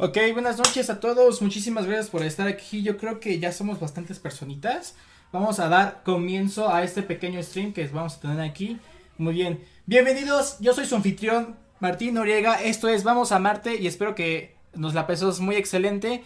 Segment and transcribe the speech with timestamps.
[0.00, 1.42] Ok, buenas noches a todos.
[1.42, 2.84] Muchísimas gracias por estar aquí.
[2.84, 4.94] Yo creo que ya somos bastantes personitas.
[5.32, 8.78] Vamos a dar comienzo a este pequeño stream que vamos a tener aquí.
[9.16, 9.64] Muy bien.
[9.86, 10.56] Bienvenidos.
[10.60, 12.62] Yo soy su anfitrión, Martín Noriega.
[12.62, 16.22] Esto es Vamos a Marte y espero que nos la pases muy excelente.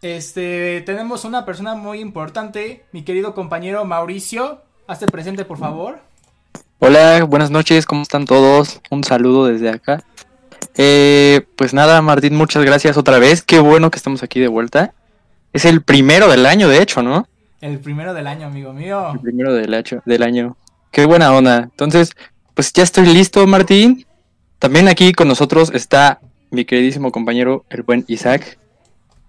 [0.00, 4.62] Este, tenemos una persona muy importante, mi querido compañero Mauricio.
[4.86, 5.98] Hazte presente, por favor.
[6.78, 8.80] Hola, buenas noches, ¿cómo están todos?
[8.90, 10.04] Un saludo desde acá.
[10.76, 13.42] Eh, pues nada, Martín, muchas gracias otra vez.
[13.42, 14.94] Qué bueno que estamos aquí de vuelta.
[15.52, 17.26] Es el primero del año, de hecho, ¿no?
[17.60, 19.12] El primero del año, amigo mío.
[19.12, 20.56] El primero del, año, del año.
[20.90, 21.64] Qué buena onda.
[21.64, 22.12] Entonces,
[22.54, 24.06] pues ya estoy listo, Martín.
[24.58, 26.20] También aquí con nosotros está
[26.50, 28.58] mi queridísimo compañero, el buen Isaac.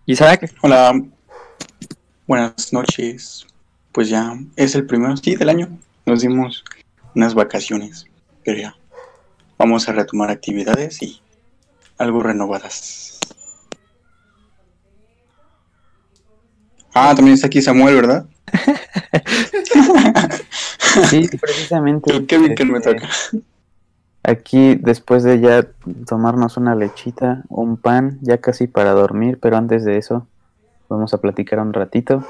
[0.06, 0.54] Isaac.
[0.62, 1.02] Hola.
[2.28, 3.46] Buenas noches.
[3.92, 5.70] Pues ya es el primero, sí, del año.
[6.06, 6.64] Nos dimos
[7.16, 8.06] unas vacaciones,
[8.44, 8.76] pero ya
[9.58, 11.22] vamos a retomar actividades y
[12.02, 13.20] algo renovadas.
[16.94, 18.26] Ah, también está aquí Samuel, ¿verdad?
[21.10, 22.26] sí, precisamente.
[22.26, 23.08] Que me toca.
[24.24, 25.68] Aquí, después de ya
[26.06, 30.28] tomarnos una lechita, un pan, ya casi para dormir, pero antes de eso,
[30.90, 32.28] vamos a platicar un ratito.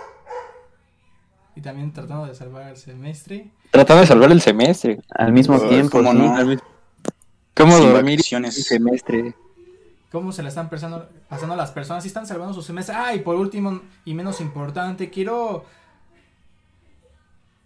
[1.56, 3.50] Y también tratando de salvar el semestre.
[3.72, 5.02] Tratando de salvar el semestre.
[5.10, 6.18] Al mismo Pues, tiempo, ¿cómo sí.
[6.18, 6.58] no?
[7.56, 9.36] ¿Cómo dormir el semestre?
[10.12, 12.04] ¿Cómo se la están pasando, pasando las personas?
[12.04, 12.96] Si están salvando su semestre.
[12.98, 15.66] Ah, y por último y menos importante, quiero.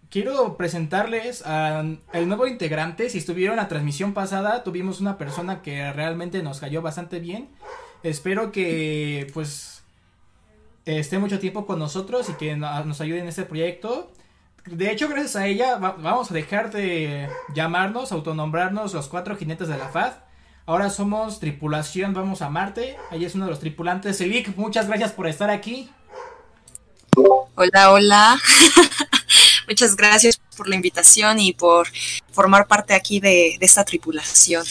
[0.08, 3.10] Quiero presentarles al nuevo integrante.
[3.10, 7.48] Si estuvieron en la transmisión pasada, tuvimos una persona que realmente nos cayó bastante bien.
[8.04, 9.82] Espero que, pues,
[10.84, 14.12] esté mucho tiempo con nosotros y que no- nos ayude en este proyecto.
[14.66, 19.66] De hecho, gracias a ella, va- vamos a dejar de llamarnos, autonombrarnos los cuatro jinetes
[19.66, 20.12] de la FAD.
[20.66, 22.96] Ahora somos tripulación, vamos a Marte.
[23.10, 24.20] Ahí es uno de los tripulantes.
[24.20, 25.88] Elic, muchas gracias por estar aquí.
[27.54, 28.36] Hola, hola.
[29.68, 31.88] Muchas gracias por la invitación y por
[32.30, 34.64] formar parte aquí de, de esta tripulación.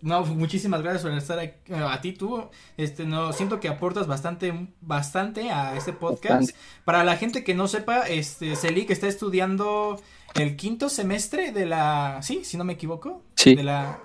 [0.00, 1.54] No, muchísimas gracias por estar aquí.
[1.72, 6.40] eh, A ti tú, este, no, siento que aportas bastante, bastante a este podcast.
[6.40, 6.54] Bastante.
[6.84, 10.00] Para la gente que no sepa, este, Celik está estudiando
[10.34, 13.54] el quinto semestre de la, sí, si no me equivoco, Sí.
[13.54, 14.00] de la,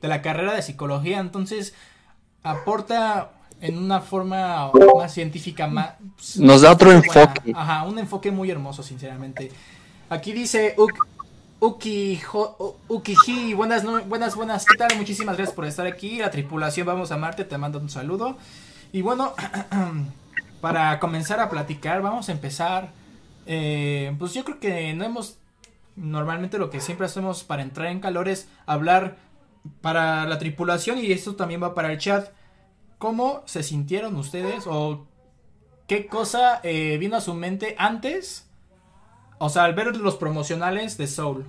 [0.00, 1.18] de la carrera de psicología.
[1.18, 1.74] Entonces,
[2.42, 5.94] aporta en una forma más científica, más,
[6.36, 7.04] Nos da otro buena.
[7.06, 7.52] enfoque.
[7.54, 9.50] Ajá, un enfoque muy hermoso, sinceramente.
[10.10, 11.06] Aquí dice Uk-
[11.60, 12.56] Uki, Jo-
[12.88, 14.96] U- Ukiji, buenas, buenas, buenas, ¿qué tal?
[14.96, 16.18] Muchísimas gracias por estar aquí.
[16.18, 18.38] La tripulación Vamos a Marte te manda un saludo.
[18.92, 19.34] Y bueno,
[20.60, 22.90] para comenzar a platicar, vamos a empezar.
[23.46, 25.38] eh, pues yo creo que no hemos.
[25.96, 29.16] Normalmente lo que siempre hacemos para entrar en calor es hablar
[29.80, 32.28] para la tripulación y esto también va para el chat.
[32.98, 35.06] ¿Cómo se sintieron ustedes o
[35.86, 38.46] qué cosa eh, vino a su mente antes?
[39.38, 41.46] O sea, al ver los promocionales de Soul.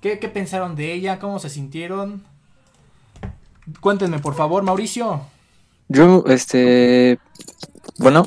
[0.00, 1.18] ¿Qué, qué pensaron de ella?
[1.18, 2.24] ¿Cómo se sintieron?
[3.80, 5.22] Cuéntenme, por favor, Mauricio.
[5.88, 7.18] Yo, este,
[7.98, 8.24] bueno,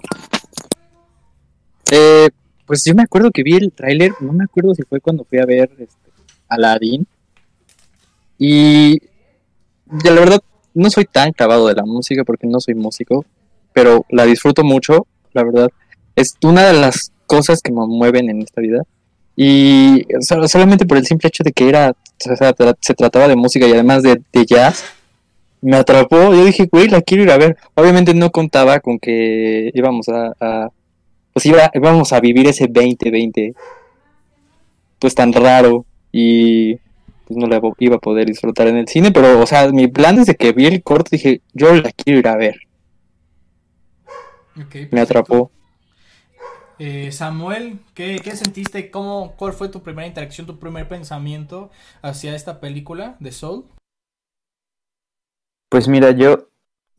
[1.92, 2.30] eh,
[2.66, 5.40] pues yo me acuerdo que vi el tráiler, no me acuerdo si fue cuando fui
[5.40, 6.12] a ver este,
[6.50, 7.08] Aladdin
[8.44, 8.97] y
[10.03, 10.41] la verdad
[10.74, 13.24] no soy tan clavado de la música porque no soy músico,
[13.74, 15.69] pero la disfruto mucho, la verdad
[16.16, 18.84] es una de las cosas que me mueven en esta vida
[19.35, 23.35] y so- solamente por el simple hecho de que era, o sea, se trataba de
[23.35, 24.84] música y además de, de jazz
[25.62, 26.34] me atrapó.
[26.34, 27.56] Yo dije, güey, la quiero ir a ver.
[27.75, 30.69] Obviamente no contaba con que íbamos a, a-
[31.34, 33.53] pues iba, íbamos a vivir ese 2020,
[35.00, 36.78] pues tan raro y
[37.31, 40.18] pues no la iba a poder disfrutar en el cine, pero, o sea, mi plan
[40.18, 42.59] desde que vi el corto dije, yo la quiero ir a ver.
[44.92, 45.50] Me atrapó.
[46.78, 48.92] Eh, Samuel, ¿qué, qué sentiste?
[48.92, 53.66] ¿Cómo, ¿Cuál fue tu primera interacción, tu primer pensamiento hacia esta película de Soul?
[55.69, 56.50] Pues mira, yo,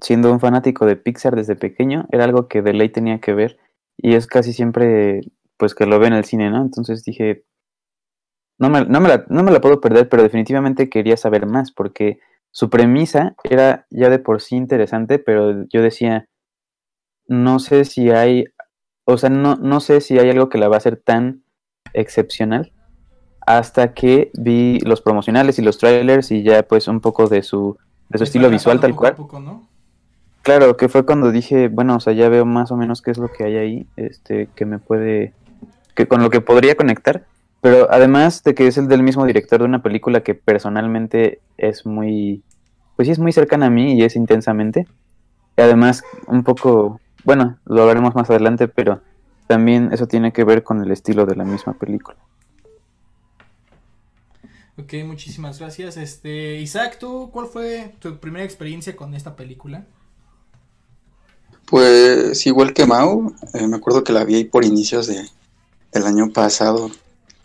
[0.01, 3.59] siendo un fanático de Pixar desde pequeño, era algo que de ley tenía que ver.
[3.99, 5.21] Y es casi siempre,
[5.59, 6.63] pues, que lo ve en el cine, ¿no?
[6.63, 7.45] Entonces dije,
[8.63, 11.73] no me, no me, la, no me la puedo perder, pero definitivamente quería saber más,
[11.73, 12.21] porque
[12.53, 16.29] su premisa era ya de por sí interesante, pero yo decía,
[17.27, 18.45] no sé si hay,
[19.05, 21.43] o sea, no, no sé si hay algo que la va a hacer tan
[21.93, 22.73] excepcional
[23.45, 27.77] hasta que vi los promocionales y los trailers y ya pues un poco de su,
[28.11, 29.17] de su estilo visual tal cual.
[30.43, 33.19] Claro, que fue cuando dije, bueno, o sea, ya veo más o menos qué es
[33.19, 35.35] lo que hay ahí, este, que me puede,
[35.97, 37.25] que con lo que podría conectar.
[37.63, 41.87] Pero además de que es el del mismo director de una película que personalmente es
[41.87, 42.43] muy,
[42.97, 44.87] pues sí es muy cercana a mí y es intensamente,
[45.57, 49.01] Y además, un poco, bueno, lo hablaremos más adelante, pero
[49.47, 52.19] también eso tiene que ver con el estilo de la misma película.
[54.77, 55.97] Ok, muchísimas gracias.
[55.97, 59.87] Este, Isaac, ¿tú cuál fue tu primera experiencia con esta película?
[61.67, 65.29] Pues igual que Mau, eh, me acuerdo que la vi por inicios de,
[65.93, 66.91] del año pasado.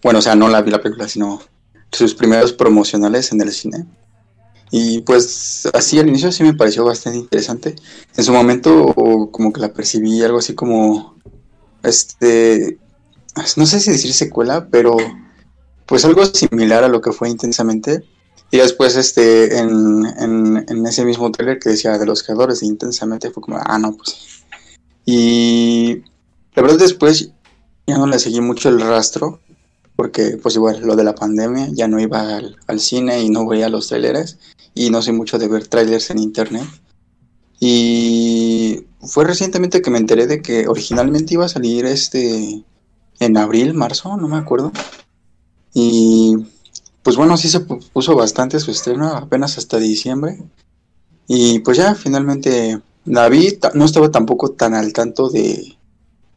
[0.03, 1.41] Bueno, o sea, no la vi la película, sino
[1.91, 3.85] sus primeros promocionales en el cine.
[4.69, 7.75] Y pues así al inicio sí me pareció bastante interesante.
[8.15, 8.93] En su momento
[9.31, 11.15] como que la percibí algo así como,
[11.83, 12.77] este,
[13.55, 14.97] no sé si decir secuela, pero
[15.85, 18.03] pues algo similar a lo que fue intensamente.
[18.51, 23.29] Y después, este, en, en, ese mismo trailer que decía de los creadores de Intensamente,
[23.29, 24.43] fue como, ah, no, pues.
[25.05, 26.03] Y
[26.55, 27.31] la verdad, después
[27.85, 29.41] ya no le seguí mucho el rastro,
[29.97, 33.45] porque, pues, igual, lo de la pandemia, ya no iba al, al cine y no
[33.45, 34.37] veía los trailers,
[34.73, 36.63] y no sé mucho de ver trailers en internet.
[37.59, 42.63] Y fue recientemente que me enteré de que originalmente iba a salir este
[43.19, 44.71] en abril, marzo, no me acuerdo.
[45.73, 46.37] Y
[47.03, 50.37] pues bueno, sí se puso bastante su estreno, apenas hasta diciembre.
[51.27, 55.76] Y pues ya finalmente la vi, no estaba tampoco tan al tanto de,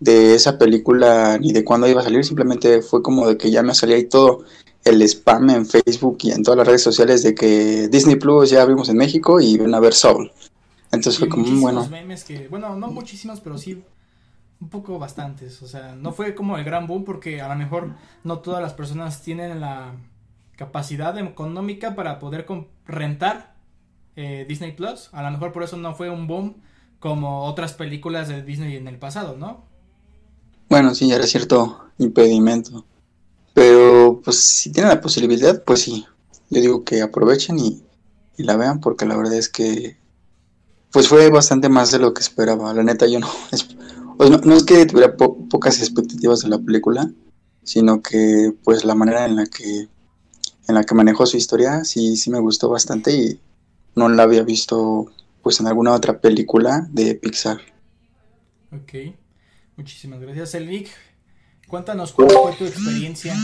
[0.00, 3.62] de esa película ni de cuándo iba a salir, simplemente fue como de que ya
[3.62, 4.44] me salía ahí todo
[4.84, 8.64] el spam en Facebook y en todas las redes sociales de que Disney Plus ya
[8.64, 10.32] vimos en México y ven a ver Soul.
[10.90, 11.86] Entonces fue como bueno.
[11.88, 13.82] memes que, bueno, no muchísimos, pero sí
[14.60, 15.62] un poco bastantes.
[15.62, 17.94] O sea, no fue como el gran boom porque a lo mejor
[18.24, 19.94] no todas las personas tienen la
[20.56, 22.46] capacidad económica para poder
[22.86, 23.54] rentar
[24.16, 25.10] eh, Disney Plus.
[25.12, 26.56] A lo mejor por eso no fue un boom
[26.98, 29.69] como otras películas de Disney en el pasado, ¿no?
[30.70, 32.86] Bueno, sí, era cierto impedimento.
[33.54, 36.06] Pero pues si tienen la posibilidad, pues sí.
[36.48, 37.82] Yo digo que aprovechen y,
[38.38, 39.98] la vean porque la verdad es que
[40.92, 42.72] pues fue bastante más de lo que esperaba.
[42.72, 43.28] La neta yo no,
[44.16, 47.12] pues no, es que tuviera pocas expectativas de la película,
[47.64, 49.88] sino que pues la manera en la que
[50.68, 53.40] en la que manejó su historia, sí, sí me gustó bastante y
[53.96, 55.12] no la había visto
[55.42, 57.58] pues en alguna otra película de Pixar.
[58.72, 58.94] Ok,
[59.80, 60.90] muchísimas gracias, Elvic.
[61.66, 63.34] Cuéntanos cuál fue tu experiencia.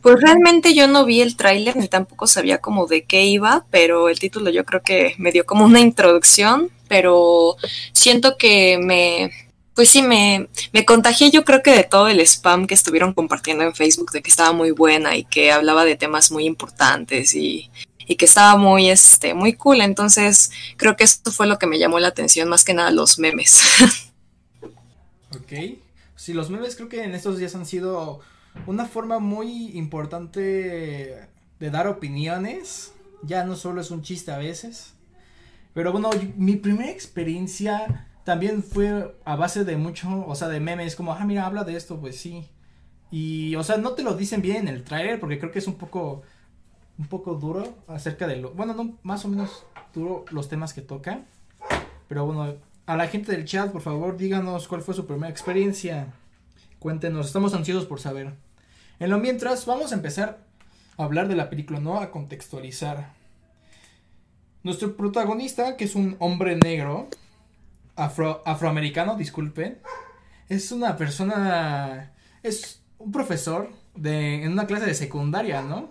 [0.00, 4.08] Pues realmente yo no vi el tráiler ni tampoco sabía como de qué iba, pero
[4.08, 7.56] el título yo creo que me dio como una introducción, pero
[7.92, 9.30] siento que me,
[9.74, 13.62] pues sí, me, me contagié yo creo que de todo el spam que estuvieron compartiendo
[13.62, 17.70] en Facebook, de que estaba muy buena y que hablaba de temas muy importantes y,
[18.06, 19.82] y que estaba muy, este, muy cool.
[19.82, 23.18] Entonces creo que eso fue lo que me llamó la atención, más que nada los
[23.18, 23.60] memes.
[25.36, 25.78] ok.
[26.14, 28.20] Sí, los memes creo que en estos días han sido
[28.66, 31.28] una forma muy importante
[31.60, 32.94] de dar opiniones.
[33.22, 34.94] Ya no solo es un chiste a veces.
[35.74, 40.96] Pero bueno, mi primera experiencia también fue a base de mucho, o sea, de memes,
[40.96, 42.48] como, ah, mira, habla de esto, pues sí.
[43.10, 45.66] Y, o sea, no te lo dicen bien en el trailer porque creo que es
[45.68, 46.22] un poco,
[46.98, 50.82] un poco duro acerca de lo, bueno, no, más o menos duro los temas que
[50.82, 51.24] toca.
[52.08, 52.54] Pero bueno,
[52.86, 56.14] a la gente del chat, por favor, díganos cuál fue su primera experiencia.
[56.78, 58.32] Cuéntenos, estamos ansiosos por saber.
[59.00, 60.38] En lo mientras, vamos a empezar
[60.96, 62.00] a hablar de la película, ¿no?
[62.00, 63.12] A contextualizar.
[64.62, 67.08] Nuestro protagonista, que es un hombre negro,
[67.96, 69.78] afro, afroamericano, disculpen,
[70.48, 72.12] es una persona,
[72.42, 75.90] es un profesor de, en una clase de secundaria, ¿no?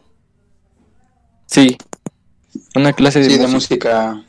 [1.46, 1.78] Sí,
[2.74, 4.24] una clase de, música.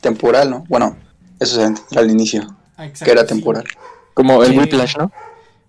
[0.00, 0.64] temporal, ¿no?
[0.68, 0.96] Bueno,
[1.42, 3.64] eso se entendió al inicio, ah, que era temporal.
[4.14, 5.10] Como el Whiplash, ¿no?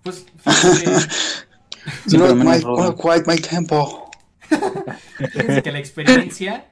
[0.02, 0.26] Pues,
[2.12, 2.60] no, my,
[2.94, 4.10] quite my tempo.
[5.18, 6.70] Fíjense que la experiencia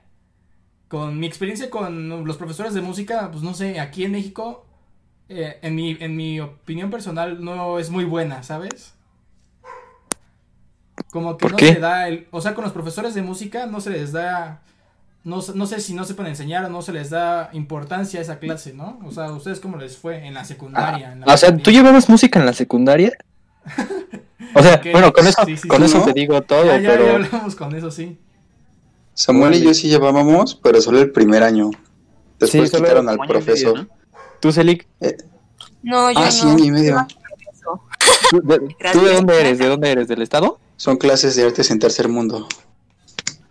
[0.88, 4.66] con mi experiencia con los profesores de música, pues no sé, aquí en México
[5.34, 8.92] eh, en, mi, en mi opinión personal, no es muy buena, ¿sabes?
[11.10, 12.28] Como que no se da el...
[12.30, 14.62] O sea, con los profesores de música no se les da...
[15.24, 18.22] No, no sé si no se pueden enseñar o no se les da importancia a
[18.22, 18.98] esa clase, ¿no?
[19.04, 21.16] O sea, ¿ustedes cómo les fue en la secundaria?
[21.24, 23.12] o sea, ¿tú llevabas música en la secundaria?
[24.54, 27.74] o sea, bueno, con eso, con eso te digo todo, ya, ya, Ya hablamos con
[27.74, 28.18] eso, sí.
[29.14, 31.70] Samuel y yo sí llevábamos, pero solo el primer año.
[32.40, 33.88] Después quitaron al profesor.
[34.40, 34.88] ¿Tú, Celic?
[35.00, 35.16] Eh,
[35.82, 37.06] no, yo ah, sí, año y medio.
[38.30, 38.40] ¿Tú
[39.04, 39.58] de, dónde eres?
[39.58, 40.08] ¿De dónde eres?
[40.08, 40.58] ¿Del estado?
[40.76, 42.48] Son clases de artes en tercer mundo.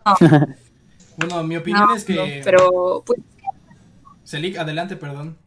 [1.17, 2.15] bueno, mi opinión es que...
[2.15, 3.03] No, pero...
[3.05, 3.19] Pues...
[4.25, 5.37] Celic, adelante, perdón.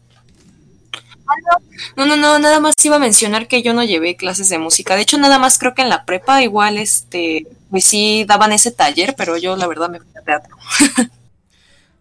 [1.97, 4.95] No, no, no, nada más iba a mencionar que yo no llevé clases de música.
[4.95, 8.71] De hecho, nada más creo que en la prepa igual, este, pues sí daban ese
[8.71, 10.57] taller, pero yo la verdad me fui a teatro.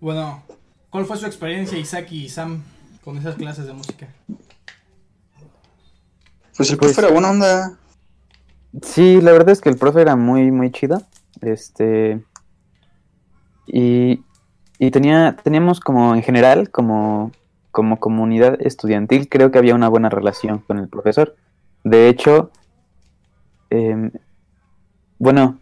[0.02, 0.44] bueno,
[0.94, 2.62] ¿Cuál fue su experiencia, Isaac y Sam,
[3.04, 4.08] con esas clases de música?
[6.56, 7.80] Pues el Pues- profe era buena onda.
[8.84, 11.02] Sí, la verdad es que el profe era muy, muy chido.
[11.42, 12.24] Este.
[13.66, 14.22] Y,
[14.80, 17.32] y tenía, teníamos como en general, como,
[17.72, 21.36] como comunidad estudiantil, creo que había una buena relación con el profesor.
[21.84, 22.52] De hecho,
[23.70, 24.12] em,
[25.20, 25.58] bueno,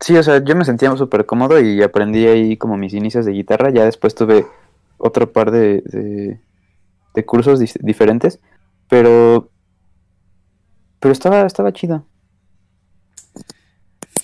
[0.00, 3.32] sí, o sea, yo me sentía súper cómodo y aprendí ahí como mis inicios de
[3.32, 3.70] guitarra.
[3.70, 4.46] Ya después tuve
[4.98, 6.38] otro par de,
[7.14, 8.40] de, cursos diferentes,
[8.88, 9.50] pero,
[11.00, 12.04] pero estaba, estaba chido.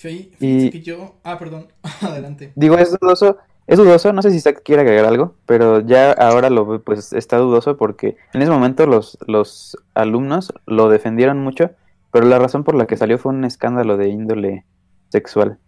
[0.09, 1.17] Y- que yo.
[1.25, 1.69] Ah, perdón.
[2.01, 2.53] Adelante.
[2.55, 6.51] Digo, es dudoso, es dudoso, no sé si Isaac quiere agregar algo, pero ya ahora
[6.51, 11.71] lo ve, pues está dudoso porque en ese momento los, los alumnos lo defendieron mucho,
[12.13, 14.65] pero la razón por la que salió fue un escándalo de índole
[15.11, 15.59] sexual.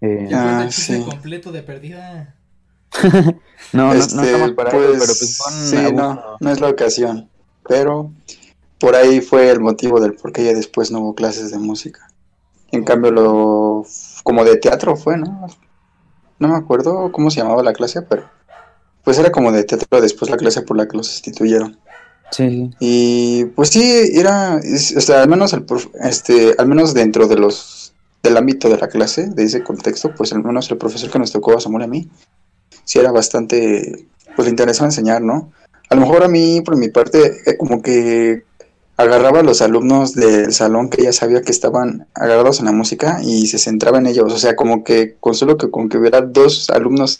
[0.00, 1.02] Eh, Ah, el chiste sí.
[1.04, 2.34] completo de perdida.
[3.72, 5.36] no, no, Este, no estamos para pues, eso, pero pues
[5.70, 5.92] sí, abuso.
[5.94, 7.28] no, no es la ocasión.
[7.66, 8.12] Pero
[8.78, 12.06] por ahí fue el motivo del por qué ya después no hubo clases de música.
[12.74, 13.84] En cambio, lo
[14.22, 15.46] como de teatro fue, ¿no?
[16.38, 18.24] No me acuerdo cómo se llamaba la clase, pero
[19.04, 21.78] pues era como de teatro después la clase por la que los sustituyeron.
[22.30, 22.70] Sí.
[22.80, 27.28] Y pues sí, era, es- o sea, al menos el prof- este, al menos dentro
[27.28, 31.10] de los del ámbito de la clase, de ese contexto, pues al menos el profesor
[31.10, 32.08] que nos tocó a Samuel y a mí,
[32.84, 35.52] sí era bastante, pues le interesaba enseñar, ¿no?
[35.90, 38.44] A lo mejor a mí, por mi parte, eh, como que
[38.96, 43.20] agarraba a los alumnos del salón que ya sabía que estaban agarrados en la música
[43.24, 46.20] y se centraba en ellos, o sea, como que con solo que con que hubiera
[46.20, 47.18] dos alumnos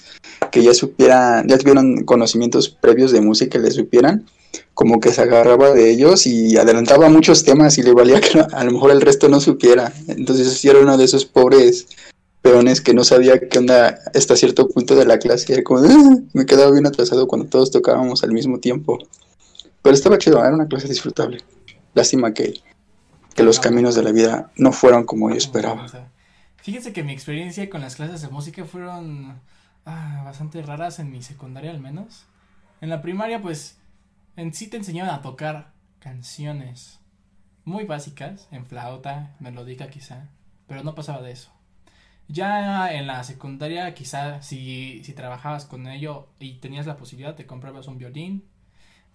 [0.53, 4.25] que ya supieran, ya tuvieran conocimientos previos de música y le supieran,
[4.75, 8.65] como que se agarraba de ellos y adelantaba muchos temas y le valía que a
[8.65, 9.93] lo mejor el resto no supiera.
[10.07, 11.87] Entonces sí era uno de esos pobres
[12.41, 15.53] peones que no sabía qué onda hasta cierto punto de la clase.
[15.55, 18.99] Era como, "Ah", me quedaba bien atrasado cuando todos tocábamos al mismo tiempo.
[19.83, 21.39] Pero estaba chido, era una clase disfrutable.
[21.95, 22.61] Lástima que,
[23.37, 25.87] los caminos de la vida no fueron como yo esperaba.
[26.57, 29.41] Fíjense que mi experiencia con las clases de música fueron
[29.87, 32.25] ah, bastante raras en mi secundaria al menos.
[32.81, 33.79] En la primaria pues
[34.37, 37.01] en sí te enseñaban a tocar canciones
[37.65, 40.29] muy básicas, en flauta, melódica quizá,
[40.67, 41.51] pero no pasaba de eso.
[42.29, 47.47] Ya en la secundaria quizá si, si trabajabas con ello y tenías la posibilidad te
[47.47, 48.45] comprabas un violín,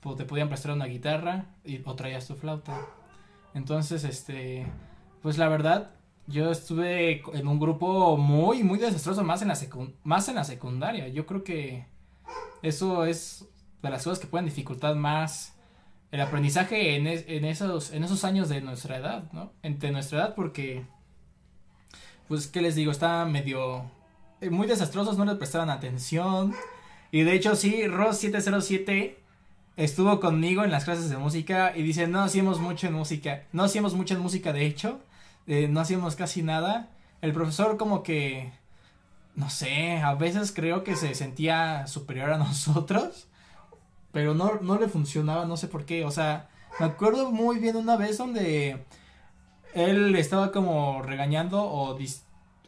[0.01, 2.79] pues te podían prestar una guitarra y, o traías tu flauta.
[3.53, 4.65] Entonces, este,
[5.22, 5.91] pues la verdad,
[6.27, 10.44] yo estuve en un grupo muy, muy desastroso más en la secun- más en la
[10.44, 11.08] secundaria.
[11.08, 11.86] Yo creo que
[12.62, 13.48] eso es
[13.82, 15.56] de las cosas que pueden dificultar más
[16.12, 19.51] el aprendizaje en, en esos, en esos años de nuestra edad, ¿no?
[19.63, 20.86] Entre nuestra edad porque,
[22.27, 22.91] pues, ¿qué les digo?
[22.91, 23.84] Está medio,
[24.41, 26.53] eh, muy desastrosos, no les prestaban atención.
[27.12, 29.15] Y de hecho, sí, Ross707
[29.79, 33.63] estuvo conmigo en las clases de música y dice, no hacíamos mucho en música, no
[33.63, 35.00] hacíamos mucho en música de hecho,
[35.48, 36.89] eh, no hacíamos casi nada.
[37.21, 38.51] El profesor como que,
[39.36, 43.27] no sé, a veces creo que se sentía superior a nosotros,
[44.12, 47.77] pero no, no le funcionaba, no sé por qué, o sea, me acuerdo muy bien
[47.77, 48.83] una vez donde
[49.74, 51.98] él estaba como regañando o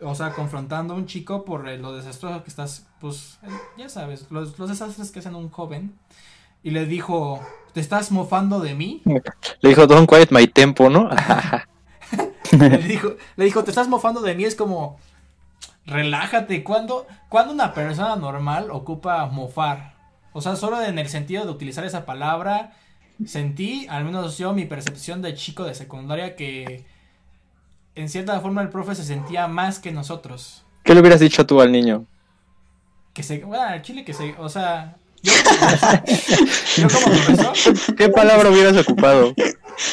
[0.03, 3.89] o sea, confrontando a un chico por eh, lo desastroso que estás, pues, eh, ya
[3.89, 5.93] sabes, los, los desastres que hacen un joven.
[6.63, 7.39] Y le dijo,
[7.73, 9.01] ¿te estás mofando de mí?
[9.61, 11.09] Le dijo, Don't quiet my tempo, ¿no?
[12.51, 14.43] le, dijo, le dijo, ¿te estás mofando de mí?
[14.43, 14.99] Es como,
[15.85, 16.63] relájate.
[16.63, 19.95] ¿Cuándo, cuando una persona normal ocupa mofar?
[20.33, 22.73] O sea, solo en el sentido de utilizar esa palabra,
[23.25, 26.85] sentí, al menos yo, mi percepción de chico de secundaria, que
[27.95, 30.63] en cierta forma el profe se sentía más que nosotros.
[30.83, 32.05] ¿Qué le hubieras dicho tú al niño?
[33.13, 36.03] Que se, bueno, al chile que se, o sea, yo como profesor,
[36.77, 39.33] yo como profesor, ¿Qué palabra hubieras ocupado?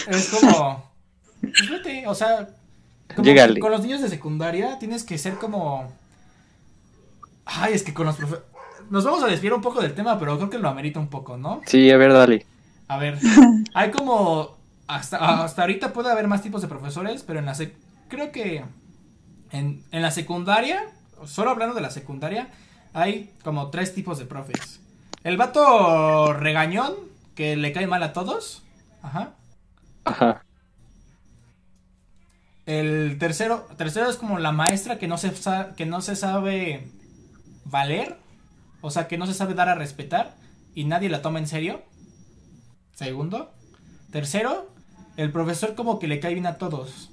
[0.09, 0.89] Es como.
[1.41, 2.49] Pues vete, o sea.
[3.15, 5.93] con los niños de secundaria tienes que ser como.
[7.45, 8.37] Ay, es que con los profe...
[8.91, 11.37] Nos vamos a desviar un poco del tema, pero creo que lo amerita un poco,
[11.37, 11.63] ¿no?
[11.67, 12.47] Sí, a ver, dale.
[12.89, 13.19] A ver,
[13.75, 14.57] hay como.
[14.87, 17.75] Hasta, hasta ahorita puede haber más tipos de profesores, pero en la sec...
[18.09, 18.65] Creo que.
[19.51, 20.83] En, en la secundaria,
[21.27, 22.49] solo hablando de la secundaria,
[22.93, 24.81] hay como tres tipos de profes.
[25.25, 26.95] El vato regañón,
[27.35, 28.63] que le cae mal a todos.
[29.03, 29.35] Ajá.
[30.05, 30.43] Ajá.
[32.67, 35.33] El tercero, tercero es como la maestra que no se
[35.77, 36.89] que no se sabe
[37.65, 38.19] valer,
[38.83, 40.37] o sea, que no se sabe dar a respetar
[40.75, 41.83] y nadie la toma en serio.
[42.95, 43.53] Segundo,
[44.13, 44.71] tercero,
[45.17, 47.11] el profesor como que le cae bien a todos.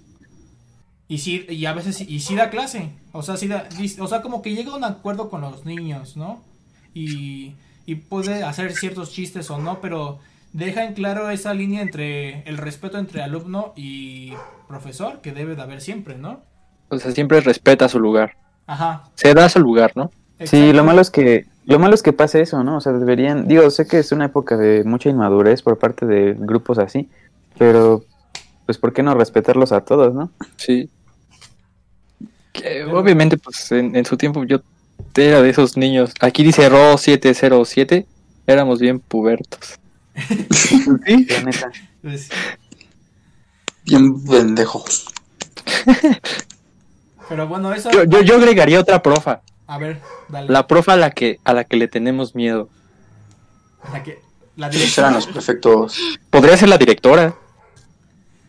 [1.08, 3.70] Y sí, y a veces y sí da clase, o sea, sí da-
[4.00, 6.44] o sea, como que llega a un acuerdo con los niños, ¿no?
[6.94, 7.56] Y,
[7.86, 10.20] y puede hacer ciertos chistes o no, pero
[10.54, 14.34] deja en claro esa línea entre el respeto entre alumno y
[14.68, 16.42] profesor que debe de haber siempre, ¿no?
[16.90, 18.38] O sea, siempre respeta su lugar.
[18.68, 19.04] Ajá.
[19.16, 20.12] Se da su lugar, ¿no?
[20.40, 22.78] Sí, lo malo es que lo malo es que pase eso, ¿no?
[22.78, 26.36] O sea, deberían, digo, sé que es una época de mucha inmadurez por parte de
[26.38, 27.10] grupos así,
[27.58, 28.04] pero
[28.66, 30.32] pues ¿por qué no respetarlos a todos, no?
[30.58, 30.90] Sí.
[32.54, 34.62] Que, obviamente, pues en, en su tiempo yo
[35.16, 36.12] era de esos niños.
[36.20, 38.06] Aquí dice Ro 707.
[38.48, 39.80] Éramos bien pubertos.
[40.52, 41.26] ¿Sí?
[41.30, 41.72] La neta.
[42.02, 42.30] Pues,
[43.86, 44.84] Bien pendejo.
[47.30, 47.92] pero bueno, eso.
[47.92, 49.42] Yo, yo, yo agregaría otra profa.
[49.68, 50.00] A ver,
[50.30, 50.50] dale.
[50.50, 52.70] La profa a la que, a la que le tenemos miedo.
[53.92, 54.20] La que-
[54.56, 55.12] la directora.
[55.12, 55.98] los prefectos.
[56.30, 57.36] Podría ser la directora.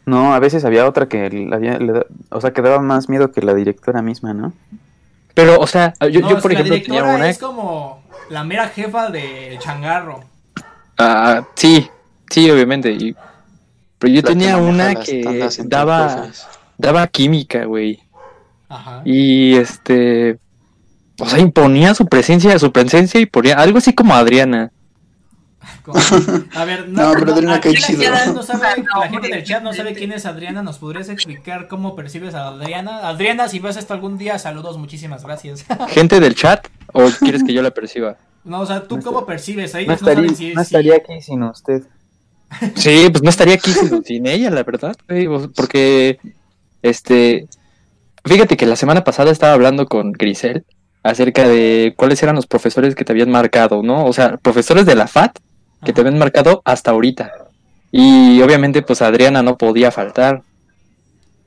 [0.05, 3.09] No, a veces había otra que le había, le da- o sea, que daba más
[3.09, 4.53] miedo que la directora misma, ¿no?
[5.37, 7.28] Pero, o sea, yo, No, yo por ejemplo tenía una.
[7.28, 10.25] es como la mera jefa del changarro.
[10.97, 11.90] Ah, sí,
[12.31, 12.90] sí, obviamente.
[12.90, 13.14] y-
[13.99, 16.28] pero yo la tenía una que daba,
[16.78, 18.00] daba química, güey.
[18.71, 19.02] Ajá.
[19.05, 20.38] Y este.
[21.21, 24.71] O sea, imponía su presencia, su presencia y ponía algo así como Adriana.
[26.54, 29.44] A ver, no, No, pero Adriana aquí qué la no sabe, No, la gente del
[29.44, 30.62] chat no sabe quién es Adriana.
[30.62, 33.08] ¿Nos podrías explicar cómo percibes a Adriana?
[33.08, 35.64] Adriana, si ves esto algún día, saludos, muchísimas gracias.
[35.88, 36.66] ¿Gente del chat?
[36.92, 38.16] ¿O quieres que yo la perciba?
[38.44, 39.75] No, o sea, ¿tú No cómo está- percibes?
[39.75, 41.82] Ellos No no, estaría, si no si- estaría aquí sin usted.
[42.76, 44.96] Sí, pues no estaría aquí sin, sin ella, la verdad,
[45.56, 46.18] porque,
[46.82, 47.49] este,
[48.25, 50.64] fíjate que la semana pasada estaba hablando con Grisel
[51.02, 54.04] acerca de cuáles eran los profesores que te habían marcado, ¿no?
[54.06, 55.38] O sea, profesores de la FAT
[55.87, 57.33] que te habían marcado hasta ahorita.
[57.90, 60.43] Y obviamente, pues Adriana no podía faltar.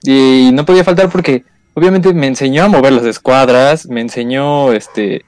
[0.04, 1.44] Y no podía faltar porque,
[1.74, 5.26] obviamente, me enseñó a mover las escuadras, me enseñó, este,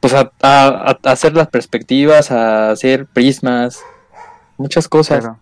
[0.00, 3.80] pues a, a- a hacer las perspectivas, a hacer prismas,
[4.56, 5.38] muchas cosas Claro.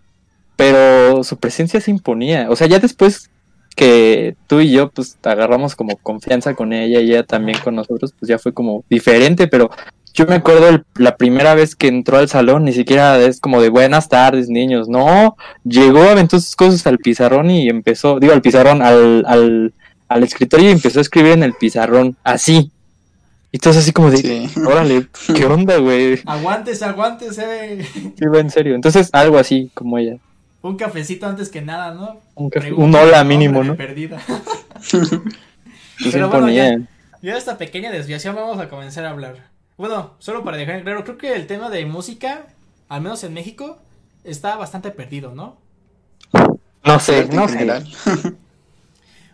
[0.55, 2.47] pero su presencia se imponía.
[2.49, 3.29] O sea, ya después
[3.75, 8.13] que tú y yo pues agarramos como confianza con ella y ella también con nosotros,
[8.19, 9.71] pues ya fue como diferente, pero
[10.13, 13.61] yo me acuerdo el- la primera vez que entró al salón, ni siquiera es como
[13.61, 18.41] de buenas tardes, niños, no, llegó, aventó sus cosas al pizarrón y empezó, digo al
[18.41, 19.73] pizarrón, al, al,
[20.09, 22.69] al escritorio y empezó a escribir en el pizarrón, así.
[23.51, 24.49] Y entonces así como de, Sí.
[24.65, 26.19] órale, ¿qué onda, güey?
[26.25, 27.85] Aguantes, aguantes, eh.
[28.17, 28.73] Sí, va en serio.
[28.73, 30.17] Entonces, algo así como ella.
[30.63, 32.19] Un cafecito antes que nada, ¿no?
[32.35, 33.75] Un, un hola mínimo, ¿no?
[33.75, 34.19] Perdida.
[34.91, 36.81] Pero bueno, imponía.
[37.21, 39.35] Ya esta pequeña desviación vamos a comenzar a hablar.
[39.77, 42.47] Bueno, solo para dejar en claro, creo que el tema de música,
[42.89, 43.79] al menos en México,
[44.23, 45.57] está bastante perdido, ¿no?
[46.83, 47.67] No sé, no sé.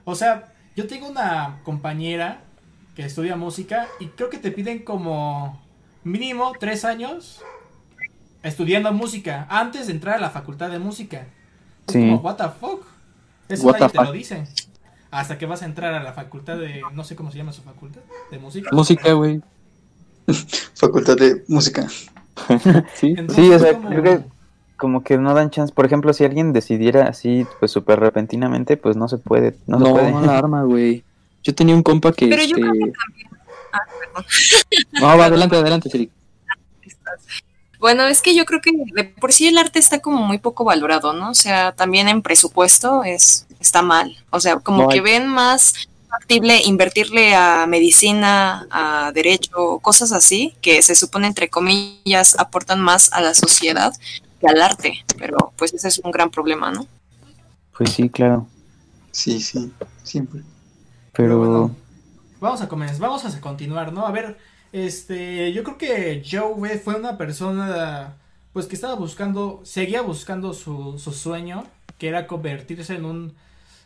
[0.06, 2.42] O sea, yo tengo una compañera
[2.96, 5.62] que estudia música y creo que te piden como
[6.04, 7.42] mínimo tres años
[8.42, 11.28] estudiando música antes de entrar a la facultad de música.
[11.86, 12.00] Es Sí.
[12.00, 12.88] como, what the fuck.
[13.50, 14.48] Eso What nadie te lo dice.
[15.12, 17.62] Hasta que vas a entrar a la facultad de, no sé cómo se llama su
[17.62, 18.70] facultad, de música.
[18.72, 19.42] Música, güey.
[20.76, 21.88] Facultad de música.
[22.96, 23.14] Sí.
[23.18, 24.20] Entonces, Sí, o sea, como- creo que
[24.78, 25.74] como que no dan chance.
[25.74, 29.58] Por ejemplo, si alguien decidiera así, pues súper repentinamente, pues no se puede.
[29.68, 30.12] No, se No, puede.
[30.26, 31.04] la arma, güey.
[31.44, 32.28] Yo tenía un compa que.
[32.30, 32.62] Pero yo este...
[32.62, 33.30] creo que también.
[33.74, 34.26] Ah, perdón.
[35.02, 36.10] No, va adelante, adelante, Siri.
[37.80, 40.66] Bueno, es que yo creo que de por sí el arte está como muy poco
[40.66, 41.30] valorado, ¿no?
[41.32, 44.16] O sea, también en presupuesto es está mal.
[44.32, 45.74] O sea, como No hay- que ven más
[46.10, 53.14] factible invertirle a medicina, a derecho, cosas así, que se supone entre comillas aportan más
[53.14, 53.94] a la sociedad
[54.40, 55.06] que al arte.
[55.18, 56.88] Pero pues ese es un gran problema, ¿no?
[57.78, 58.48] Pues sí, claro.
[59.12, 59.72] Sí, sí,
[60.04, 60.42] siempre.
[61.14, 61.76] Pero, bueno,
[62.40, 64.06] vamos a comenzar, vamos a continuar, ¿no?
[64.06, 64.38] A ver,
[64.72, 68.16] este, yo creo que Joe fue una persona,
[68.54, 71.66] pues que estaba buscando, seguía buscando su, su sueño,
[71.98, 73.34] que era convertirse en un,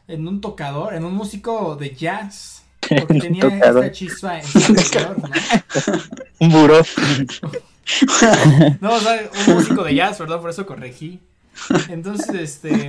[0.08, 3.86] en un tocador, en un músico de jazz, porque Un tenía tocador.
[3.86, 5.30] esta chispa en su interior, ¿no?
[6.40, 6.82] Un buró.
[8.82, 11.20] No, o sea, un músico de jazz, perdón, por eso corregí.
[11.90, 12.88] Entonces, este.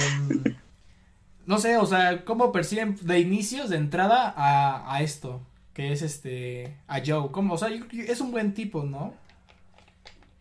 [1.46, 5.40] No sé, o sea, ¿cómo perciben de inicios, de entrada a, a esto?
[5.72, 6.76] Que es este.
[6.86, 7.30] A Joe.
[7.32, 7.54] ¿Cómo?
[7.54, 9.12] O sea, yo es un buen tipo, ¿no?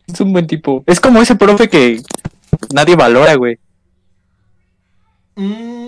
[0.06, 0.82] Es un buen tipo.
[0.86, 2.00] Es como ese profe que
[2.72, 3.58] nadie valora, güey.
[5.36, 5.83] Mm,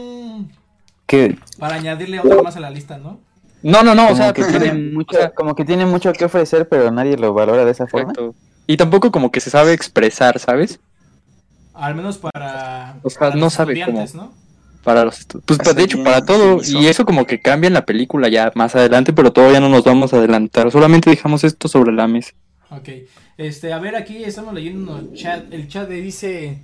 [1.06, 3.20] que, para añadirle otro más a la lista, ¿no?
[3.62, 6.12] No, no, no, o sea, que pues, tiene o mucho, sea, como que tiene mucho
[6.12, 8.10] que ofrecer, pero nadie lo valora de esa forma.
[8.12, 8.34] exacto.
[8.66, 10.80] Y tampoco como que se sabe expresar, ¿sabes?
[11.74, 12.96] Al menos para.
[13.02, 14.32] O sea, para no los sabe estudiantes, ¿no?
[14.82, 16.62] Para los Pues Hace de hecho, para todo.
[16.62, 19.68] sí, Y eso como que cambia en la película ya más adelante, pero todavía no
[19.68, 20.70] nos vamos a adelantar.
[20.70, 22.32] Solamente dejamos esto sobre la mesa.
[22.70, 22.88] Ok.
[23.36, 25.52] Este, a ver, aquí estamos leyendo el chat.
[25.52, 26.58] El chat le dice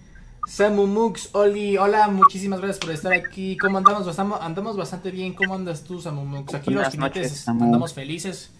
[0.47, 3.57] Samu Mux, Oli, hola, muchísimas gracias por estar aquí.
[3.57, 4.19] ¿Cómo andamos?
[4.19, 5.35] Andamos bastante bien.
[5.35, 6.53] ¿Cómo andas tú, Samu Mux?
[6.55, 7.65] Aquí los Buenas jinetes noches, Samu.
[7.65, 8.51] andamos felices.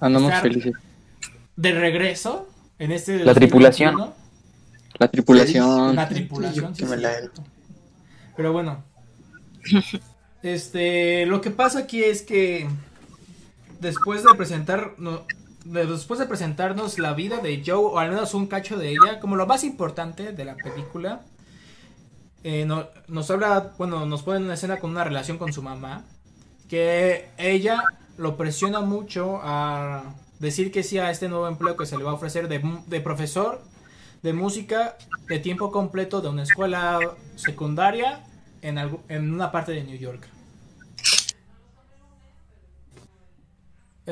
[0.00, 0.72] Andamos felices.
[1.56, 3.94] De regreso en este La tripulación.
[3.94, 4.20] 2021.
[4.98, 5.96] La tripulación.
[5.96, 6.96] La tripulación, sí, sí.
[6.96, 7.12] la-
[8.36, 8.82] Pero bueno.
[10.42, 12.66] Este, lo que pasa aquí es que
[13.78, 15.20] después de presentar no,
[15.64, 19.36] después de presentarnos la vida de Joe o al menos un cacho de ella como
[19.36, 21.20] lo más importante de la película
[22.42, 26.04] eh, no- nos habla, bueno, nos pone una escena con una relación con su mamá
[26.68, 27.82] que ella
[28.16, 30.02] lo presiona mucho a
[30.38, 33.00] decir que sí a este nuevo empleo que se le va a ofrecer de, de
[33.00, 33.60] profesor
[34.22, 34.96] de música
[35.28, 36.98] de tiempo completo de una escuela
[37.36, 38.24] secundaria
[38.62, 40.26] en una parte de New York.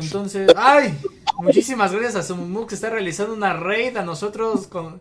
[0.01, 0.97] Entonces, ¡ay!
[1.39, 5.01] Muchísimas gracias a Sumumu que está realizando una raid a nosotros con...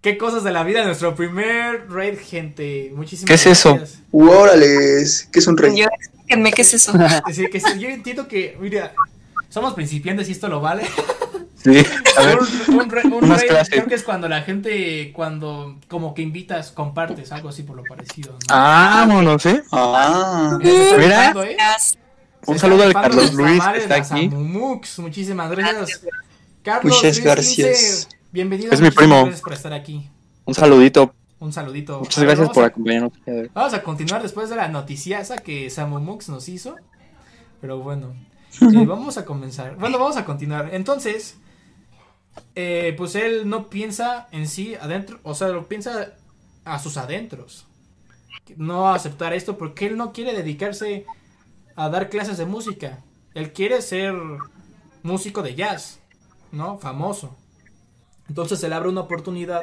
[0.00, 0.84] ¿Qué cosas de la vida?
[0.84, 2.92] Nuestro primer raid, gente.
[2.94, 3.76] Muchísimas ¿Qué es eso?
[3.76, 4.00] gracias.
[4.10, 5.28] ¡Órales!
[5.32, 5.76] ¿Qué es un rey?
[5.76, 6.92] Yo, explíquenme qué es eso.
[7.28, 8.94] Es decir, que sí, yo entiendo que, mira,
[9.48, 10.82] somos principiantes y esto lo vale.
[11.62, 11.84] Sí.
[12.18, 12.38] A ver.
[12.68, 13.68] un, un re- un raid clases.
[13.70, 17.84] creo que es cuando la gente, cuando como que invitas, compartes, algo así por lo
[17.84, 18.32] parecido.
[18.32, 18.38] ¿no?
[18.56, 19.62] Vámonos, ¿eh?
[19.70, 21.30] Ah, Se está mira.
[21.48, 21.56] ¿eh?
[22.46, 24.28] Un saludo al Carlos los Luis que está aquí.
[24.30, 24.98] Samumux.
[24.98, 26.02] Muchísimas gracias.
[26.62, 28.06] Carlos Muchas Luis gracias.
[28.06, 28.72] 15, bienvenido.
[28.72, 29.22] Es mi primo.
[29.22, 30.08] Gracias por estar aquí.
[30.44, 31.14] Un saludito.
[31.38, 32.00] Un saludito.
[32.00, 33.12] Muchas ver, gracias por a- acompañarnos.
[33.52, 36.76] Vamos a continuar después de la noticiaza que Samumux nos hizo.
[37.60, 38.14] Pero bueno,
[38.60, 39.76] eh, vamos a comenzar.
[39.76, 40.70] Bueno, vamos a continuar.
[40.72, 41.36] Entonces,
[42.54, 46.12] eh, pues él no piensa en sí adentro, o sea, lo piensa
[46.64, 47.66] a sus adentros.
[48.56, 51.06] No aceptar esto porque él no quiere dedicarse
[51.76, 52.98] a dar clases de música.
[53.34, 54.14] Él quiere ser
[55.02, 55.98] músico de jazz,
[56.52, 56.78] ¿no?
[56.78, 57.36] Famoso.
[58.28, 59.62] Entonces se le abre una oportunidad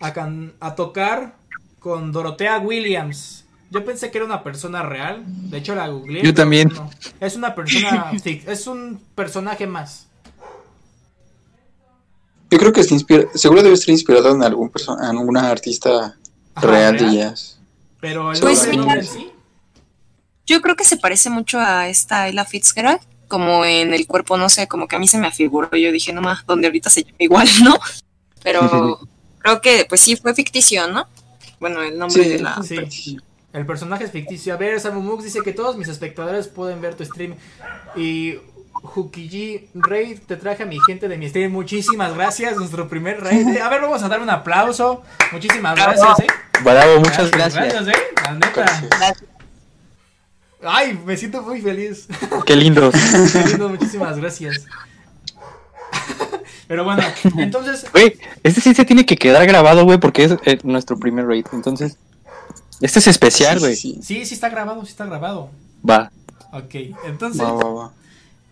[0.00, 1.36] a, can- a tocar
[1.78, 3.44] con Dorothea Williams.
[3.70, 5.22] Yo pensé que era una persona real.
[5.26, 6.22] De hecho la googleé.
[6.22, 6.68] Yo también.
[6.74, 6.90] no.
[7.20, 10.08] Es una persona es un personaje más.
[12.50, 16.18] yo creo que se inspira, seguro debe estar inspirado en algún perso- en alguna artista
[16.54, 17.58] Ajá, real de jazz.
[18.00, 19.31] Pero el Pues nombre- sí.
[20.46, 24.48] Yo creo que se parece mucho a esta Ella Fitzgerald, como en el cuerpo, no
[24.48, 25.70] sé, como que a mí se me afiguró.
[25.76, 27.78] Yo dije, no más, donde ahorita se llama igual, ¿no?
[28.42, 29.00] Pero
[29.38, 31.06] creo que, pues sí, fue ficticio, ¿no?
[31.60, 32.60] Bueno, el nombre Sí, de la.
[32.62, 33.18] Sí.
[33.52, 34.54] El personaje es ficticio.
[34.54, 37.34] A ver, Samumux dice que todos mis espectadores pueden ver tu stream.
[37.94, 38.36] Y
[38.94, 41.52] Hukiji Rey, te traje a mi gente de mi stream.
[41.52, 42.56] Muchísimas gracias.
[42.56, 43.58] Nuestro primer raid.
[43.58, 45.02] A ver, vamos a dar un aplauso.
[45.32, 46.26] Muchísimas gracias, eh.
[46.64, 47.88] Bravo, muchas gracias.
[47.88, 47.92] eh.
[48.24, 48.64] La neta.
[48.98, 49.31] Gracias.
[50.64, 52.06] Ay, me siento muy feliz.
[52.46, 52.94] Qué lindos.
[53.32, 54.64] Qué lindo, muchísimas gracias.
[56.68, 57.02] Pero bueno,
[57.36, 61.26] entonces, Güey, este sí se tiene que quedar grabado, güey, porque es eh, nuestro primer
[61.26, 61.44] raid.
[61.52, 61.98] Entonces,
[62.80, 63.76] este es especial, güey.
[63.76, 65.50] Sí, sí, sí, sí está grabado, sí está grabado.
[65.88, 66.10] Va.
[66.52, 67.92] Ok, entonces Va, va, va.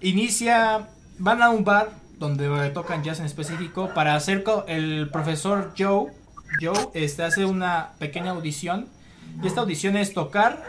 [0.01, 6.13] inicia, van a un bar donde tocan jazz en específico para hacer el profesor Joe,
[6.61, 8.87] Joe este, hace una pequeña audición
[9.43, 10.63] y esta audición es tocar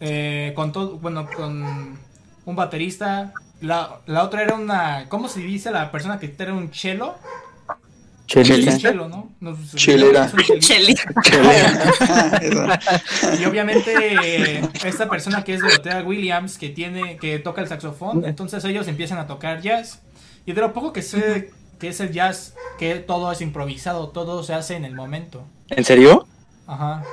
[0.00, 1.98] eh, con todo, bueno, con
[2.44, 6.70] un baterista, la, la otra era una, ¿cómo se dice la persona que era un.
[8.74, 9.30] Un cello, ¿no?
[9.38, 10.30] No, pues, Chelera.
[10.58, 11.08] chelista.
[13.40, 18.24] Y obviamente eh, esta persona que es Dorothea Williams, que tiene, que toca el saxofón,
[18.24, 20.02] entonces ellos empiezan a tocar jazz.
[20.44, 24.42] Y de lo poco que sé que es el jazz, que todo es improvisado, todo
[24.42, 25.44] se hace en el momento.
[25.70, 26.26] ¿En serio?
[26.66, 27.04] Ajá.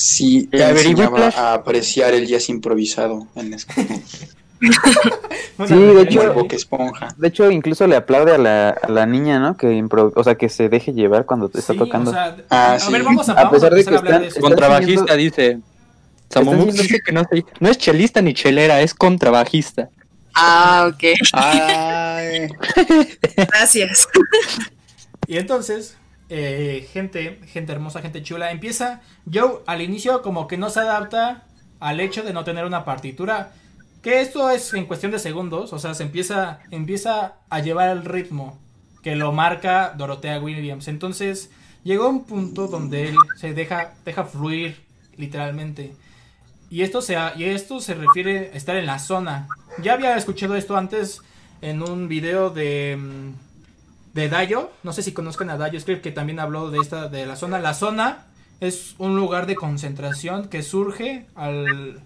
[0.00, 1.36] Sí, él A ver, ¿y enseñaba Whiplash?
[1.36, 3.96] a apreciar el jazz improvisado en la escuela.
[5.66, 7.08] Sí, de hecho- Boca Esponja.
[7.16, 9.56] De hecho, incluso le aplaude a la, a la niña, ¿no?
[9.56, 12.10] Que impro- o sea, que se deje llevar cuando te está sí, tocando.
[12.10, 12.92] o sea, Ah, a sí.
[12.92, 14.48] ver, vamos a, A vamos a pesar de empezar a que hablar de están- eso.
[14.48, 15.58] Contrabajista, dice.
[16.28, 17.22] Estás dice que no,
[17.60, 19.88] no es chelista ni chelera, es contrabajista.
[20.34, 21.04] Ah, ok.
[21.32, 22.48] Ay,
[23.36, 24.06] Gracias.
[25.26, 25.96] Y entonces,
[26.28, 29.00] eh, gente, gente hermosa, gente chula, empieza.
[29.32, 31.44] Joe al inicio como que no se adapta
[31.80, 33.52] al hecho de no tener una partitura.
[34.02, 38.04] Que esto es en cuestión de segundos, o sea, se empieza, empieza a llevar el
[38.04, 38.58] ritmo
[39.02, 40.88] que lo marca Dorothea Williams.
[40.88, 41.50] Entonces,
[41.82, 44.76] llegó un punto donde él se deja, deja fluir,
[45.16, 45.94] literalmente.
[46.70, 49.48] Y esto, se, y esto se refiere a estar en la zona.
[49.82, 51.22] Ya había escuchado esto antes
[51.60, 53.47] en un video de, mm,
[54.18, 54.72] de Dayo.
[54.82, 57.58] No sé si conozcan a Dayo Script, que también habló de esta, de la zona.
[57.60, 58.26] La zona
[58.60, 62.02] es un lugar de concentración que surge al,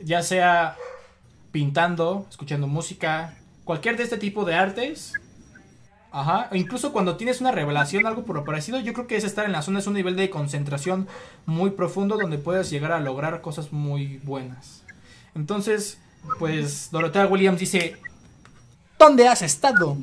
[0.00, 0.76] ya sea
[1.50, 5.14] pintando, escuchando música, cualquier de este tipo de artes.
[6.12, 9.44] Ajá, incluso cuando tienes una revelación, algo por lo parecido, yo creo que es estar
[9.44, 11.08] en la zona, es un nivel de concentración
[11.46, 14.84] muy profundo donde puedes llegar a lograr cosas muy buenas.
[15.34, 15.98] Entonces,
[16.38, 17.96] pues Dorotea Williams dice,
[18.98, 19.96] ¿dónde has estado?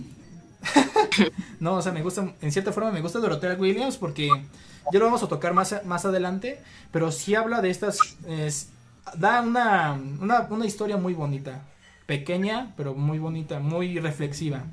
[1.59, 4.27] no, o sea, me gusta, en cierta forma me gusta Dorotea Williams porque
[4.91, 6.59] ya lo vamos a tocar más, más adelante,
[6.91, 8.69] pero sí habla de estas, es-
[9.17, 11.61] da una, una, una historia muy bonita,
[12.05, 14.63] pequeña, pero muy bonita, muy reflexiva.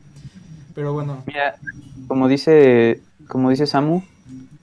[0.75, 1.23] Pero bueno,
[2.09, 4.03] como dice, como dice Samu,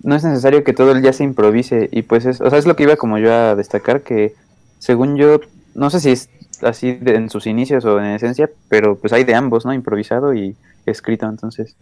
[0.04, 2.66] no es necesario que todo el jazz se improvise y pues es, o sea, es
[2.66, 4.34] lo que iba como yo a destacar que
[4.80, 5.40] según yo,
[5.74, 6.30] no sé si es
[6.62, 9.74] así de- en sus inicios o en esencia, pero pues hay de ambos, ¿no?
[9.74, 11.76] Improvisado y escrito, entonces.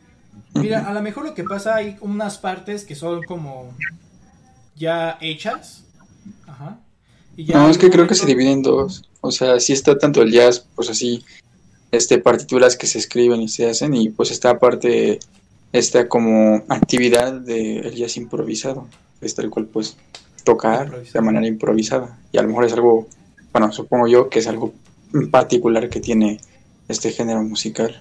[0.53, 3.73] Mira, a lo mejor lo que pasa hay unas partes que son como
[4.75, 5.83] ya hechas.
[6.47, 6.79] Ajá.
[7.35, 9.03] Y ya No, es que creo que se divide en dos.
[9.21, 11.23] O sea, sí está tanto el jazz, pues así,
[11.91, 15.19] este, partituras que se escriben y se hacen, y pues está aparte
[15.71, 18.87] esta como actividad del jazz improvisado,
[19.21, 19.97] es tal cual pues
[20.43, 22.17] tocar de manera improvisada.
[22.31, 23.07] Y a lo mejor es algo,
[23.51, 24.73] bueno, supongo yo que es algo
[25.31, 26.39] particular que tiene
[26.87, 27.99] este género musical.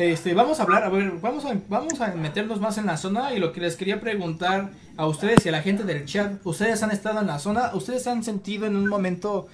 [0.00, 3.34] Este, vamos a hablar, a ver, vamos a, vamos a meternos más en la zona
[3.34, 6.82] y lo que les quería preguntar a ustedes y a la gente del chat, ¿ustedes
[6.82, 7.70] han estado en la zona?
[7.74, 9.46] ¿Ustedes han sentido en un momento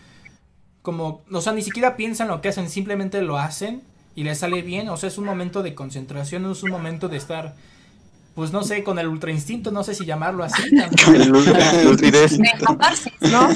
[0.83, 3.83] como, o sea, ni siquiera piensan lo que hacen, simplemente lo hacen
[4.15, 4.89] y les sale bien?
[4.89, 7.57] O sea, es un momento de concentración, es un momento de estar,
[8.37, 10.63] pues no sé, con el ultra instinto, no sé si llamarlo así.
[11.13, 11.89] El ultra- el
[13.33, 13.49] ¿no?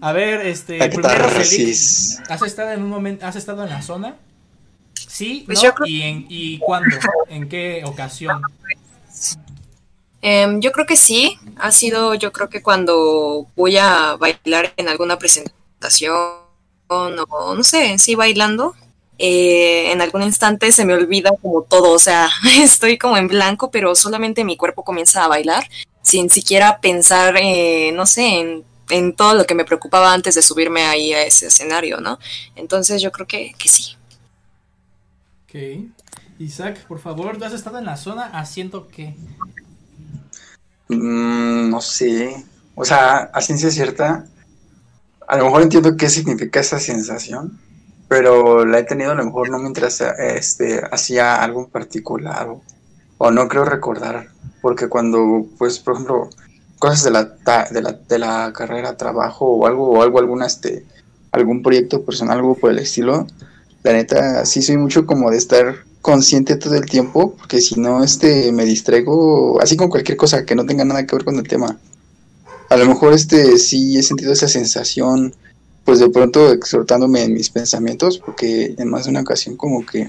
[0.00, 1.24] A ver, este, primero.
[2.28, 4.14] ¿has estado en un momento, has estado en la zona?
[5.16, 5.72] Sí, Pues ¿no?
[5.74, 6.94] creo- ¿Y, en, ¿Y cuándo?
[7.30, 8.42] ¿En qué ocasión?
[10.20, 11.38] Em, yo creo que sí.
[11.58, 16.14] Ha sido, yo creo que cuando voy a bailar en alguna presentación
[16.88, 18.74] o no sé, en sí bailando,
[19.18, 21.92] eh, en algún instante se me olvida como todo.
[21.92, 22.28] O sea,
[22.60, 25.66] estoy como en blanco, pero solamente mi cuerpo comienza a bailar
[26.02, 30.42] sin siquiera pensar, eh, no sé, en, en todo lo que me preocupaba antes de
[30.42, 32.18] subirme ahí a ese escenario, ¿no?
[32.54, 33.96] Entonces yo creo que, que sí.
[36.38, 39.16] Isaac, por favor, ¿has estado en la zona haciendo qué?
[40.88, 42.44] Mm, no sé.
[42.74, 44.26] O sea, a ciencia cierta,
[45.26, 47.58] a lo mejor entiendo qué significa esa sensación,
[48.08, 52.62] pero la he tenido a lo mejor no mientras este, hacía algo en particular o,
[53.18, 54.28] o no creo recordar,
[54.60, 56.30] porque cuando, pues, por ejemplo,
[56.78, 57.24] cosas de la,
[57.70, 60.84] de la, de la carrera, trabajo o algo, o algo, alguna, este,
[61.32, 63.26] algún proyecto personal, algo por el estilo,
[63.82, 68.04] la neta, sí soy mucho como de estar consciente todo el tiempo, porque si no,
[68.04, 71.48] este, me distraigo, así con cualquier cosa que no tenga nada que ver con el
[71.48, 71.78] tema.
[72.68, 75.34] A lo mejor, este, sí he sentido esa sensación,
[75.84, 80.06] pues de pronto exhortándome en mis pensamientos, porque en más de una ocasión como que,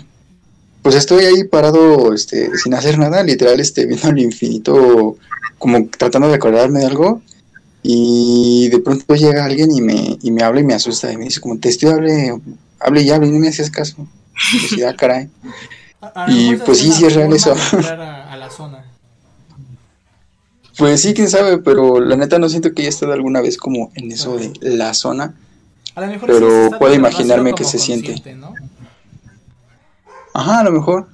[0.83, 5.17] pues estoy ahí parado, este, sin hacer nada, literal, este, viendo al infinito,
[5.57, 7.21] como tratando de acordarme de algo,
[7.83, 11.25] y de pronto llega alguien y me, y me habla y me asusta, y me
[11.25, 12.39] dice como, te estoy hable,
[12.79, 13.95] hable y hable, y no me hacías caso.
[14.53, 15.29] Y yo así, "Ah, caray.
[16.01, 17.53] A- a lo Y, pues, sí, es real eso.
[17.89, 18.85] a, a la zona.
[20.77, 23.91] Pues sí, quién sabe, pero la neta no siento que haya estado alguna vez como
[23.95, 25.33] en eso de la zona.
[25.95, 28.35] A lo mejor Pero sí puedo imaginarme que se siente.
[28.35, 28.53] ¿no?
[30.35, 31.07] Ajá, a lo mejor,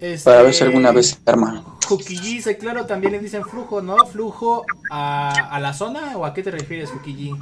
[0.00, 1.64] Este, para ver si alguna vez se arma.
[1.86, 3.96] Jukiji dice, claro, también le dicen flujo, ¿no?
[4.06, 7.34] ¿Flujo a, a la zona o a qué te refieres, Jukiji?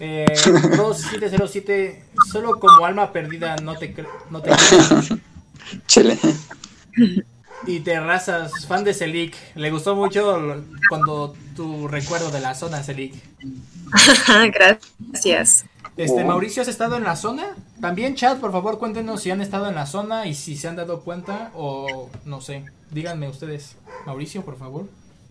[0.00, 0.24] Eh,
[0.76, 3.94] 2707, solo como alma perdida no te,
[4.30, 4.50] no te.
[5.86, 6.18] Chele.
[7.66, 13.14] Y Terrazas, fan de Selic, le gustó mucho cuando tu recuerdo de la zona, Selic.
[14.52, 15.66] Gracias.
[15.96, 16.26] Este, Oh.
[16.26, 17.54] Mauricio, ¿has estado en la zona?
[17.80, 20.76] También, chat, por favor, cuéntenos si han estado en la zona y si se han
[20.76, 22.64] dado cuenta o no sé.
[22.90, 23.76] Díganme ustedes.
[24.06, 24.86] Mauricio, por favor.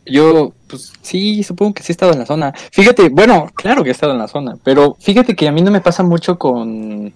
[0.06, 2.54] Yo, pues sí, supongo que sí he estado en la zona.
[2.72, 5.70] Fíjate, bueno, claro que he estado en la zona, pero fíjate que a mí no
[5.72, 7.14] me pasa mucho con,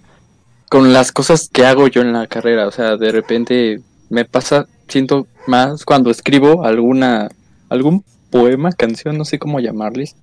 [0.68, 2.66] con las cosas que hago yo en la carrera.
[2.66, 7.28] O sea, de repente me pasa, siento más cuando escribo alguna,
[7.68, 10.14] algún poema, canción, no sé cómo llamarles.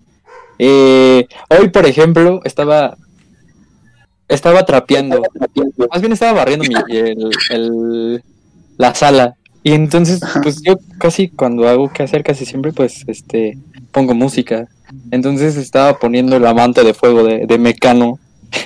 [0.60, 2.98] Eh, hoy, por ejemplo, estaba,
[4.28, 5.22] estaba trapeando,
[5.92, 8.24] más bien estaba barriendo mi, el, el-
[8.78, 9.36] la sala.
[9.64, 13.58] Y entonces, pues yo casi cuando hago que hacer, casi siempre, pues, este,
[13.92, 14.68] pongo música.
[15.12, 18.20] Entonces estaba poniendo el amante de fuego de, de Mecano.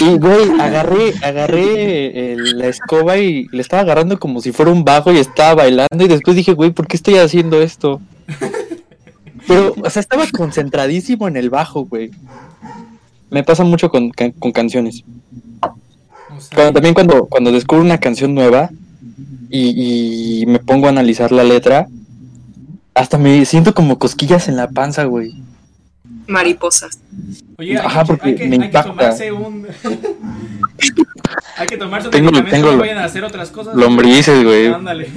[0.00, 4.84] Y, güey, agarré, agarré el- la escoba y le estaba agarrando como si fuera un
[4.84, 6.04] bajo y estaba bailando.
[6.04, 8.00] Y después dije, güey, ¿por qué estoy haciendo esto?
[9.48, 12.10] Pero, o sea, estaba concentradísimo en el bajo, güey.
[13.30, 15.04] Me pasa mucho con, con canciones.
[15.62, 18.70] O sea, Cuando- también cuando, cuando descubro una canción nueva
[19.50, 21.88] y, y me pongo a analizar la letra,
[22.94, 25.34] hasta me siento como cosquillas en la panza, güey.
[26.26, 26.98] Mariposas.
[27.58, 28.90] Oye, hay, Ajá, que, porque hay que- me hay que impacta.
[28.90, 29.66] tomarse un.
[31.56, 33.74] hay que tomarse un Tengo- tengo no vayan a hacer otras cosas.
[33.74, 34.66] Lombrices, güey.
[34.68, 35.08] Ándale.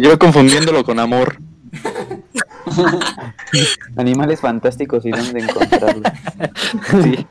[0.00, 1.38] Yo confundiéndolo con amor.
[3.96, 6.12] Animales fantásticos y dónde encontrarlos.
[7.02, 7.26] Sí.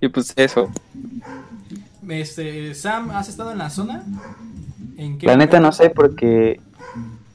[0.00, 0.70] Y pues eso.
[2.08, 4.04] Este, Sam, ¿has estado en la zona?
[4.96, 6.60] ¿En qué La neta no sé porque...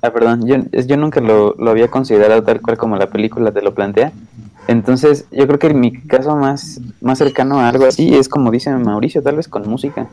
[0.02, 3.62] Ah, perdón, yo, yo nunca lo, lo había considerado tal cual como la película te
[3.62, 4.12] lo plantea.
[4.68, 8.72] Entonces, yo creo que mi caso más, más cercano a algo así es como dice
[8.72, 10.08] Mauricio, tal vez con música.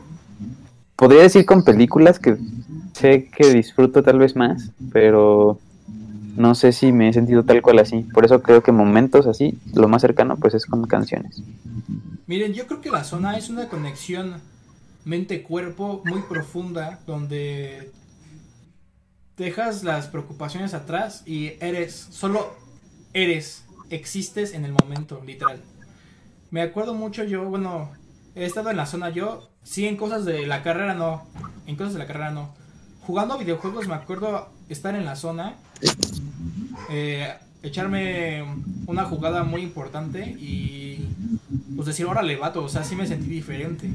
[0.95, 2.37] Podría decir con películas que
[2.93, 5.59] sé que disfruto tal vez más, pero
[6.35, 8.01] no sé si me he sentido tal cual así.
[8.13, 11.41] Por eso creo que momentos así, lo más cercano pues es con canciones.
[12.27, 14.35] Miren, yo creo que la zona es una conexión
[15.03, 17.91] mente-cuerpo muy profunda donde
[19.37, 22.55] dejas las preocupaciones atrás y eres, solo
[23.13, 25.59] eres, existes en el momento, literal.
[26.51, 27.91] Me acuerdo mucho yo, bueno,
[28.35, 31.23] he estado en la zona yo, sí en cosas de la carrera no,
[31.65, 32.53] en cosas de la carrera no.
[33.01, 35.55] Jugando videojuegos me acuerdo estar en la zona,
[36.89, 37.33] eh,
[37.63, 38.43] echarme
[38.85, 41.09] una jugada muy importante y
[41.75, 43.89] pues decir, órale, vato, o sea, sí me sentí diferente.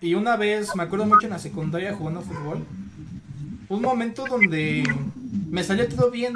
[0.00, 2.64] Y una vez, me acuerdo mucho en la secundaria jugando fútbol,
[3.68, 4.84] un momento donde
[5.50, 6.34] me salió todo bien,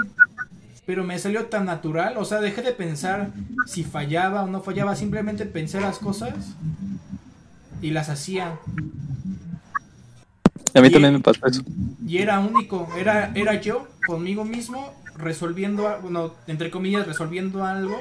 [0.86, 3.30] pero me salió tan natural, o sea, dejé de pensar
[3.66, 6.34] si fallaba o no fallaba, simplemente pensé las cosas
[7.80, 8.58] y las hacía.
[10.74, 11.62] A mí Y- también me pasó eso.
[12.06, 17.96] Y era único, era, era yo conmigo mismo resolviendo, bueno, entre comillas, resolviendo algo,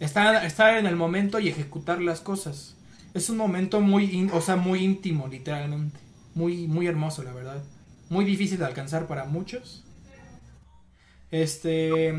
[0.00, 2.76] estar, estar en el momento y ejecutar las cosas.
[3.14, 5.98] Es un momento muy, o sea, muy íntimo, literalmente.
[6.34, 7.62] Muy, muy hermoso, la verdad.
[8.08, 9.84] Muy difícil de alcanzar para muchos.
[11.30, 12.14] Este,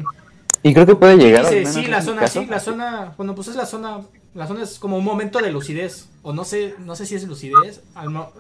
[0.64, 1.46] Y creo que puede llegar...
[1.46, 4.02] al Dice, menos sí, la zona, caso, sí, la zona, bueno, pues es la zona,
[4.34, 7.28] la zona es como un momento de lucidez, o no sé, no sé si es
[7.28, 7.82] lucidez,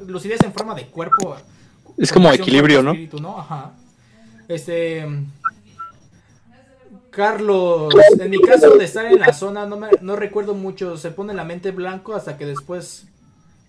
[0.08, 1.36] lucidez en forma de cuerpo.
[1.98, 2.92] Es como equilibrio, ¿no?
[2.92, 3.38] cuerpo-espíritu, ¿no?
[3.38, 3.74] Ajá.
[4.48, 5.06] Este,
[7.10, 11.12] Carlos, en mi caso de estar en la zona, no me, no recuerdo mucho, se
[11.12, 13.08] pone la mente blanco hasta que después,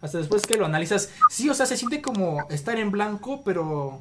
[0.01, 4.01] hasta después que lo analizas, sí, o sea, se siente como estar en blanco, pero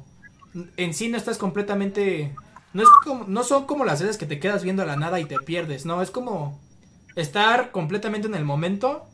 [0.76, 2.34] en sí no estás completamente
[2.74, 5.20] no es como no son como las veces que te quedas viendo a la nada
[5.20, 6.58] y te pierdes, no, es como
[7.16, 9.04] estar completamente en el momento,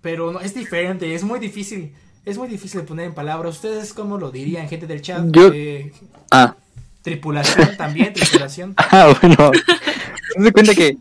[0.00, 1.92] pero no, es diferente, es muy difícil,
[2.24, 3.56] es muy difícil de poner en palabras.
[3.56, 5.24] ¿Ustedes cómo lo dirían, gente del chat?
[5.30, 5.92] Yo- Eh,
[6.30, 6.56] Ah,
[7.02, 8.74] tripulación también, tripulación.
[8.76, 9.50] ah bueno.
[10.42, 10.96] Se cuenta que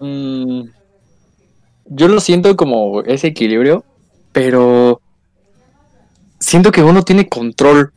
[0.00, 0.62] mm,
[1.86, 3.84] yo lo siento como ese equilibrio,
[4.32, 5.00] pero
[6.38, 7.92] siento que uno tiene control.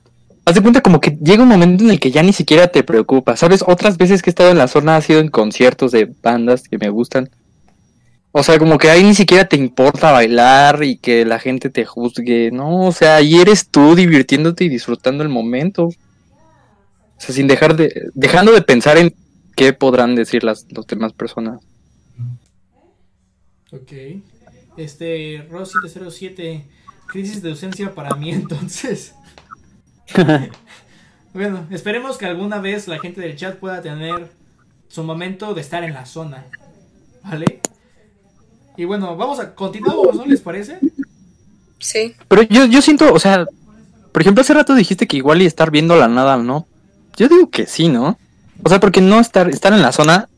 [0.49, 2.81] Haz de cuenta como que llega un momento en el que ya ni siquiera te
[2.81, 3.37] preocupa.
[3.37, 3.63] ¿Sabes?
[3.67, 6.79] Otras veces que he estado en la zona ha sido en conciertos de bandas que
[6.79, 7.29] me gustan.
[8.31, 11.85] O sea, como que ahí ni siquiera te importa bailar y que la gente te
[11.85, 12.49] juzgue.
[12.49, 15.85] No, o sea, ahí eres tú divirtiéndote y disfrutando el momento.
[15.85, 15.93] O
[17.19, 19.13] sea, sin dejar de, dejando de pensar en
[19.55, 21.61] qué podrán decir las, las demás personas.
[23.71, 23.91] Ok.
[24.77, 26.65] Este, Rosy de 07,
[27.05, 29.13] crisis de ausencia para mí entonces.
[31.33, 34.29] bueno, esperemos que alguna vez la gente del chat pueda tener
[34.87, 36.45] su momento de estar en la zona.
[37.23, 37.59] ¿Vale?
[38.77, 40.79] Y bueno, vamos a continuamos, ¿no les parece?
[41.79, 42.15] Sí.
[42.27, 43.45] Pero yo, yo siento, o sea,
[44.11, 46.65] por ejemplo, hace rato dijiste que igual y estar viendo la nada, ¿no?
[47.17, 48.17] Yo digo que sí, ¿no?
[48.63, 50.29] O sea, porque no estar, estar en la zona,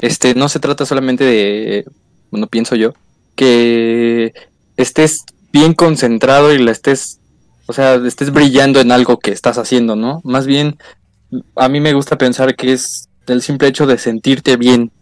[0.00, 1.84] este, no se trata solamente de,
[2.30, 2.94] bueno, pienso yo,
[3.34, 4.32] que
[4.76, 7.20] estés bien concentrado y la estés,
[7.66, 10.20] o sea, estés brillando en algo que estás haciendo, ¿no?
[10.24, 10.76] Más bien,
[11.56, 14.92] a mí me gusta pensar que es el simple hecho de sentirte bien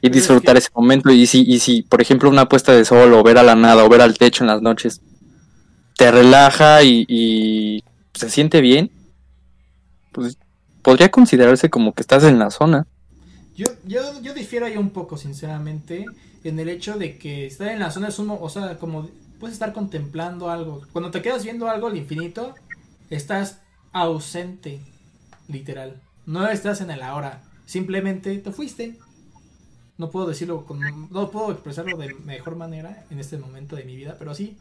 [0.00, 1.10] y Pero es disfrutar que- ese momento.
[1.10, 3.84] Y si, y si, por ejemplo, una puesta de sol o ver a la nada
[3.84, 5.00] o ver al techo en las noches
[5.96, 8.90] te relaja y, y se siente bien,
[10.12, 10.36] pues
[10.82, 12.86] podría considerarse como que estás en la zona.
[13.56, 16.06] Yo, yo, yo difiero ahí un poco, sinceramente,
[16.44, 19.08] en el hecho de que estar en la zona es uno, o sea, como
[19.42, 20.82] puedes estar contemplando algo.
[20.92, 22.54] Cuando te quedas viendo algo al infinito,
[23.10, 23.58] estás
[23.90, 24.78] ausente,
[25.48, 26.00] literal.
[26.26, 29.00] No estás en el ahora, simplemente te fuiste.
[29.98, 30.64] No puedo decirlo,
[31.10, 34.56] no puedo expresarlo de mejor manera en este momento de mi vida, pero sí,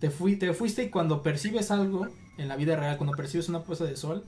[0.00, 3.62] te, fui, te fuiste y cuando percibes algo en la vida real, cuando percibes una
[3.62, 4.24] puesta de sol,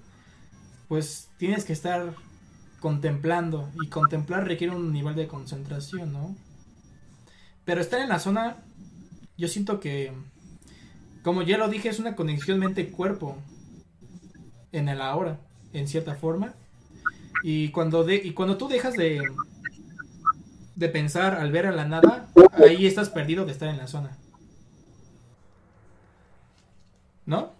[0.86, 2.14] pues tienes que estar
[2.78, 6.36] contemplando y contemplar requiere un nivel de concentración, ¿no?
[7.64, 8.58] Pero estar en la zona,
[9.36, 10.12] yo siento que,
[11.22, 13.36] como ya lo dije, es una conexión mente-cuerpo
[14.72, 15.38] en el ahora,
[15.72, 16.54] en cierta forma.
[17.42, 19.22] Y cuando, de, y cuando tú dejas de,
[20.74, 24.16] de pensar al ver a la nada, ahí estás perdido de estar en la zona.
[27.26, 27.52] ¿No?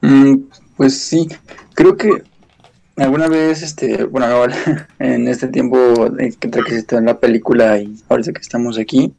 [0.00, 1.28] Mm, pues sí,
[1.74, 2.24] creo que
[2.96, 4.56] alguna vez, este, bueno, ahora
[4.98, 5.76] en este tiempo
[6.18, 9.14] entre que está en la película y ahora que estamos aquí,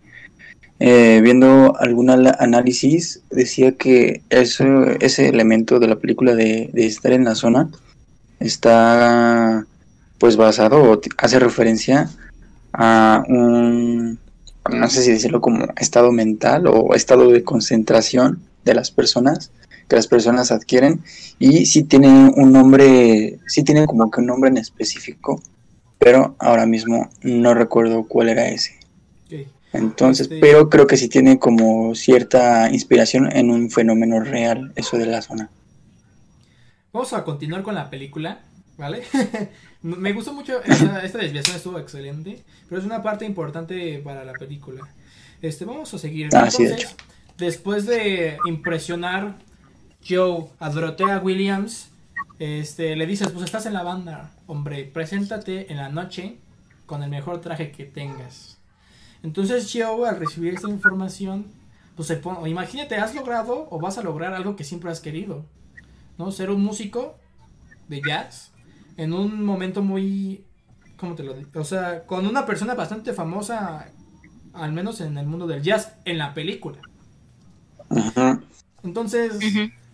[0.80, 4.66] eh, viendo algún análisis, decía que eso,
[5.00, 7.70] ese elemento de la película de, de estar en la zona
[8.40, 9.66] está
[10.18, 12.10] pues basado o hace referencia
[12.74, 14.20] a un,
[14.72, 19.52] no sé si decirlo como estado mental o estado de concentración de las personas
[19.94, 21.04] que las personas adquieren
[21.38, 25.40] y sí tiene un nombre, sí tiene como que un nombre en específico,
[26.00, 28.80] pero ahora mismo no recuerdo cuál era ese.
[29.72, 34.98] Entonces, Este- pero creo que sí tiene como cierta inspiración en un fenómeno real, eso
[34.98, 35.50] de la zona.
[36.92, 38.40] Vamos a continuar con la película,
[38.78, 39.04] ¿vale?
[39.82, 44.34] Me gustó mucho, esta, esta desviación estuvo excelente, pero es una parte importante para la
[44.34, 44.82] película.
[45.42, 46.30] Este, vamos a seguir.
[46.34, 46.96] Ah, sí, de Entonces,
[47.38, 49.36] después de impresionar
[50.08, 51.90] Joe a Williams,
[52.40, 56.38] este, le dices, pues estás en la banda, hombre, preséntate en la noche
[56.86, 58.60] con el mejor traje que tengas.
[59.22, 61.46] Entonces Joe, al recibir esta información,
[61.96, 65.46] pues se pone, imagínate, has logrado o vas a lograr algo que siempre has querido.
[66.18, 66.32] ¿no?
[66.32, 67.18] Ser un músico
[67.88, 68.52] de jazz
[68.98, 70.46] en un momento muy,
[70.98, 71.50] ¿cómo te lo digo?
[71.56, 73.92] O sea, con una persona bastante famosa,
[74.54, 76.80] al menos en el mundo del jazz, en la película.
[77.90, 78.42] Ajá.
[78.84, 79.40] Entonces.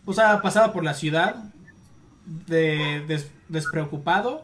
[0.10, 1.36] O sea, pasaba por la ciudad
[2.48, 4.44] de, des- despreocupado.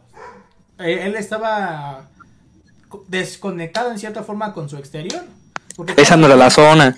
[0.80, 2.07] Eh, él estaba
[2.89, 5.24] co- desconectado en cierta forma con su exterior.
[5.76, 6.97] porque Esa no era la zona.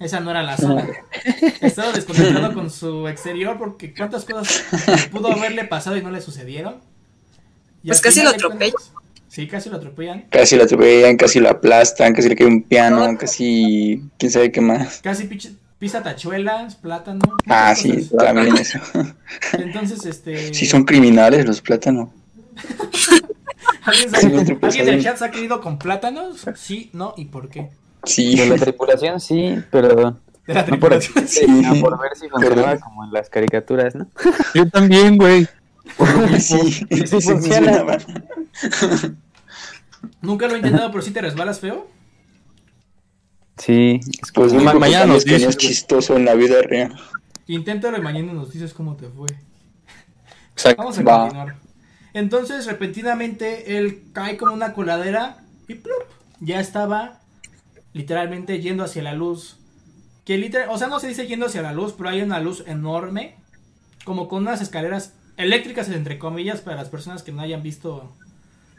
[0.00, 0.86] esa no era la zona.
[1.60, 4.62] Estaba desconectado con su exterior porque cuántas cosas
[5.10, 6.76] pudo haberle pasado y no le sucedieron.
[7.82, 8.74] Y Pues casi lo atropellan.
[9.28, 10.24] Sí, casi lo atropellan.
[10.30, 14.60] Casi lo atropellan, casi lo aplastan, casi le cae un piano, casi quién sabe qué
[14.60, 15.00] más.
[15.02, 17.20] Casi picha- pisa tachuelas, plátano.
[17.46, 18.10] Ah, sí, cosas.
[18.26, 18.78] también eso.
[19.52, 20.52] Entonces, este.
[20.54, 22.10] Sí, son criminales los plátanos.
[23.84, 26.44] ¿Alguien, Sí, sabe- ¿alguien del chat se ha querido con plátanos?
[26.56, 27.70] Sí, no, ¿y por qué?
[28.04, 31.28] Sí, De la tripulación sí, pero De la no por, tripulación.
[31.28, 31.46] Sí.
[31.46, 32.80] no por ver si funcionaba Perdón.
[32.80, 34.08] como en las caricaturas, ¿no?
[34.54, 35.46] Yo también, güey.
[36.38, 37.84] sí, sí, sí funciona.
[40.20, 41.86] Nunca lo he intentado, pero sí te resbalas feo.
[43.58, 46.98] Sí, es Pues Ma- mañana que nos dices, es chistoso en la vida real.
[47.46, 49.28] Inténtalo y mañana nos dices cómo te fue.
[50.52, 50.82] Exacto.
[50.82, 51.20] Vamos a Va.
[51.22, 51.56] continuar.
[52.14, 56.02] Entonces, repentinamente, él cae como una coladera y ¡plup!
[56.40, 57.20] ya estaba
[57.92, 59.56] literalmente yendo hacia la luz.
[60.24, 62.62] Que literal, o sea, no se dice yendo hacia la luz, pero hay una luz
[62.66, 63.36] enorme,
[64.04, 68.12] como con unas escaleras eléctricas, entre comillas, para las personas que no hayan visto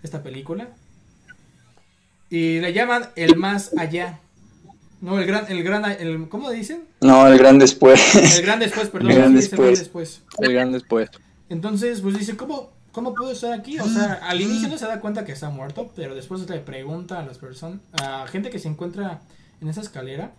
[0.04, 0.70] esta película.
[2.30, 4.20] Y le llaman el más allá.
[5.02, 6.84] No, el gran, el gran, el, ¿cómo dicen?
[7.02, 8.16] No, el gran después.
[8.16, 9.12] El gran después, perdón.
[9.12, 9.36] El gran el
[9.78, 10.24] después.
[10.39, 11.10] El gran después.
[11.47, 13.80] Entonces, pues dice, ¿cómo, ¿cómo puedo estar aquí?
[13.80, 17.20] O sea, al inicio no se da cuenta que está muerto, pero después le pregunta
[17.20, 19.22] a las personas, a gente que se encuentra
[19.62, 20.34] en esa escalera.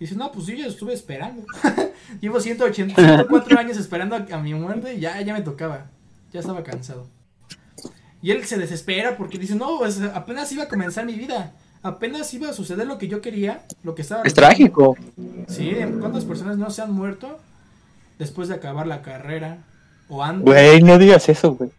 [0.00, 1.44] Dice, no, pues yo ya estuve esperando.
[2.20, 5.86] Llevo 180, 104 años esperando a, a mi muerte y ya, ya me tocaba.
[6.32, 7.06] Ya estaba cansado.
[8.20, 11.54] Y él se desespera porque dice, no, pues apenas iba a comenzar mi vida.
[11.86, 14.24] Apenas iba a suceder lo que yo quería, lo que estaba...
[14.24, 14.96] Es trágico.
[15.46, 17.38] Sí, ¿cuántas personas no se han muerto
[18.18, 19.58] después de acabar la carrera?
[20.08, 20.44] O antes.
[20.44, 21.70] Güey, no digas eso, güey.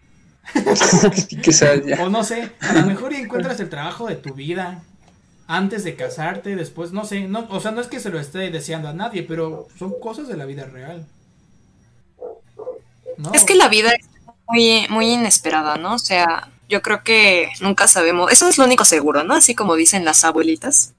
[1.99, 4.81] O no sé, a lo mejor encuentras el trabajo de tu vida
[5.45, 8.49] antes de casarte, después, no sé, no, o sea, no es que se lo esté
[8.49, 11.05] deseando a nadie, pero son cosas de la vida real.
[13.17, 13.33] ¿No?
[13.33, 14.07] Es que la vida es
[14.47, 15.95] muy, muy inesperada, ¿no?
[15.95, 19.33] O sea, yo creo que nunca sabemos, eso es lo único seguro, ¿no?
[19.35, 20.93] Así como dicen las abuelitas.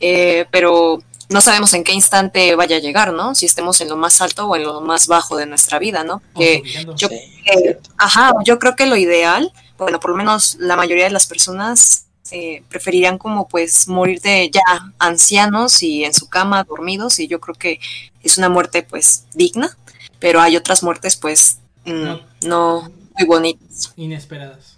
[0.00, 3.34] Eh, pero no sabemos en qué instante vaya a llegar, ¿no?
[3.34, 6.22] Si estemos en lo más alto o en lo más bajo de nuestra vida, ¿no?
[6.36, 6.62] Que
[6.96, 11.10] yo- Eh, ajá, yo creo que lo ideal, bueno, por lo menos la mayoría de
[11.10, 14.62] las personas eh, preferirían como pues morir de ya
[15.00, 17.80] ancianos y en su cama dormidos y yo creo que
[18.22, 19.76] es una muerte pues digna,
[20.20, 22.20] pero hay otras muertes pues mm, No.
[22.42, 23.92] no muy bonitas.
[23.96, 24.76] Inesperadas.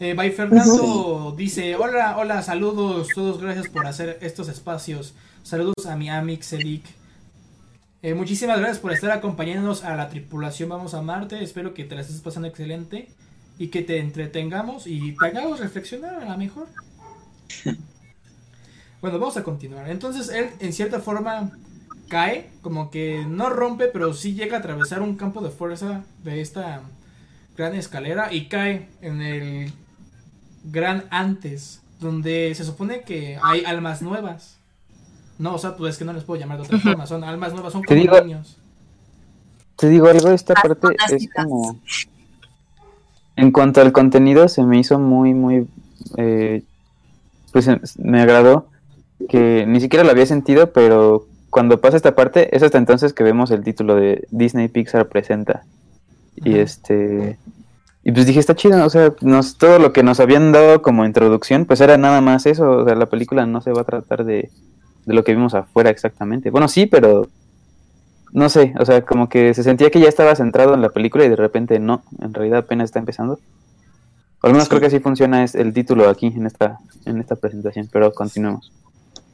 [0.00, 5.14] Eh, By Fernando dice, hola, hola, saludos, todos gracias por hacer estos espacios.
[5.42, 6.84] Saludos a mi Amix Edic.
[8.02, 11.42] Eh, muchísimas gracias por estar acompañándonos a la tripulación Vamos a Marte.
[11.42, 13.08] Espero que te la estés pasando excelente
[13.58, 16.66] y que te entretengamos y te hagamos reflexionar a lo mejor.
[19.00, 19.90] Bueno, vamos a continuar.
[19.90, 21.50] Entonces él, en cierta forma,
[22.08, 26.40] cae, como que no rompe, pero sí llega a atravesar un campo de fuerza de
[26.40, 26.82] esta
[27.56, 29.72] gran escalera y cae en el
[30.64, 34.58] gran antes, donde se supone que hay almas nuevas.
[35.38, 37.52] No, o sea, pues es que no les puedo llamar de otra forma, son almas
[37.52, 38.58] nuevas, son como digo- niños.
[39.76, 41.78] Te digo algo, esta parte es como...
[43.34, 45.66] En cuanto al contenido, se me hizo muy, muy...
[46.18, 46.62] eh,
[47.52, 48.68] pues eh, me agradó
[49.28, 53.24] que ni siquiera lo había sentido, pero cuando pasa esta parte, es hasta entonces que
[53.24, 55.64] vemos el título de Disney Pixar presenta.
[56.36, 57.38] Y este...
[58.04, 61.04] Y pues dije, está chido, o sea, nos, todo lo que nos habían dado como
[61.04, 64.24] introducción, pues era nada más eso, o sea, la película no se va a tratar
[64.24, 64.50] de,
[65.06, 66.50] de lo que vimos afuera exactamente.
[66.50, 67.28] Bueno, sí, pero
[68.32, 71.24] no sé, o sea, como que se sentía que ya estaba centrado en la película
[71.24, 73.38] y de repente no, en realidad apenas está empezando.
[74.40, 74.70] O al menos Sí.
[74.70, 78.72] creo que así funciona es el título aquí en esta en esta presentación, pero continuemos.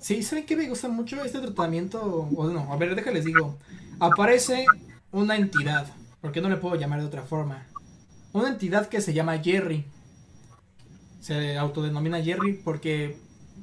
[0.01, 2.01] Sí, ¿saben qué me gusta mucho este tratamiento?
[2.37, 3.57] O no, a ver, déjales digo.
[4.01, 4.67] Aparece
[5.11, 5.87] una entidad,
[6.21, 7.65] porque no le puedo llamar de otra forma.
[8.39, 9.85] Una entidad que se llama Jerry.
[11.21, 13.17] Se autodenomina Jerry porque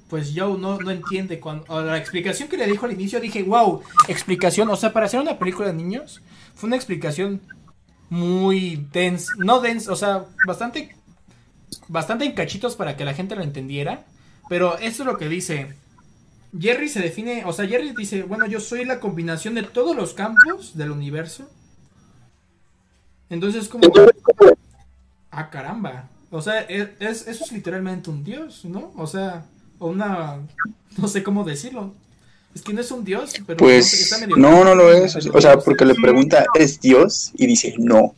[0.10, 3.82] pues Joe no, no entiende cuando la explicación que le dijo al inicio dije, "Wow,
[4.08, 6.22] explicación, o sea, para hacer una película de niños
[6.54, 7.42] fue una explicación
[8.10, 10.96] muy densa, no densa, o sea, bastante
[11.88, 14.06] bastante en cachitos para que la gente lo entendiera,
[14.50, 15.76] pero esto es lo que dice
[16.58, 20.14] Jerry se define, o sea, Jerry dice, bueno, yo soy la combinación de todos los
[20.14, 21.50] campos del universo.
[23.30, 23.88] Entonces como...
[25.36, 26.08] Ah, caramba.
[26.32, 28.92] O sea, es, es- eso es literalmente un dios, ¿no?
[28.96, 29.46] O sea,
[29.80, 30.40] o una...
[30.98, 31.94] No sé cómo decirlo.
[32.54, 33.58] Es que no es un dios, pero...
[33.58, 35.14] Pues está medio- no, no lo es.
[35.34, 37.32] O sea, porque le pregunta, ¿eres Dios?
[37.36, 38.16] Y dice, no.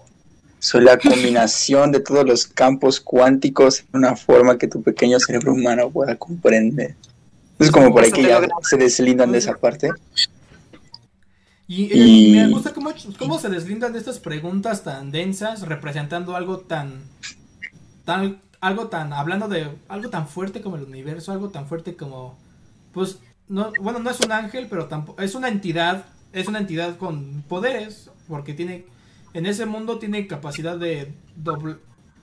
[0.60, 5.54] Soy la combinación de todos los campos cuánticos en una forma que tu pequeño cerebro
[5.54, 6.96] humano pueda comprender.
[7.60, 9.90] Es como por ahí que ya se deslindan de esa parte.
[11.68, 16.60] Y, Y- me gusta cómo, cómo se deslindan de estas preguntas tan densas, representando algo
[16.60, 17.02] tan,
[18.06, 22.38] tan, algo tan, hablando de algo tan fuerte como el universo, algo tan fuerte como,
[22.94, 26.98] pues, no, bueno, no es un ángel, pero tampoco, es una entidad, es una entidad
[26.98, 28.86] con poderes, porque tiene,
[29.34, 31.78] en ese mundo tiene capacidad de doble,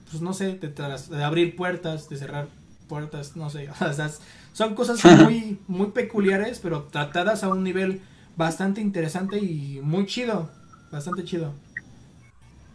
[0.09, 2.47] pues no sé, de, tras- de abrir puertas, de cerrar
[2.87, 4.11] puertas, no sé, o sea,
[4.53, 8.01] son cosas muy, muy peculiares, pero tratadas a un nivel
[8.35, 10.49] bastante interesante y muy chido,
[10.91, 11.53] bastante chido.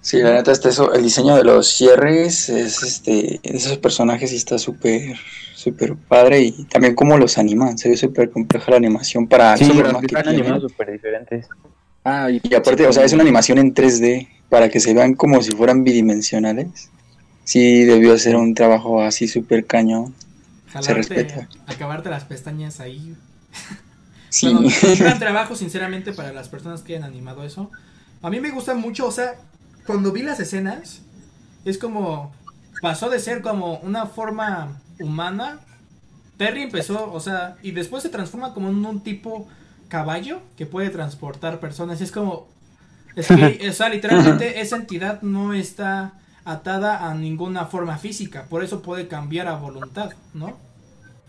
[0.02, 0.92] Sí, la neta está eso.
[0.94, 5.16] El diseño de los cierres es este, de esos personajes está súper,
[5.54, 7.76] súper padre y también cómo los animan.
[7.76, 11.46] Se ve súper compleja la animación para Sí, los que animados súper diferentes.
[12.04, 15.14] Ah, y, y aparte, o sea, es una animación en 3D para que se vean
[15.14, 16.90] como si fueran bidimensionales.
[17.44, 20.14] Sí, debió hacer un trabajo así súper cañón.
[20.66, 21.48] Jalarte, respeta.
[21.66, 23.16] acabarte las pestañas ahí.
[24.30, 24.68] Sí, Bueno,
[24.98, 27.70] gran trabajo, sinceramente, para las personas que hayan animado eso.
[28.22, 29.34] A mí me gusta mucho, o sea,
[29.86, 31.02] cuando vi las escenas,
[31.64, 32.32] es como.
[32.80, 35.60] Pasó de ser como una forma humana.
[36.38, 39.46] Terry empezó, o sea, y después se transforma como en un tipo
[39.88, 42.00] caballo que puede transportar personas.
[42.00, 42.48] Es como.
[43.16, 46.14] Es que, o sea, literalmente esa entidad no está
[46.44, 48.46] atada a ninguna forma física.
[48.48, 50.56] Por eso puede cambiar a voluntad, ¿no?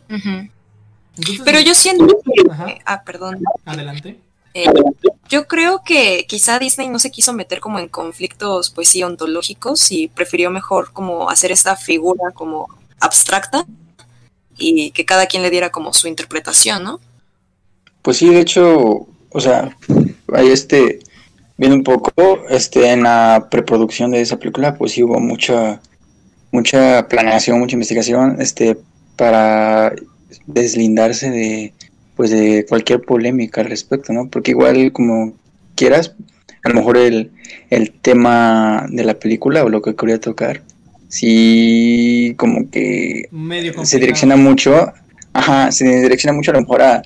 [0.09, 0.49] Ujú.
[1.17, 2.51] Entonces, Pero yo siento que...
[2.51, 2.67] Ajá.
[2.85, 3.39] Ah, perdón.
[3.65, 4.19] Adelante.
[4.53, 4.65] Eh,
[5.29, 9.91] yo creo que quizá Disney no se quiso meter como en conflictos, pues sí, ontológicos
[9.91, 12.67] y prefirió mejor como hacer esta figura como
[12.99, 13.65] abstracta
[14.57, 16.99] y que cada quien le diera como su interpretación, ¿no?
[18.01, 19.75] Pues sí, de hecho, o sea,
[20.33, 20.99] ahí este,
[21.57, 25.79] viendo un poco, este, en la preproducción de esa película, pues sí hubo mucha,
[26.51, 28.77] mucha planeación, mucha investigación, este,
[29.15, 29.93] para
[30.53, 31.73] deslindarse de,
[32.15, 34.29] pues de cualquier polémica al respecto, ¿no?
[34.29, 35.33] Porque igual como
[35.75, 36.15] quieras,
[36.63, 37.31] a lo mejor el,
[37.69, 40.61] el tema de la película o lo que quería tocar,
[41.07, 44.93] sí como que Medio se direcciona mucho,
[45.33, 47.01] ajá, se direcciona mucho a lo mejor a,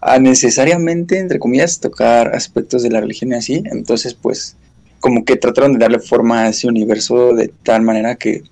[0.00, 4.56] a necesariamente, entre comillas, tocar aspectos de la religión y así, entonces pues
[5.00, 8.42] como que trataron de darle forma a ese universo de tal manera que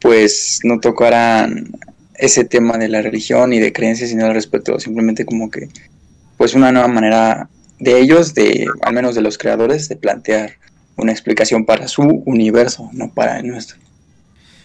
[0.00, 1.72] pues no tocaran
[2.20, 5.68] ese tema de la religión y de creencias sino al respecto, simplemente como que
[6.36, 7.48] pues una nueva manera
[7.78, 10.52] de ellos, de al menos de los creadores, de plantear
[10.96, 13.78] una explicación para su universo, no para el nuestro.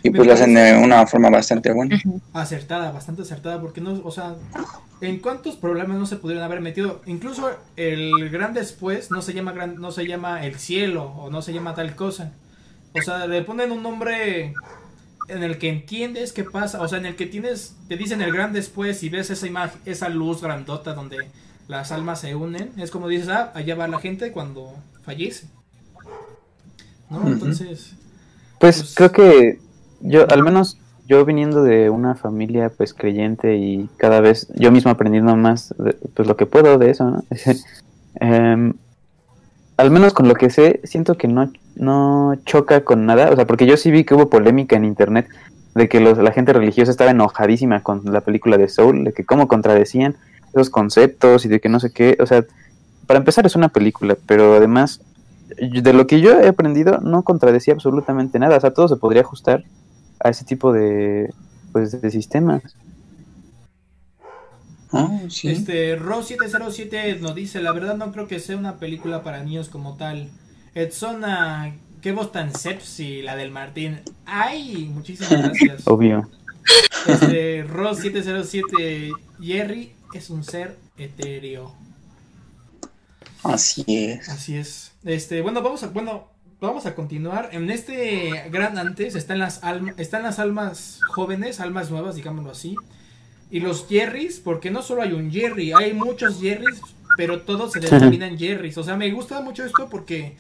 [0.03, 1.99] Y pues lo hacen de una forma bastante buena.
[2.32, 4.36] Acertada, bastante acertada, porque no, o sea,
[5.01, 7.01] en cuántos problemas no se pudieron haber metido.
[7.08, 11.41] Incluso el gran después no se llama gran, no se llama el cielo o no
[11.41, 12.34] se llama tal cosa.
[12.93, 14.53] O sea, le ponen un nombre
[15.28, 18.32] en el que entiendes qué pasa, o sea, en el que tienes, te dicen el
[18.34, 21.18] gran después y ves esa imagen, esa luz grandota donde
[21.68, 24.74] las almas se unen, es como dices, ah, allá va la gente cuando
[25.04, 25.48] fallece.
[27.10, 27.28] ¿No?
[27.28, 27.94] Entonces,
[28.60, 29.60] Pues, Pues- creo que
[30.02, 34.90] yo, al menos yo viniendo de una familia pues creyente y cada vez yo mismo
[34.92, 37.24] aprendiendo más de- pues lo que puedo de eso, ¿no?
[38.22, 38.74] Em,
[39.78, 43.46] al menos con lo que sé, siento que no, no choca con nada, o sea,
[43.46, 45.28] porque yo sí vi que hubo polémica en internet
[45.76, 49.26] de que los, la gente religiosa estaba enojadísima con la película de Soul, de que
[49.26, 50.16] cómo contradecían
[50.54, 52.46] esos conceptos y de que no sé qué, o sea,
[53.08, 55.02] para empezar es una película, pero además
[55.58, 59.22] de lo que yo he aprendido no contradecía absolutamente nada, o sea, todo se podría
[59.22, 59.64] ajustar
[60.20, 61.30] a ese tipo de
[61.72, 62.62] pues de sistemas.
[64.94, 65.50] Ah, sí.
[65.50, 69.98] este, Ro707 nos dice, la verdad no creo que sea una película para niños como
[69.98, 70.30] tal.
[70.76, 74.02] Edsona, qué voz tan sepsi, la del Martín.
[74.26, 75.82] Ay, muchísimas gracias.
[75.88, 76.30] Obvio.
[77.08, 79.12] Este, Ro707,
[79.42, 81.74] Jerry es un ser etéreo.
[83.44, 84.28] Así es.
[84.28, 84.92] Así es.
[85.06, 86.28] Este, bueno, vamos a, bueno,
[86.60, 87.52] vamos a continuar.
[87.54, 92.76] En este gran antes están las almas, están las almas jóvenes, almas nuevas, digámoslo así.
[93.50, 96.82] Y los Jerrys, porque no solo hay un Jerry, hay muchos Jerrys,
[97.16, 98.78] pero todos se denominan Jerrys.
[98.78, 100.36] O sea, me gusta mucho esto porque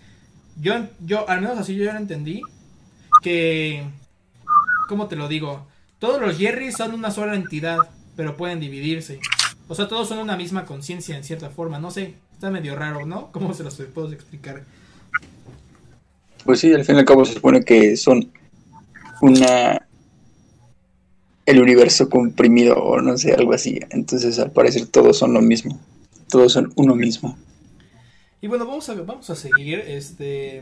[0.55, 0.73] yo,
[1.05, 2.41] yo, al menos así yo ya lo entendí,
[3.21, 3.83] que,
[4.87, 5.65] ¿cómo te lo digo?
[5.99, 7.77] Todos los Jerrys son una sola entidad,
[8.15, 9.19] pero pueden dividirse.
[9.67, 11.79] O sea, todos son una misma conciencia en cierta forma.
[11.79, 13.27] No sé, está medio raro, ¿no?
[13.31, 14.63] ¿Cómo se los puedo explicar?
[16.43, 18.31] Pues sí, al fin y al cabo se supone que son
[19.21, 19.81] una
[21.45, 23.79] el universo comprimido o no sé, algo así.
[23.89, 25.79] Entonces al parecer todos son lo mismo.
[26.29, 27.37] Todos son uno mismo.
[28.45, 29.79] Y bueno, vamos a, vamos a seguir.
[29.79, 30.61] Este.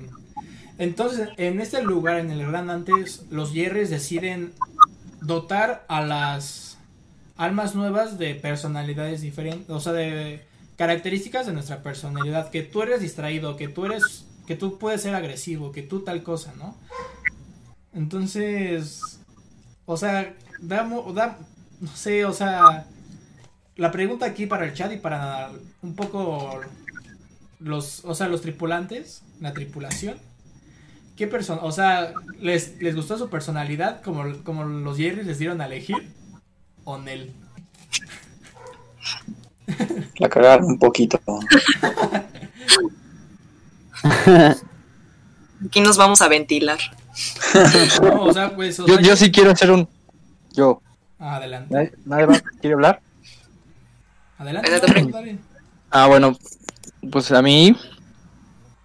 [0.77, 4.53] Entonces, en este lugar, en el Gran Antes, los Jerrys deciden
[5.19, 6.77] dotar a las
[7.35, 9.69] almas nuevas de personalidades diferentes.
[9.69, 10.45] O sea, de
[10.77, 12.51] características de nuestra personalidad.
[12.51, 14.27] Que tú eres distraído, que tú eres.
[14.47, 16.77] que tú puedes ser agresivo, que tú tal cosa, ¿no?
[17.93, 19.19] Entonces.
[19.85, 21.37] O sea, da, mu- da-
[21.81, 22.85] no sé, o sea,
[23.75, 26.61] la pregunta aquí para el chat y para un poco
[27.63, 30.17] los, o sea, los tripulantes, la tripulación,
[31.15, 35.61] ¿qué persona, o sea, les, les gustó su personalidad como, como los Jerry les dieron
[35.61, 36.11] a elegir
[36.83, 37.33] o Nel?
[40.19, 41.19] La cagaron un poquito.
[45.65, 46.79] Aquí nos vamos a ventilar.
[48.01, 49.87] No, o sea, pues, o Yo, sea, yo sí quiero hacer un.
[50.53, 50.81] Yo.
[51.19, 53.01] adelante, ¿Nadie, nadie más quiere hablar?
[54.39, 55.37] adelante.
[55.91, 56.35] Ah, bueno,
[57.11, 57.75] pues a mí,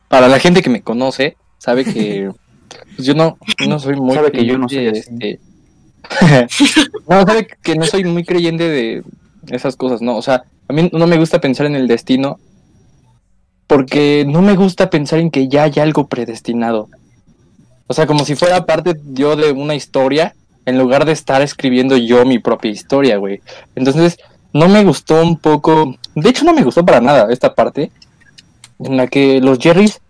[0.08, 2.30] para la gente que me conoce, sabe que
[2.96, 5.40] pues yo no, no soy muy Sabe que yo no soy este,
[7.08, 9.02] no, sabe que no soy muy creyente de
[9.48, 10.16] esas cosas, ¿no?
[10.16, 12.38] O sea, a mí no me gusta pensar en el destino
[13.66, 16.88] porque no me gusta pensar en que ya hay algo predestinado.
[17.86, 20.34] O sea, como si fuera parte yo de una historia
[20.66, 23.40] en lugar de estar escribiendo yo mi propia historia, güey.
[23.74, 24.18] Entonces,
[24.52, 27.90] no me gustó un poco, de hecho no me gustó para nada esta parte
[28.80, 30.00] en la que los Jerrys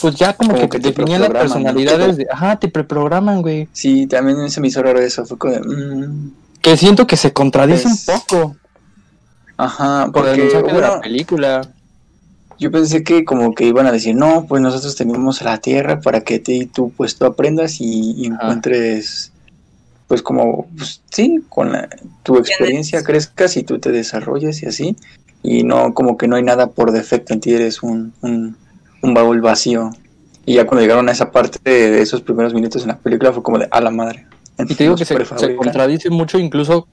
[0.00, 3.68] pues ya como, Como que, que te definían las personalidades de, ajá, te preprograman, güey.
[3.72, 5.24] Sí, también se me hizo raro eso.
[5.24, 8.56] Fue como de, mm, Que siento que se contradice Pues, un poco
[9.56, 11.68] Ajá, por el porque de la película.
[12.58, 16.20] yo pensé que como que iban a decir, no, pues nosotros tenemos la Tierra para
[16.22, 19.32] que te y tú pues tú aprendas y, encuentres
[20.06, 21.88] pues como, pues, sí, con la-
[22.24, 24.96] tu experiencia crezcas y tú te desarrolles y así.
[25.44, 28.56] Y no, como que no hay nada por defecto en ti, eres un, un,
[29.02, 29.90] un baúl vacío.
[30.44, 33.32] Y ya cuando llegaron a esa parte de, de esos primeros minutos en la película
[33.32, 34.26] fue como de, a la madre.
[34.58, 35.16] Y te digo que se,
[35.56, 36.86] contradice mucho incluso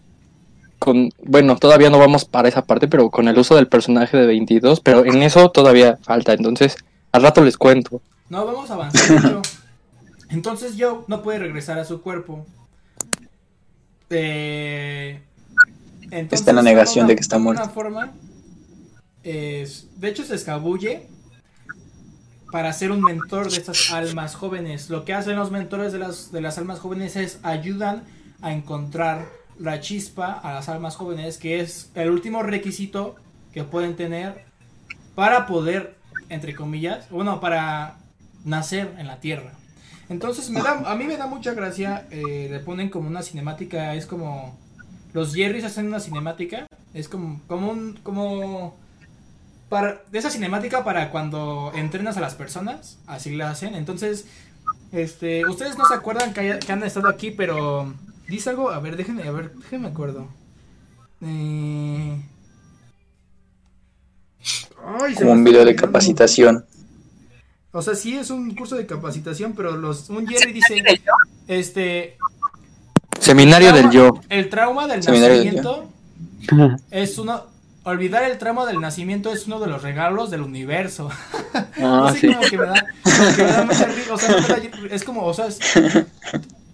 [0.79, 4.25] con, bueno, todavía no vamos para esa parte, pero con el uso del personaje de
[4.25, 6.75] 22, pero en eso todavía falta, entonces
[7.11, 8.01] al rato les cuento.
[8.29, 9.41] No, vamos a avanzar.
[10.29, 12.45] Entonces Joe no puede regresar a su cuerpo.
[14.09, 15.19] Eh,
[16.03, 17.61] entonces, Está en la negación de que está muerto.
[17.61, 18.11] Una forma,
[19.23, 21.07] es- de hecho, se escabulle
[22.51, 24.89] para ser un mentor de estas almas jóvenes.
[24.89, 28.03] Lo que hacen los mentores de las, de las almas jóvenes es ayudan
[28.41, 29.25] a encontrar
[29.57, 33.15] la chispa a las almas jóvenes, que es el último requisito
[33.53, 34.43] que pueden tener
[35.15, 35.95] para poder,
[36.29, 37.97] entre comillas, bueno, para
[38.43, 39.53] nacer en la tierra.
[40.09, 43.93] Entonces me da, a mí me da mucha gracia, eh, le ponen como una cinemática,
[43.95, 44.57] es como
[45.13, 48.75] los Jerrys hacen una cinemática, es como, como un, como
[49.71, 53.73] para, de esa cinemática para cuando entrenas a las personas, así la hacen.
[53.73, 54.25] Entonces
[54.91, 57.93] Este, ustedes no se acuerdan que, haya- que han estado aquí, pero
[58.27, 60.27] dice algo, a ver, déjenme, a ver, déjenme acuerdo.
[61.21, 62.21] Eh...
[64.99, 66.65] Ay, Como me un video de capacitación.
[67.71, 70.83] O sea, sí es un curso de capacitación, pero los un Jerry dice,
[71.47, 72.17] este,
[73.19, 74.19] Seminario del yo.
[74.27, 75.89] el trauma del Seminario del nacimiento
[76.91, 77.45] es uno,
[77.83, 81.09] olvidar el trauma del nacimiento es uno de los regalos del universo.
[81.81, 82.27] Ah, Así sí.
[82.33, 84.95] como que me da, como que me da mucha risa, o sea, no me da-
[84.95, 85.59] es como, o sea, es-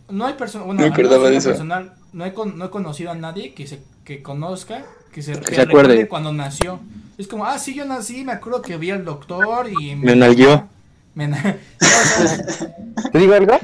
[0.10, 1.50] no hay persona, bueno, Me acordaba de eso.
[1.50, 5.34] personal, no he, con- no he conocido a nadie que se que conozca, que se,
[5.34, 5.66] que se acuerde.
[5.90, 6.80] recuerde cuando nació.
[7.18, 10.68] Es como, ah, sí, yo nací, me acuerdo que vi al doctor y Me nalgueó.
[11.16, 12.76] me na- o sea,
[13.12, 13.60] ¿Te digo algo?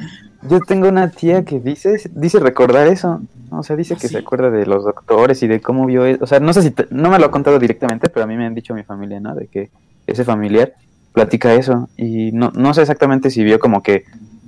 [0.49, 3.21] Yo tengo una tía que dice, dice recordar eso.
[3.49, 4.13] O sea, dice ¿Ah, que sí?
[4.13, 6.23] se acuerda de los doctores y de cómo vio eso.
[6.23, 8.35] O sea, no sé si, te- no me lo ha contado directamente, pero a mí
[8.35, 9.35] me han dicho mi familia, ¿no?
[9.35, 9.69] De que
[10.07, 10.73] ese familiar
[11.13, 11.89] platica eso.
[11.95, 14.05] Y no, no sé exactamente si vio como que,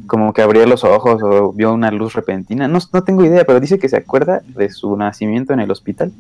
[0.07, 2.67] como que abría los ojos o vio una luz repentina.
[2.67, 6.11] No, no tengo idea, pero dice que se acuerda de su nacimiento en el hospital.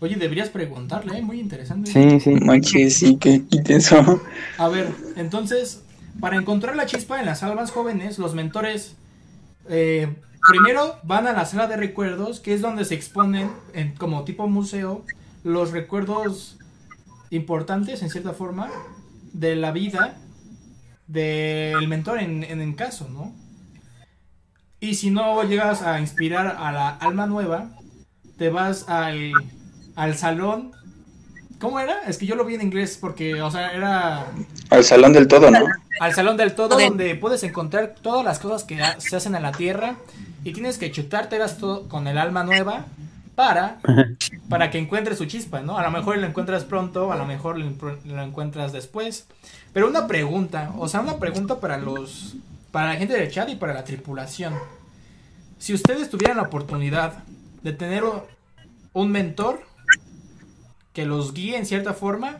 [0.00, 1.22] Oye, deberías preguntarle, ¿eh?
[1.22, 1.90] muy interesante.
[1.90, 2.34] Sí, sí.
[2.34, 4.20] Manches, sí, que intenso.
[4.58, 5.80] A ver, entonces,
[6.20, 8.94] para encontrar la chispa en las almas jóvenes, los mentores
[9.68, 10.14] eh,
[10.48, 14.46] primero van a la sala de recuerdos, que es donde se exponen, en- como tipo
[14.48, 15.04] museo,
[15.44, 16.58] los recuerdos
[17.30, 18.70] importantes, en cierta forma,
[19.32, 20.16] de la vida
[21.06, 23.34] del mentor en, en el caso, ¿no?
[24.80, 27.70] Y si no llegas a inspirar a la alma nueva,
[28.36, 29.32] te vas al,
[29.94, 30.72] al salón.
[31.58, 32.02] ¿Cómo era?
[32.06, 34.26] Es que yo lo vi en inglés porque, o sea, era
[34.70, 35.60] Al salón del todo, ¿no?
[36.00, 39.42] al salón del todo De- donde puedes encontrar todas las cosas que se hacen en
[39.42, 39.96] la tierra
[40.44, 42.84] y tienes que chutártelas todo con el alma nueva
[43.34, 43.78] para
[44.50, 45.78] para que encuentres su chispa, ¿no?
[45.78, 47.70] A lo mejor lo encuentras pronto, a lo mejor lo,
[48.04, 49.26] lo encuentras después.
[49.72, 52.34] Pero una pregunta, o sea, una pregunta para los
[52.70, 54.52] para la gente del chat y para la tripulación.
[55.58, 57.24] Si ustedes tuvieran la oportunidad
[57.62, 58.04] de tener
[58.92, 59.60] un mentor
[60.96, 62.38] que los guíe en cierta forma,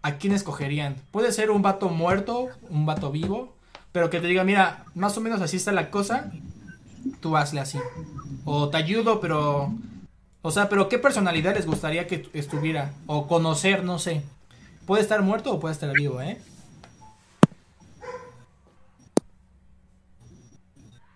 [0.00, 0.96] ¿a quién escogerían?
[1.10, 3.54] Puede ser un vato muerto, un vato vivo,
[3.92, 6.32] pero que te diga, mira, más o menos así está la cosa,
[7.20, 7.78] tú hazle así.
[8.46, 9.70] O te ayudo, pero...
[10.40, 12.94] O sea, pero ¿qué personalidad les gustaría que estuviera?
[13.06, 14.22] O conocer, no sé.
[14.86, 16.40] Puede estar muerto o puede estar vivo, ¿eh?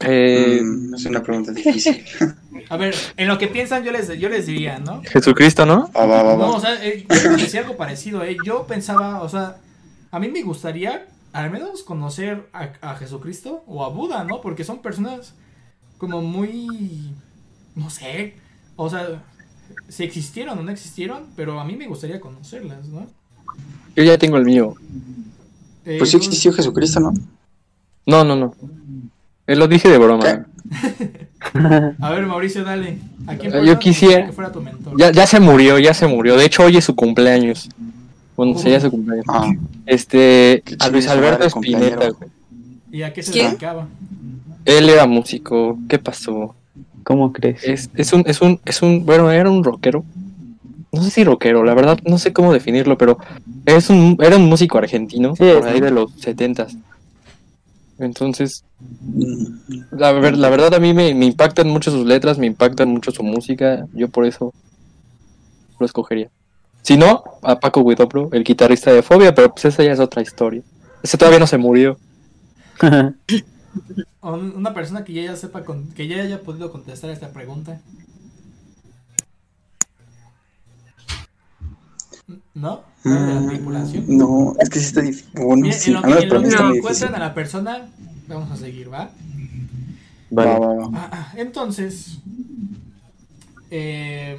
[0.01, 2.05] Eh, Mm, es una pregunta difícil.
[2.69, 5.03] A ver, en lo que piensan yo les, yo les diría, ¿no?
[5.05, 5.91] Jesucristo, ¿no?
[5.97, 8.37] Va, va, va, No, o sea, eh, yo iba a decir algo parecido, ¿eh?
[8.45, 9.57] Yo pensaba, o sea,
[10.11, 14.41] a mí me gustaría al menos conocer a, a Jesucristo o a Buda, ¿no?
[14.41, 15.35] Porque son personas
[15.99, 17.13] como muy,
[17.75, 18.35] no sé,
[18.77, 19.23] o sea,
[19.89, 23.07] si existieron o no existieron, pero a mí me gustaría conocerlas, ¿no?
[23.95, 24.75] Yo ya tengo el mío.
[25.85, 27.13] Eh, Pues sí existió Jesucristo, ¿no?
[28.07, 28.55] No, no, no.
[29.47, 30.47] Eh, lo dije de broma.
[32.01, 32.99] A ver, Mauricio, dale.
[33.27, 34.95] ¿A quién Yo persona te quisiera- que fuera tu mentor?
[34.99, 36.37] Ya, ya se murió, ya se murió.
[36.37, 37.69] De hecho, hoy es su cumpleaños.
[38.37, 39.25] Bueno, sería su cumpleaños.
[39.29, 39.53] Ah,
[39.87, 41.75] Este, a Luis Alberto güey.
[42.91, 43.49] ¿Y a qué se ¿Quién?
[43.49, 43.87] dedicaba?
[44.65, 45.79] Él era músico.
[45.89, 46.55] ¿Qué pasó?
[47.05, 47.63] ¿Cómo crees?
[47.65, 50.05] Es, es un, es un, es un, bueno, era un rockero.
[50.93, 53.19] No sé si rockero, la verdad, no sé cómo definirlo, pero
[53.67, 56.77] es un, era un músico argentino, Sí, por ahí de los setentas.
[57.99, 58.65] Entonces,
[59.91, 63.23] la, ver- la verdad a mí me, impactan mucho sus letras, me impactan mucho su
[63.23, 64.53] música, yo por eso
[65.79, 66.31] lo escogería.
[66.83, 70.23] Si no, a Paco Guidobro, el guitarrista de Fobia, pero pues esa ya es otra
[70.23, 70.63] historia.
[71.03, 71.99] Ese todavía no se murió.
[74.23, 77.81] Una persona que ya, ya sepa, con- que ya haya podido contestar esta pregunta.
[82.55, 82.83] ¿No?
[83.07, 84.05] ¿No de la tripulación?
[84.09, 85.31] no, es que sí está difícil.
[85.35, 87.15] Bueno, sí, en lo a que, en lo que encuentran difícil.
[87.15, 87.87] a la persona,
[88.29, 89.11] vamos a seguir, ¿va?
[90.31, 90.51] Vale.
[90.51, 90.91] Va, va, va.
[90.95, 92.19] Ah, ah, Entonces,
[93.71, 94.39] eh,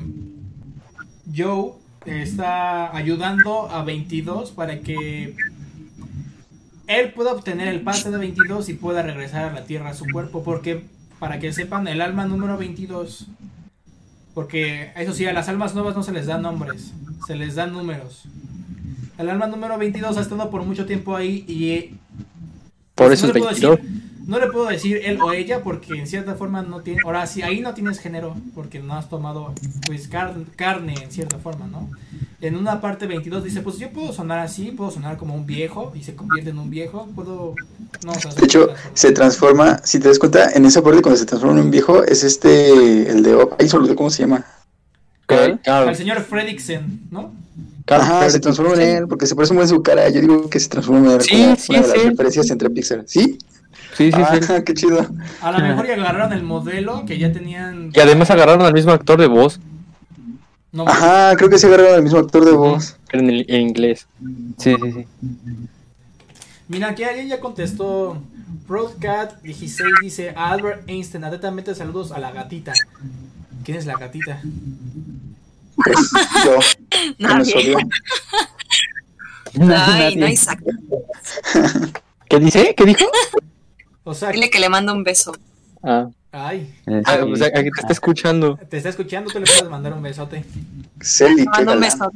[1.36, 1.74] Joe
[2.06, 5.36] está ayudando a 22 para que
[6.88, 10.06] él pueda obtener el pase de 22 y pueda regresar a la Tierra a su
[10.06, 10.44] cuerpo.
[10.44, 10.86] Porque,
[11.20, 13.28] para que sepan, el alma número 22,
[14.38, 16.94] porque eso sí, a las almas nuevas no se les dan nombres,
[17.26, 18.26] se les dan números.
[19.18, 21.96] El alma número 22 ha estado por mucho tiempo ahí y
[22.94, 23.80] Por pues eso es le puedo 22.
[23.82, 27.00] decir- no le puedo decir él o ella porque en cierta forma no tiene.
[27.06, 29.54] Ahora sí, ahí no tienes género porque no has tomado
[29.86, 31.90] pues car- carne en cierta forma, ¿no?
[32.40, 35.92] En una parte 22 dice, pues yo puedo sonar así, puedo sonar como un viejo
[35.96, 37.56] y se convierte en un viejo, puedo...
[38.06, 41.18] No, o sea, De hecho, se transforma, si te das cuenta, en esa parte cuando
[41.18, 43.48] se transforma en un viejo, es este, el de...
[43.58, 44.46] Ahí solo ¿cómo se llama?
[45.26, 47.34] Carl, Carl, Al señor Fredricksen, ¿no?
[47.86, 50.08] Carl Ajá, se transforma en él, porque se parece muy en su cara.
[50.10, 51.22] Yo digo que se transforma en él.
[51.22, 52.10] Sí, como sí, una de las sí.
[52.10, 53.04] referencias entre Pixar.
[53.08, 53.40] ¿Sí?
[53.98, 54.64] Sí, sí, Ah, sí.
[54.66, 55.08] qué chido.
[55.42, 57.92] A lo mejor ya agarraron el modelo que ya tenían.
[57.94, 59.60] Y además agarraron al mismo actor de voz,
[60.72, 62.98] No, Ajá, creo que se agarraron al mismo actor de voz.
[63.12, 64.08] en, el, en inglés.
[64.58, 65.08] Sí, sí, sí.
[66.68, 68.22] Mira, aquí alguien ya contestó.
[68.68, 72.74] Broadcat16 dice: a Albert Einstein, atentamente saludos a la gatita.
[73.64, 74.42] ¿Quién es la gatita?
[75.76, 75.98] Pues
[76.46, 76.60] yo,
[77.26, 77.76] Nadie.
[79.70, 80.28] Ay, no.
[80.28, 80.60] Isaac.
[82.30, 82.76] ¿Qué dice?
[82.76, 83.06] ¿Qué dijo?
[84.10, 85.36] O sea, Dile que le mando un beso.
[85.84, 86.74] Ah, ay,
[87.06, 88.56] ah, o sea, aquí te está escuchando.
[88.70, 90.46] te está escuchando, tú le puedes mandar un besote.
[91.02, 92.00] Celi, Le qué mando un galán.
[92.00, 92.12] beso.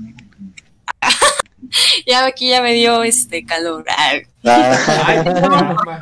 [2.07, 3.83] ya aquí ya me dio este calor.
[3.97, 6.01] Ay, Ay, caramba.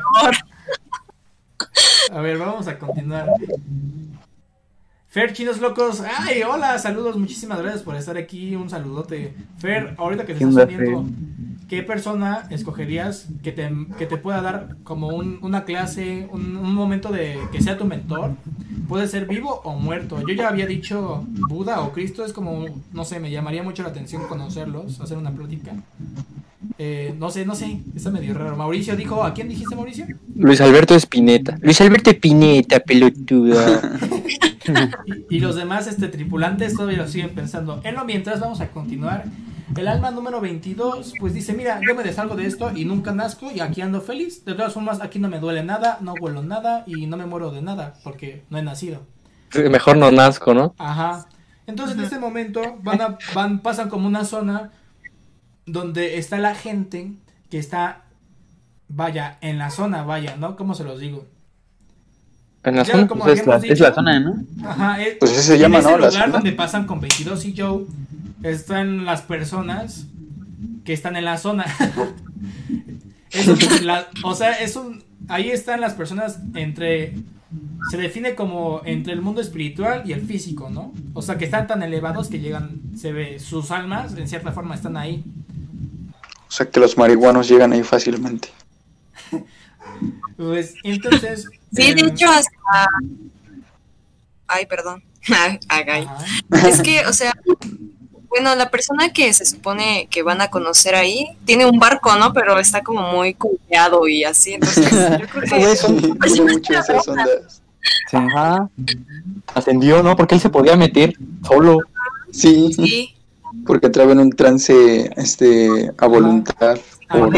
[2.12, 3.26] A ver, vamos a continuar.
[5.10, 6.00] Fer, chinos locos.
[6.02, 7.16] Ay, hola, saludos.
[7.18, 8.54] Muchísimas gracias por estar aquí.
[8.54, 9.34] Un saludote.
[9.58, 11.04] Fer, ahorita que te ¿Qué estás uniendo,
[11.68, 16.74] ¿qué persona escogerías que te, que te pueda dar como un- una clase, un, un
[16.74, 18.36] momento de que sea tu mentor?
[18.88, 20.20] Puede ser vivo o muerto.
[20.20, 22.24] Yo ya había dicho Buda o Cristo.
[22.24, 25.72] Es como, no sé, me llamaría mucho la atención conocerlos, hacer una plática.
[26.78, 28.56] Eh, no sé, no sé, está medio raro.
[28.56, 30.06] Mauricio dijo, ¿a quién dijiste Mauricio?
[30.36, 31.58] Luis Alberto Espineta.
[31.62, 33.80] Luis Alberto Espineta, pelotuda.
[35.28, 37.80] Y, y los demás este, tripulantes todavía lo siguen pensando.
[37.82, 39.24] En lo mientras vamos a continuar.
[39.76, 43.50] El alma número 22, pues dice, mira, yo me deshago de esto y nunca nazco
[43.50, 44.44] y aquí ando feliz.
[44.44, 47.50] De todas formas, aquí no me duele nada, no huelo nada y no me muero
[47.50, 49.06] de nada porque no he nacido.
[49.54, 50.74] Mejor no nazco, ¿no?
[50.76, 51.26] Ajá.
[51.66, 54.72] Entonces en este momento van a, van, pasan como una zona
[55.72, 57.12] donde está la gente
[57.50, 58.02] que está,
[58.88, 60.56] vaya, en la zona, vaya, ¿no?
[60.56, 61.26] ¿Cómo se los digo?
[62.62, 63.08] En la Ya, zona.
[63.08, 64.34] como Pues es, la, es la zona, ¿no?
[64.64, 65.98] Ajá, es, Pues ese se en llama, ese ¿no?
[65.98, 66.32] La lugar zona.
[66.34, 67.84] donde pasan con 22 y Joe
[68.42, 70.06] están las personas
[70.84, 71.64] que están en la zona.
[73.32, 77.14] Es un- la- o sea, es un ahí están las personas entre
[77.90, 80.92] se define como entre el mundo espiritual y el físico, ¿no?
[81.14, 84.74] O sea, que están tan elevados que llegan se ve sus almas en cierta forma
[84.74, 85.22] están ahí.
[86.50, 88.48] O sea que los marihuanos llegan ahí fácilmente.
[90.36, 92.88] Pues entonces Sí, de eh, hecho hasta...
[94.48, 95.04] Ay, perdón.
[95.28, 96.08] Ay, ay.
[96.08, 96.68] ajá.
[96.68, 97.32] Es que, o sea,
[98.28, 102.32] bueno, la persona que se supone que van a conocer ahí tiene un barco, ¿no?
[102.32, 105.76] Pero está como muy cuidado y así, entonces yo creo que...
[105.76, 107.62] Sí, esas ondas.
[108.10, 108.16] Sí.
[108.16, 108.68] Ajá.
[109.54, 110.16] Ascendió, ¿no?
[110.16, 111.14] Porque él se podía meter
[111.46, 111.78] solo.
[112.32, 113.14] Sí, Sí,
[113.66, 116.78] porque entraba en un trance este, a voluntad.
[117.08, 117.36] A por-.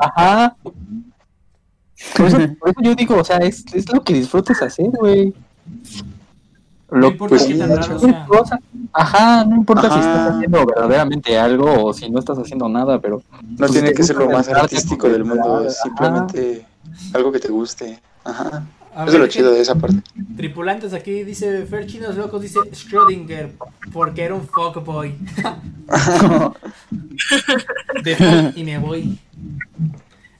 [0.00, 0.56] Ajá.
[2.16, 5.32] Por eso, por eso yo digo, o sea, es, es lo que disfrutes hacer, güey.
[6.90, 8.26] No Lo importa pues qué tan raro sea.
[8.26, 8.58] cosa.
[8.92, 10.00] Ajá, no importa si Ajá.
[10.00, 14.02] estás haciendo verdaderamente algo o si no estás haciendo nada, pero No Pues tiene que
[14.02, 15.82] ser lo más artístico del mundo, es Ajá.
[15.84, 16.66] simplemente
[17.14, 17.98] algo que te guste.
[18.24, 18.64] Ajá.
[18.94, 19.96] A Eso es ver, lo ¿qué- chido de esa parte.
[20.36, 23.50] Tripulantes aquí dice Fer Chinos Locos dice Schrödinger
[23.92, 25.14] porque era un fuckboy.
[28.04, 29.18] De fuck y me voy.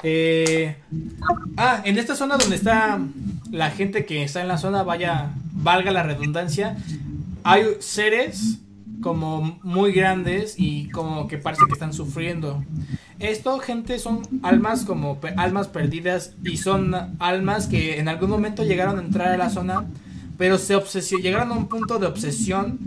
[0.02, 0.76] Eh,
[1.56, 3.00] ah, en esta zona donde está
[3.50, 6.76] la gente que está en la zona, vaya, valga la redundancia,
[7.44, 8.58] hay seres
[9.02, 12.64] como muy grandes y como que parece que están sufriendo.
[13.18, 18.98] Esto, gente, son almas como almas perdidas y son almas que en algún momento llegaron
[18.98, 19.84] a entrar a la zona,
[20.38, 20.80] pero se
[21.18, 22.78] llegaron a un punto de obsesión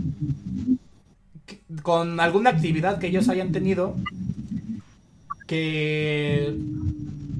[1.82, 3.94] con alguna actividad que ellos hayan tenido
[5.46, 6.56] que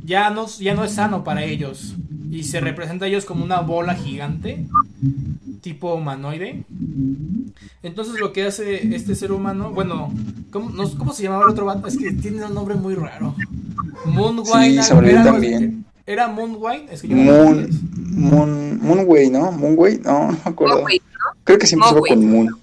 [0.05, 1.97] ya no, ya no es sano para ellos
[2.31, 4.67] y se representa a ellos como una bola gigante
[5.61, 6.65] tipo humanoide.
[7.83, 10.13] Entonces lo que hace este ser humano, bueno,
[10.51, 11.87] ¿cómo, no- ¿cómo se llamaba el otro vato?
[11.87, 13.35] Es que tiene un nombre muy raro.
[14.05, 14.83] Moonwine.
[14.83, 15.85] Sí, se era también.
[16.07, 17.79] Era Moonwine, es que yo no me Moon, acuerdo.
[17.97, 19.51] Moon, Moonway, ¿no?
[19.53, 20.79] Moonway, no, no me acuerdo.
[20.81, 21.03] Mowgli,
[21.45, 22.09] Creo que siempre Mowgli.
[22.11, 22.57] con Moon.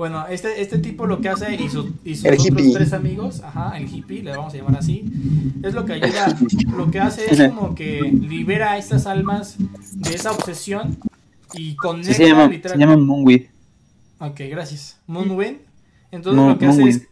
[0.00, 3.76] Bueno, este, este tipo lo que hace y, su- y sus otros tres amigos, ajá,
[3.76, 5.04] el hippie, le vamos a llamar así,
[5.62, 6.38] es lo que ayuda,
[6.74, 10.96] lo que hace es como que libera a estas almas de esa obsesión
[11.52, 13.48] y conecta Sí, se llama, se llama Moonweed.
[14.20, 14.98] Ok, gracias.
[15.06, 15.58] Moonwind.
[16.10, 17.06] Entonces Moon- lo que hace es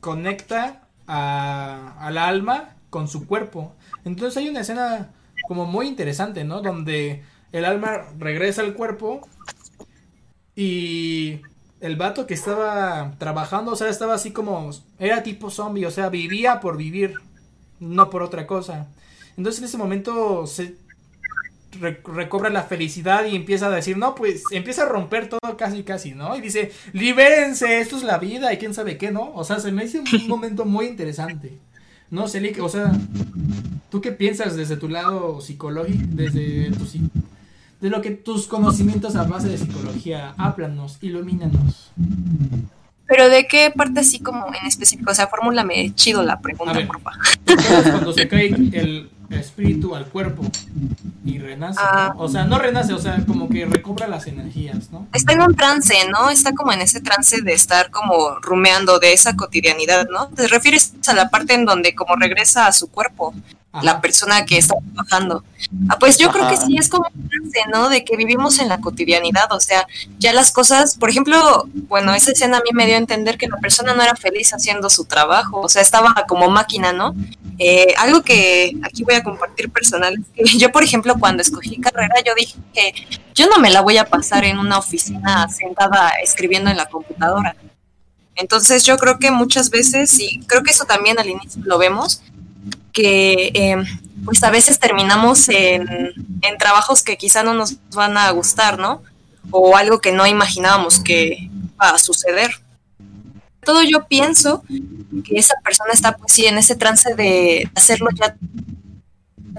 [0.00, 3.74] conecta a, al alma con su cuerpo.
[4.04, 5.10] Entonces hay una escena
[5.46, 6.62] como muy interesante, ¿no?
[6.62, 9.20] Donde el alma regresa al cuerpo
[10.56, 11.42] y
[11.80, 16.08] el vato que estaba trabajando, o sea, estaba así como, era tipo zombie, o sea,
[16.08, 17.14] vivía por vivir,
[17.80, 18.88] no por otra cosa.
[19.36, 20.74] Entonces en ese momento se
[21.80, 25.82] re- recobra la felicidad y empieza a decir, no, pues empieza a romper todo casi,
[25.84, 26.36] casi, ¿no?
[26.36, 29.32] Y dice, libérense, esto es la vida y quién sabe qué, ¿no?
[29.34, 31.58] O sea, se me hizo un momento muy interesante.
[32.10, 32.90] No sé, o sea,
[33.90, 36.84] ¿Tú qué piensas desde tu lado psicológico, desde tu,
[37.80, 41.92] de lo que tus conocimientos a base de psicología, háblanos, ilumínanos?
[43.06, 46.86] Pero de qué parte así como en específico, o sea, fórmulame chido la pregunta, ver.
[46.86, 47.18] por favor.
[47.46, 50.42] ¿Recuerdas cuando se cae el espíritu al cuerpo
[51.24, 51.80] y renace?
[51.82, 52.12] Ah.
[52.14, 52.22] ¿no?
[52.22, 55.06] O sea, no renace, o sea, como que recobra las energías, ¿no?
[55.14, 56.28] Está en un trance, ¿no?
[56.28, 60.28] Está como en ese trance de estar como rumeando de esa cotidianidad, ¿no?
[60.28, 63.34] Te refieres a la parte en donde como regresa a su cuerpo
[63.70, 63.84] Ajá.
[63.84, 65.44] la persona que está trabajando.
[65.90, 67.90] Ah, pues yo creo que sí, es como un trance, ¿no?
[67.90, 69.86] De que vivimos en la cotidianidad, o sea,
[70.18, 73.46] ya las cosas, por ejemplo, bueno, esa escena a mí me dio a entender que
[73.46, 77.14] la persona no era feliz haciendo su trabajo, o sea, estaba como máquina, ¿no?
[77.58, 80.16] Eh, algo que aquí voy a compartir personal
[80.58, 82.94] yo, por ejemplo, cuando escogí carrera, yo dije que
[83.34, 87.56] yo no me la voy a pasar en una oficina sentada escribiendo en la computadora.
[88.34, 92.22] Entonces yo creo que muchas veces, y creo que eso también al inicio lo vemos,
[92.92, 93.76] que eh,
[94.24, 96.14] pues a veces terminamos en,
[96.58, 99.02] trabajos que quizá no nos van a gustar, ¿no?
[99.50, 102.50] O algo que no imaginábamos que va a suceder.
[103.64, 104.62] Todo yo pienso
[105.24, 108.34] que esa persona está pues sí en ese trance de hacerlo ya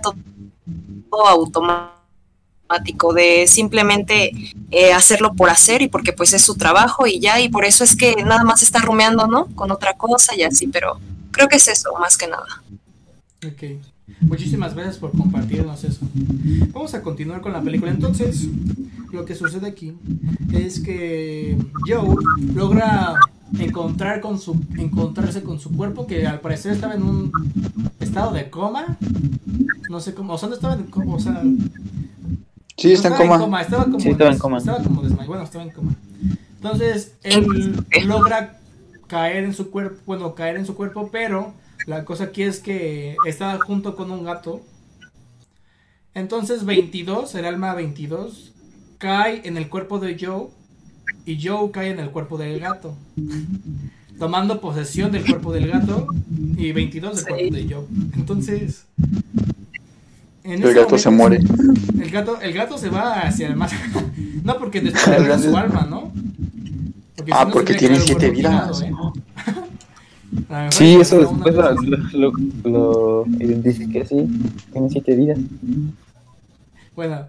[0.01, 4.31] todo automático, de simplemente
[4.71, 7.83] eh, hacerlo por hacer y porque pues es su trabajo y ya, y por eso
[7.83, 9.47] es que nada más está rumeando, ¿no?
[9.55, 10.99] Con otra cosa y así, pero
[11.31, 12.61] creo que es eso, más que nada.
[13.45, 13.63] Ok.
[14.21, 16.01] Muchísimas gracias por compartirnos eso.
[16.73, 17.91] Vamos a continuar con la película.
[17.91, 18.47] Entonces,
[19.11, 19.93] lo que sucede aquí
[20.51, 22.15] es que Joe
[22.53, 23.13] logra
[23.59, 27.31] encontrar con su encontrarse con su cuerpo que al parecer estaba en un
[27.99, 28.97] estado de coma.
[29.89, 31.41] No sé cómo, o sea, no estaba en coma, o sea,
[32.77, 33.61] Sí, está en estaba coma.
[33.61, 34.57] estaba como Sí, estaba en coma.
[34.57, 35.95] Estaba como desmayado, bueno, estaba en coma.
[36.55, 38.59] Entonces, él logra
[39.07, 41.53] caer en su cuerpo, bueno, caer en su cuerpo, pero
[41.87, 44.61] la cosa aquí es que estaba junto con un gato.
[46.13, 48.51] Entonces 22, el alma 22,
[48.97, 50.47] cae en el cuerpo de Joe
[51.25, 52.95] y Joe cae en el cuerpo del gato.
[54.17, 56.07] Tomando posesión del cuerpo del gato
[56.57, 57.85] y 22 del cuerpo de Joe.
[58.15, 58.85] Entonces...
[60.43, 61.39] en El gato se muere.
[62.01, 63.71] el gato, el gato se va hacia el más.
[64.43, 66.11] no, porque después su alma, ¿no?
[67.15, 68.79] Porque si Ah, no, se porque tiene siete vidas.
[68.79, 69.21] tirado, ¿eh?
[70.71, 71.85] Sí, eso después lo, así.
[72.13, 72.31] lo,
[72.63, 74.27] lo, identifiqué, sí.
[74.71, 75.39] Tiene siete vidas.
[76.95, 77.25] Bueno,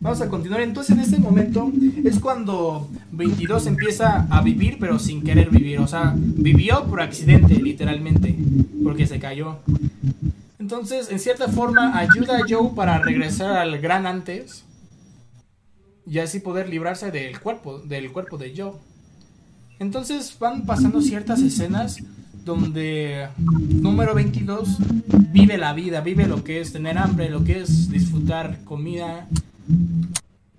[0.00, 0.60] vamos a continuar.
[0.60, 1.72] Entonces, en este momento
[2.04, 5.80] es cuando 22 empieza a vivir, pero sin querer vivir.
[5.80, 8.36] O sea, vivió por accidente, literalmente,
[8.84, 9.58] porque se cayó.
[10.58, 14.64] Entonces, en cierta forma, ayuda a Joe para regresar al gran antes
[16.06, 18.72] y así poder librarse del cuerpo, del cuerpo de Joe.
[19.78, 21.98] Entonces van pasando ciertas escenas
[22.44, 24.78] donde número 22
[25.32, 29.28] vive la vida, vive lo que es tener hambre, lo que es disfrutar comida.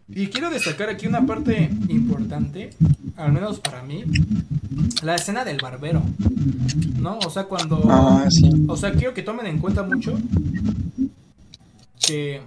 [0.07, 2.71] Y quiero destacar aquí una parte importante,
[3.17, 4.03] al menos para mí,
[5.01, 6.03] la escena del barbero.
[6.99, 7.19] ¿No?
[7.19, 7.81] O sea, cuando...
[7.89, 8.49] Ah, sí.
[8.67, 10.17] O sea, quiero que tomen en cuenta mucho
[12.05, 12.41] que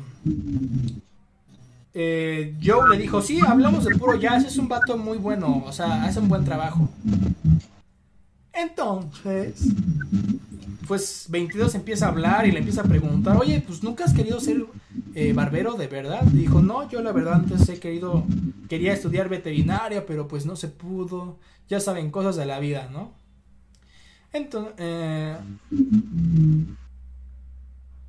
[1.95, 5.73] eh, Joe le dijo, sí, hablamos de puro jazz, es un vato muy bueno, o
[5.73, 6.89] sea, hace un buen trabajo.
[8.57, 9.69] Entonces,
[10.89, 14.41] pues 22 empieza a hablar y le empieza a preguntar, oye, pues nunca has querido
[14.41, 14.65] ser
[15.15, 16.23] eh, barbero de verdad.
[16.23, 18.25] Dijo, no, yo la verdad antes he querido,
[18.69, 21.39] quería estudiar veterinaria, pero pues no se pudo.
[21.69, 23.13] Ya saben, cosas de la vida, ¿no?
[24.33, 25.37] Entonces, eh,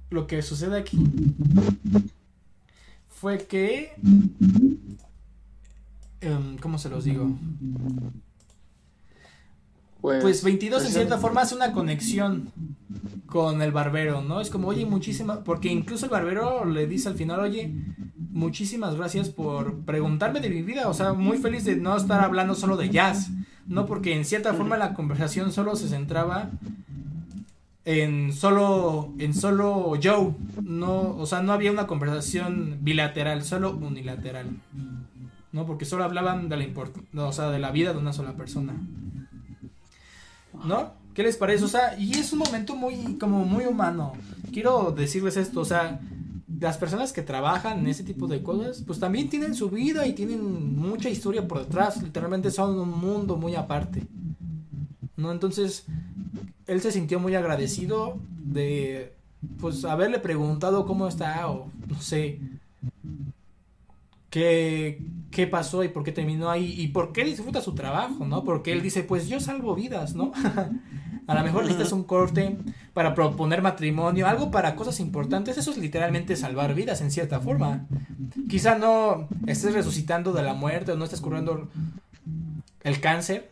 [0.10, 0.98] lo que sucede aquí
[3.10, 3.92] fue que,
[6.22, 7.38] em, ¿cómo se los digo?
[10.22, 12.52] Pues 22 en cierta forma hace una conexión
[13.28, 14.42] con el barbero, ¿no?
[14.42, 17.74] Es como, oye, muchísimas, porque incluso el barbero le dice al final, oye,
[18.16, 22.56] muchísimas gracias por preguntarme de mi vida, o sea, muy feliz de no estar hablando
[22.56, 23.30] solo de jazz,
[23.68, 23.86] ¿no?
[23.86, 26.50] Porque en cierta forma la conversación solo se centraba
[27.84, 34.48] en solo, en solo Joe, no, o sea, no había una conversación bilateral, solo unilateral,
[35.52, 35.66] ¿no?
[35.66, 38.74] Porque solo hablaban de la import o sea, de la vida de una sola persona.
[40.66, 40.94] ¿No?
[41.14, 41.64] ¿Qué les parece?
[41.64, 44.14] O sea, y es un momento muy, como muy humano.
[44.52, 46.00] Quiero decirles esto, o sea,
[46.60, 50.14] las personas que trabajan en ese tipo de cosas, pues también tienen su vida y
[50.14, 52.02] tienen mucha historia por detrás.
[52.02, 54.04] Literalmente son un mundo muy aparte.
[55.16, 55.32] ¿No?
[55.32, 55.86] Entonces,
[56.68, 59.14] él se sintió muy agradecido de,
[59.60, 62.40] pues, haberle preguntado cómo está o, no sé,
[64.30, 65.02] qué,
[65.38, 68.44] qué pasó y por qué terminó ahí y por qué disfruta su trabajo, ¿no?
[68.44, 70.32] Porque él dice, pues yo salvo vidas, ¿no?
[71.28, 72.58] A lo mejor necesitas un corte
[72.96, 75.56] para proponer matrimonio, algo para cosas importantes.
[75.60, 77.86] Eso es literalmente salvar vidas en cierta forma.
[78.50, 81.70] Quizá no estés resucitando de la muerte o no estés curando
[82.82, 83.52] el cáncer,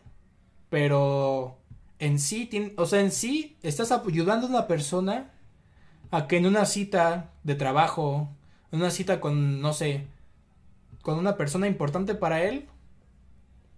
[0.68, 1.56] pero
[2.00, 5.30] en sí, o sea, en sí estás ayudando a una persona
[6.10, 8.28] a que en una cita de trabajo,
[8.72, 10.08] en una cita con, no sé,
[11.06, 12.66] con una persona importante para él,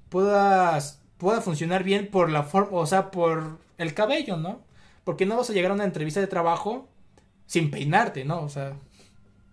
[0.09, 0.79] pueda,
[1.19, 4.63] pueda funcionar bien por la forma, o sea, por el cabello, ¿no?
[5.05, 6.89] Porque no vas a llegar a una entrevista de trabajo
[7.45, 8.41] sin peinarte, ¿no?
[8.41, 8.73] O sea,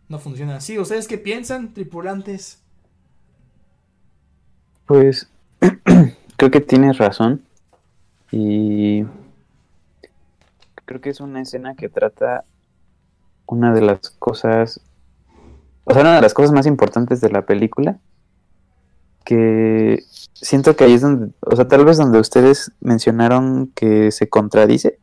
[0.08, 0.80] no funciona así.
[0.80, 2.64] ¿Ustedes qué piensan, tripulantes?
[4.86, 5.30] Pues
[6.38, 7.44] creo que tienes razón.
[8.32, 9.04] Y
[10.86, 12.46] creo que es una escena que trata
[13.46, 14.80] una de las cosas,
[15.86, 18.00] o sea, una de las cosas más importantes de la película,
[19.24, 24.28] que siento que ahí es donde, o sea, tal vez donde ustedes mencionaron que se
[24.30, 25.00] contradice,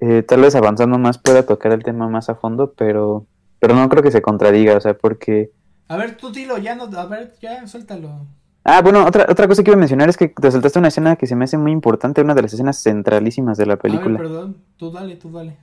[0.00, 3.26] eh, tal vez avanzando más pueda tocar el tema más a fondo, pero,
[3.58, 5.50] pero no creo que se contradiga, o sea, porque...
[5.88, 8.26] A ver, tú dilo, ya no, a ver, ya, suéltalo.
[8.64, 11.16] Ah, bueno, otra, otra cosa que iba a mencionar es que te saltaste una escena
[11.16, 14.18] que se me hace muy importante, una de las escenas centralísimas de la película.
[14.18, 15.56] A ver, perdón, tú dale, tú dale.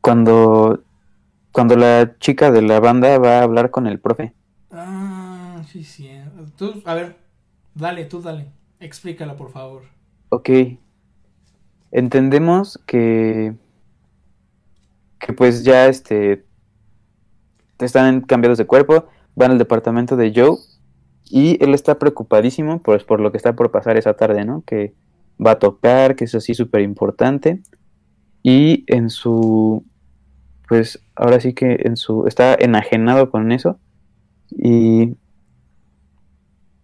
[0.00, 0.82] Cuando,
[1.54, 4.34] cuando la chica de la banda va a hablar con el profe.
[4.72, 6.10] Ah, sí, sí.
[6.58, 7.16] Tú, a ver,
[7.76, 8.48] dale, tú dale.
[8.80, 9.82] Explícala, por favor.
[10.30, 10.50] Ok.
[11.92, 13.54] Entendemos que,
[15.20, 16.44] que pues ya este,
[17.78, 20.58] están cambiados de cuerpo, van al departamento de Joe
[21.26, 24.64] y él está preocupadísimo pues, por lo que está por pasar esa tarde, ¿no?
[24.66, 24.92] Que
[25.38, 27.62] va a tocar, que es así súper importante.
[28.42, 29.84] Y en su,
[30.68, 33.78] pues ahora sí que en su, está enajenado con eso.
[34.50, 35.16] Y,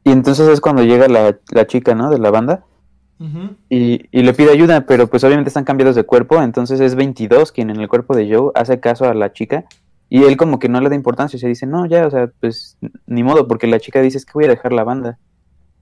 [0.04, 2.10] y entonces es cuando llega la, la chica, ¿no?
[2.10, 2.64] De la banda.
[3.68, 7.52] y, y, le pide ayuda, pero pues obviamente están cambiados de cuerpo, entonces es 22
[7.52, 9.66] quien en el cuerpo de Joe hace caso a la chica
[10.10, 12.76] y él como que no le da importancia, se dice, no, ya, o sea, pues
[13.06, 15.18] ni modo, porque la chica dice, es que voy a dejar la banda.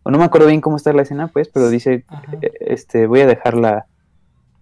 [0.02, 2.04] O no me acuerdo bien cómo está la escena, pues, pero dice,
[2.42, 3.86] eh, este, voy a dejar la,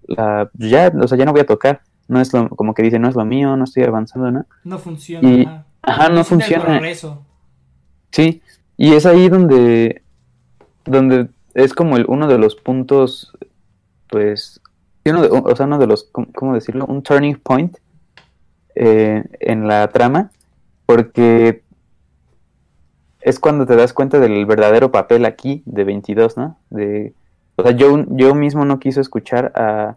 [0.06, 1.80] la, ya, o sea, ya no voy a tocar.
[2.08, 4.46] No es lo, como que dice, no es lo mío, no estoy avanzando, ¿no?
[4.64, 5.64] No funciona.
[5.82, 6.80] ajá, no funciona.
[8.12, 8.42] Sí,
[8.76, 10.02] y es ahí donde,
[10.84, 13.36] donde es como el, uno de los puntos,
[14.08, 14.60] pues,
[15.04, 16.86] uno de, o sea, uno de los, ¿cómo decirlo?
[16.86, 17.76] Un turning point
[18.74, 20.30] eh, en la trama,
[20.84, 21.62] porque
[23.20, 26.58] es cuando te das cuenta del verdadero papel aquí de 22, ¿no?
[26.70, 27.12] De,
[27.56, 29.96] o sea, yo, yo mismo no quiso escuchar a,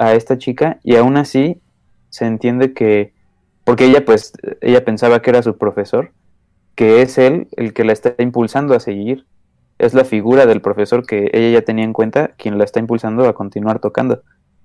[0.00, 1.60] a esta chica y aún así
[2.08, 3.12] se entiende que,
[3.64, 4.32] porque ella pues,
[4.62, 6.12] ella pensaba que era su profesor,
[6.74, 9.26] que es él el que la está impulsando a seguir,
[9.78, 13.28] es la figura del profesor que ella ya tenía en cuenta quien la está impulsando
[13.28, 14.22] a continuar tocando.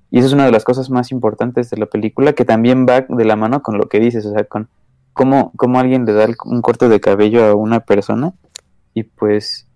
[0.09, 3.01] Y eso es una de las cosas más importantes de la película, que también va
[3.01, 4.69] de la mano con lo que dices, o sea, con
[5.11, 8.33] cómo, cómo alguien le da un corte de cabello a una persona
[8.93, 9.67] y pues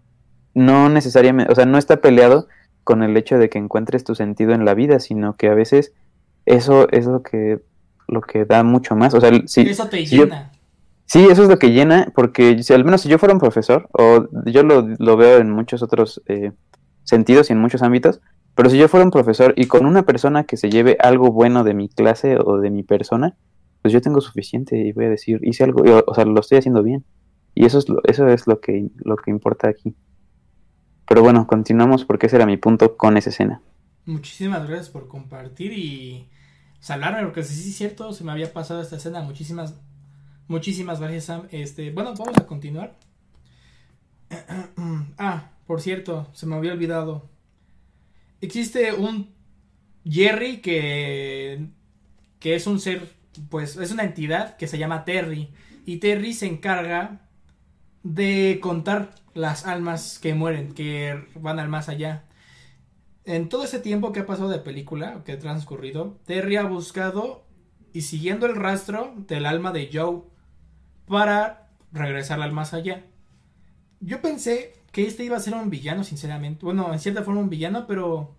[0.53, 2.47] no necesariamente, o sea, no está peleado
[2.84, 5.93] con el hecho de que encuentres tu sentido en la vida, sino que a veces
[6.45, 7.59] eso es lo que,
[8.07, 9.13] lo que da mucho más.
[9.13, 10.51] O sea, si, eso te llena.
[11.05, 13.87] sí, eso es lo que llena, porque si, al menos si yo fuera un profesor,
[13.91, 16.51] o yo lo, lo veo en muchos otros eh,
[17.04, 18.21] sentidos y en muchos ámbitos,
[18.55, 21.63] pero si yo fuera un profesor y con una persona que se lleve algo bueno
[21.63, 23.37] de mi clase o de mi persona,
[23.82, 26.83] pues yo tengo suficiente y voy a decir, hice algo, o sea, lo estoy haciendo
[26.83, 27.05] bien.
[27.55, 29.95] Y eso es lo, eso es lo que, lo que importa aquí.
[31.09, 33.61] Pero bueno, continuamos porque ese era mi punto con esa escena.
[34.05, 36.29] Muchísimas gracias por compartir y
[36.79, 39.21] salvarme, porque sí es cierto, se me había pasado esta escena.
[39.21, 39.73] Muchísimas,
[40.47, 41.47] muchísimas gracias, Sam.
[41.51, 42.95] Este, bueno, vamos a continuar.
[45.17, 47.27] ah, por cierto, se me había olvidado
[48.41, 49.33] existe un
[50.05, 51.67] Jerry que,
[52.39, 53.15] que es un ser,
[53.49, 55.49] pues es una entidad que se llama Terry.
[55.86, 57.29] Y Terry se encarga
[58.04, 62.26] de contar las almas que mueren, que van al más allá.
[63.26, 67.46] En todo ese tiempo que ha pasado de película, que ha transcurrido, Terry ha buscado
[67.93, 70.21] y siguiendo el rastro del alma de Joe
[71.08, 73.05] para regresar al más allá.
[74.00, 76.66] Yo pensé que este iba a ser un villano, sinceramente.
[76.66, 78.36] Bueno, en cierta forma un villano, pero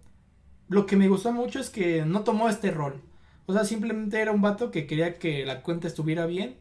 [0.68, 3.02] lo que me gustó mucho es que no tomó este rol.
[3.46, 6.56] O sea, simplemente era un vato que quería que la cuenta estuviera bien,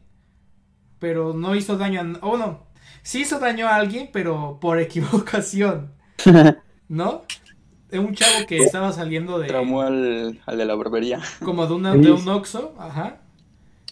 [0.98, 2.26] pero no hizo daño a...
[2.26, 2.69] Oh, no.
[3.02, 5.92] Sí hizo daño a alguien, pero por equivocación.
[6.88, 7.22] ¿No?
[7.90, 9.48] De un chavo que estaba saliendo de...
[9.48, 11.20] Tramó al, al de la barbería.
[11.44, 13.18] Como de, una, de un oxo, ajá.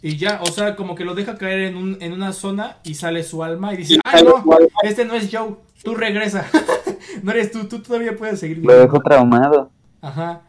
[0.00, 2.94] Y ya, o sea, como que lo deja caer en, un, en una zona y
[2.94, 4.44] sale su alma y dice, ¡ay no!
[4.82, 6.46] Este no es Joe, tú regresa.
[7.22, 8.76] no eres tú, tú todavía puedes seguir viviendo.
[8.76, 9.72] Lo dejó traumado.
[10.00, 10.42] Ajá.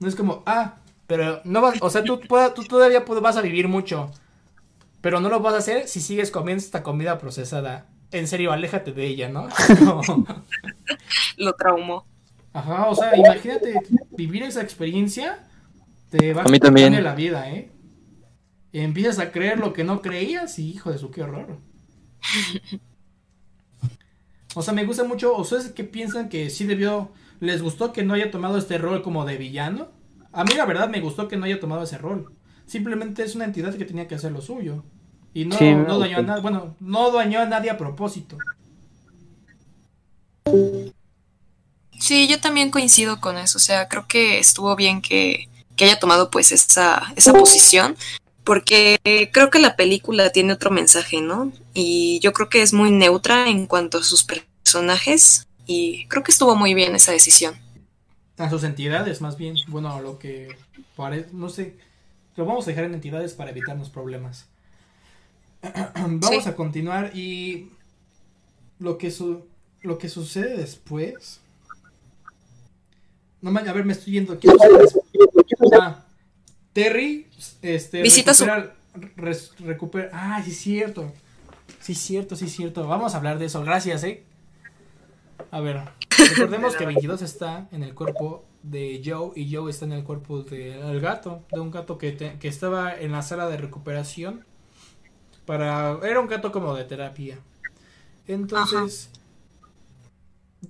[0.00, 3.68] No es como, ah, pero no vas, o sea, tú, tú todavía vas a vivir
[3.68, 4.10] mucho,
[5.06, 7.86] pero no lo vas a hacer si sigues comiendo esta comida procesada.
[8.10, 9.46] En serio, aléjate de ella, ¿no?
[9.80, 10.00] No.
[11.36, 12.04] Lo traumó.
[12.52, 13.74] Ajá, o sea, imagínate
[14.10, 15.46] vivir esa experiencia,
[16.10, 17.04] te va A mí también.
[17.04, 17.70] la vida, ¿eh?
[18.72, 21.60] Y empiezas a creer lo que no creías y hijo de su, qué horror.
[24.56, 27.92] O sea, me gusta mucho, o sea, es que piensan que sí debió, les gustó
[27.92, 29.86] que no haya tomado este rol como de villano.
[30.32, 32.32] A mí la verdad me gustó que no haya tomado ese rol.
[32.64, 34.82] Simplemente es una entidad que tenía que hacer lo suyo.
[35.36, 38.38] Y no, Sí, no dañó a nadie, bueno, no dañó a nadie a propósito.
[42.00, 43.58] Sí, yo también coincido con eso.
[43.58, 47.96] O sea, creo que estuvo bien que, que haya tomado pues esa, esa posición.
[48.44, 48.98] Porque
[49.30, 51.52] creo que la película tiene otro mensaje, ¿no?
[51.74, 55.48] Y yo creo que es muy neutra en cuanto a sus personajes.
[55.66, 57.56] Y creo que estuvo muy bien esa decisión.
[58.38, 59.56] A sus entidades, más bien.
[59.68, 60.56] Bueno, a lo que
[60.96, 61.76] parece, no sé.
[62.36, 64.46] Lo vamos a dejar en entidades para evitarnos problemas.
[65.96, 66.48] vamos Sí.
[66.48, 67.70] a continuar y
[68.78, 69.46] lo que su
[69.82, 71.40] lo que sucede después.
[73.40, 74.38] No man, a ver, me estoy yendo.
[74.38, 75.04] ¿Qué sucede después?
[75.80, 76.04] Ah,
[76.72, 77.26] Terry,
[77.62, 78.74] este, Visita su- recupera,
[79.16, 80.10] res- recupera.
[80.12, 81.12] Ah, sí es cierto.
[81.80, 82.86] Sí es cierto, sí es cierto.
[82.88, 83.62] Vamos a hablar de eso.
[83.62, 84.24] Gracias, eh.
[85.50, 85.82] A ver,
[86.30, 90.42] recordemos que 22 está en el cuerpo de Joe y Joe está en el cuerpo
[90.42, 94.44] del gato, de un gato que, te- que estaba en la sala de recuperación
[95.46, 97.38] para era un gato como de terapia.
[98.26, 99.10] Entonces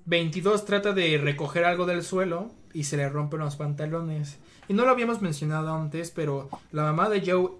[0.05, 4.37] 22 trata de recoger algo del suelo y se le rompen los pantalones.
[4.69, 7.51] Y no lo habíamos mencionado antes, pero la mamá de Joe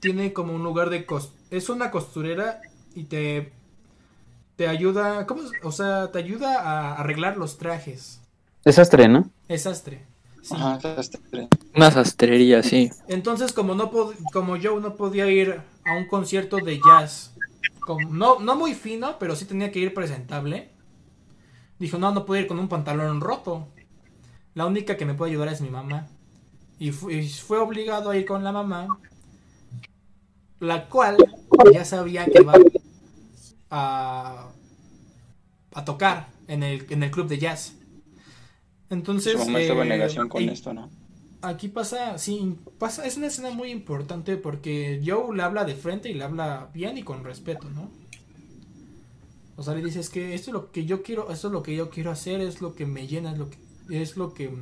[0.00, 2.60] tiene como un lugar de cos es una costurera
[2.94, 3.52] y te
[4.56, 5.42] te ayuda, ¿cómo?
[5.42, 5.50] es?
[5.62, 8.20] O sea, te ayuda a arreglar los trajes.
[8.64, 9.30] Desastre, ¿no?
[9.46, 10.04] Es sastre.
[10.42, 10.52] Sí.
[10.56, 11.48] Ajá, sastre.
[11.76, 12.90] Una sastrería, sí.
[13.06, 17.32] Entonces, como no pod- como Joe no podía ir a un concierto de jazz,
[17.80, 20.70] como- no, no muy fino, pero sí tenía que ir presentable,
[21.78, 23.66] dijo, no, no puedo ir con un pantalón roto.
[24.54, 26.06] La única que me puede ayudar es mi mamá.
[26.78, 28.86] Y fu- y fue, obligado a ir con la mamá,
[30.60, 31.16] la cual
[31.72, 32.54] ya sabía que iba
[33.70, 34.48] a,
[35.74, 37.74] a tocar en el, en el club de jazz.
[38.90, 40.90] Entonces, Su mamá estaba en eh, negación con y- esto, ¿no?
[41.40, 46.10] Aquí pasa, sí, pasa, es una escena muy importante porque Joe le habla de frente
[46.10, 47.90] y le habla bien y con respeto, ¿no?
[49.56, 51.62] O sea, le dice, es que esto es lo que yo quiero, esto es lo
[51.62, 53.58] que yo quiero hacer, es lo que me llena, es lo que,
[53.90, 54.52] es lo que,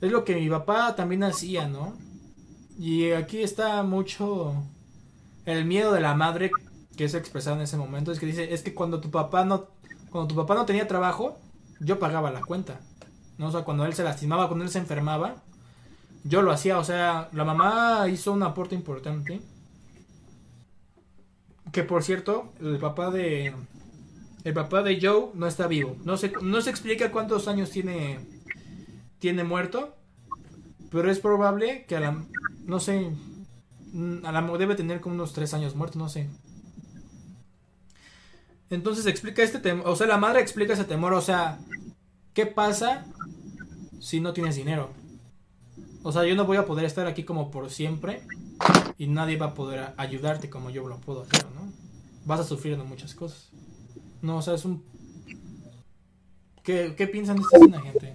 [0.00, 1.96] es lo que mi papá también hacía, ¿no?
[2.78, 4.54] Y aquí está mucho
[5.44, 6.50] el miedo de la madre
[6.96, 9.68] que es expresado en ese momento, es que dice, es que cuando tu papá no,
[10.10, 11.38] cuando tu papá no tenía trabajo,
[11.80, 12.80] yo pagaba la cuenta.
[13.38, 13.48] ¿No?
[13.48, 15.36] O sea, cuando él se lastimaba, cuando él se enfermaba,
[16.24, 16.78] yo lo hacía.
[16.78, 19.40] O sea, la mamá hizo un aporte importante.
[21.72, 23.54] Que por cierto, el papá de.
[24.44, 25.96] El papá de Joe no está vivo.
[26.04, 28.20] No se, no se explica cuántos años tiene.
[29.18, 29.96] Tiene muerto.
[30.90, 32.24] Pero es probable que a la.
[32.64, 33.10] No sé.
[33.92, 36.28] mm, A la, debe tener como unos tres años muerto, no sé.
[38.70, 39.86] Entonces explica este temor.
[39.88, 41.12] O sea, la madre explica ese temor.
[41.14, 41.58] O sea,
[42.34, 43.04] ¿qué pasa
[44.00, 44.90] si no tienes dinero?
[46.02, 48.22] O sea, yo no voy a poder estar aquí como por siempre
[48.98, 51.72] y nadie va a poder ayudarte como yo lo puedo hacer, ¿no?
[52.24, 53.48] Vas a sufrir de muchas cosas.
[54.20, 54.82] No, o sea, es un...
[56.62, 58.14] ¿Qué, qué piensan de esta escena, gente?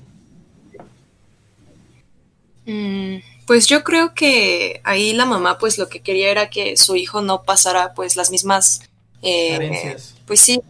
[2.67, 6.97] Mm, pues yo creo que ahí la mamá pues lo que quería era que su
[6.97, 8.81] hijo no pasara pues las mismas
[9.21, 10.15] eh, Carencias.
[10.25, 10.61] pues sí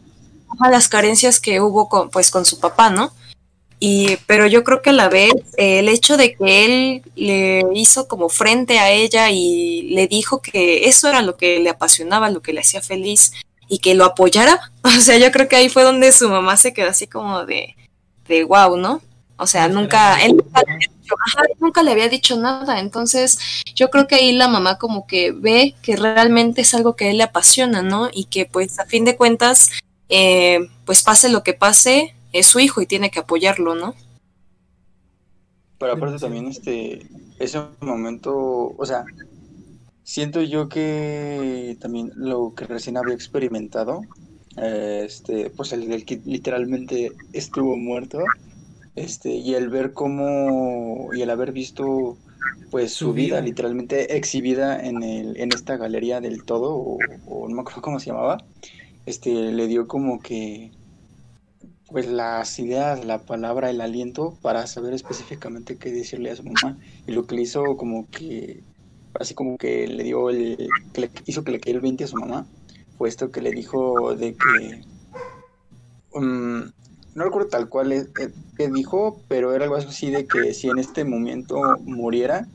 [0.69, 3.11] las carencias que hubo con pues con su papá no
[3.80, 7.64] y pero yo creo que a la vez eh, el hecho de que él le
[7.76, 12.30] hizo como frente a ella y le dijo que eso era lo que le apasionaba
[12.30, 13.34] lo que le hacía feliz
[13.68, 16.74] y que lo apoyara o sea yo creo que ahí fue donde su mamá se
[16.74, 17.76] quedó así como de
[18.28, 19.02] de wow no
[19.38, 20.78] o sea nunca él nunca Ajá.
[21.26, 22.80] Ajá, nunca le había dicho nada.
[22.80, 23.40] Entonces,
[23.76, 27.12] yo creo que ahí la mamá como que ve que realmente es algo que a
[27.12, 28.10] él le apasiona, ¿no?
[28.12, 29.72] Y que pues a fin de cuentas,
[30.10, 33.95] eh, pues pase lo que pase, es su hijo y tiene que apoyarlo, ¿no?
[35.80, 37.08] Pero aparte también este
[37.40, 38.34] ese momento,
[38.78, 39.06] o sea,
[40.04, 44.08] siento yo que también lo que recién había experimentado,
[44.58, 48.36] eh, este, pues el, el que literalmente estuvo muerto,
[48.95, 52.20] este, y el ver cómo, y el haber visto
[52.70, 53.41] pues Su su vida, vida.
[53.41, 56.98] literalmente exhibida en el, en esta galería del todo, o,
[57.28, 58.40] o no me acuerdo cómo se llamaba,
[59.06, 60.72] este, le dio como que
[61.90, 66.78] pues las ideas, la palabra, el aliento para saber específicamente qué decirle a su mamá.
[67.06, 68.64] Y lo que le hizo como que,
[69.20, 72.08] así como que le dio el, que le hizo que le cayera el 20 a
[72.08, 72.46] su mamá,
[72.98, 74.82] fue esto que le dijo de que,
[76.14, 76.72] um,
[77.16, 80.70] no recuerdo tal cual es, eh, que dijo, pero era algo así de que si
[80.70, 82.48] en este momento muriera,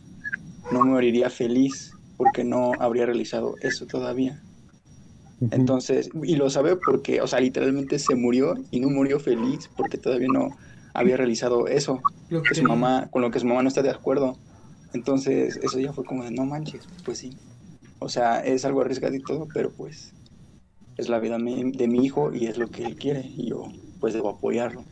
[0.71, 4.43] no moriría feliz porque no habría realizado eso todavía.
[5.51, 9.99] Entonces, y lo sabe porque, o sea, literalmente se murió y no murió feliz porque
[9.99, 10.57] todavía no
[10.95, 12.01] había realizado eso.
[12.29, 14.39] Lo Que su mamá, con lo que su mamá no está de acuerdo.
[14.93, 17.37] Entonces, eso ya fue como de, no manches, pues sí.
[17.99, 20.15] O sea, es algo arriesgado y todo, pero pues
[20.97, 23.65] es la vida de mi hijo y es lo que él quiere y yo
[24.01, 24.85] pues debo apoyarlo.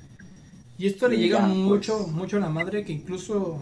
[0.78, 2.09] Y esto le Y llega ya, mucho, pues.
[2.09, 3.60] mucho a la madre que incluso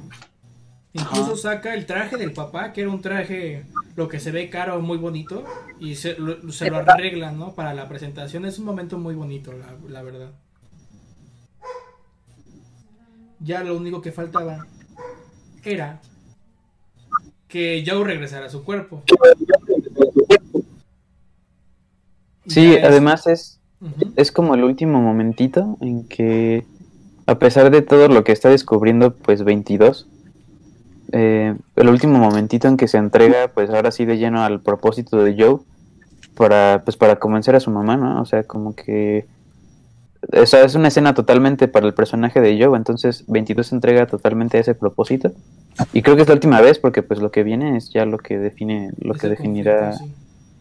[1.00, 1.36] incluso Ajá.
[1.36, 3.64] saca el traje del papá, que era un traje
[3.96, 5.44] lo que se ve caro, muy bonito,
[5.80, 7.54] y se lo, se lo arreglan, ¿no?
[7.54, 8.44] Para la presentación.
[8.46, 10.30] Es un momento muy bonito, la, la verdad.
[13.40, 14.66] Ya lo único que faltaba
[15.64, 16.00] era
[17.46, 19.02] que Joe regresara a su cuerpo.
[22.46, 23.60] Sí, es- además es,
[24.16, 26.64] es como el último momentito en que,
[27.26, 30.06] a pesar de todo lo que está descubriendo, pues 22,
[31.12, 35.22] eh, el último momentito en que se entrega, pues ahora sí de lleno al propósito
[35.22, 35.58] de Joe,
[36.34, 38.20] para, pues para convencer a su mamá, ¿no?
[38.20, 39.26] O sea, como que...
[40.32, 44.06] O sea, es una escena totalmente para el personaje de Joe, entonces 22 se entrega
[44.06, 45.32] totalmente a ese propósito.
[45.92, 48.18] Y creo que es la última vez porque pues lo que viene es ya lo
[48.18, 49.92] que define, lo que definirá...
[49.92, 50.14] sí.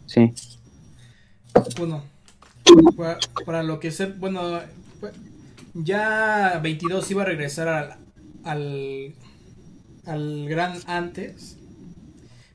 [0.07, 0.33] Sí.
[1.77, 2.01] Bueno,
[2.95, 4.41] para, para lo que sé, bueno,
[5.73, 7.95] ya 22 iba a regresar al,
[8.43, 9.13] al,
[10.07, 11.57] al gran antes,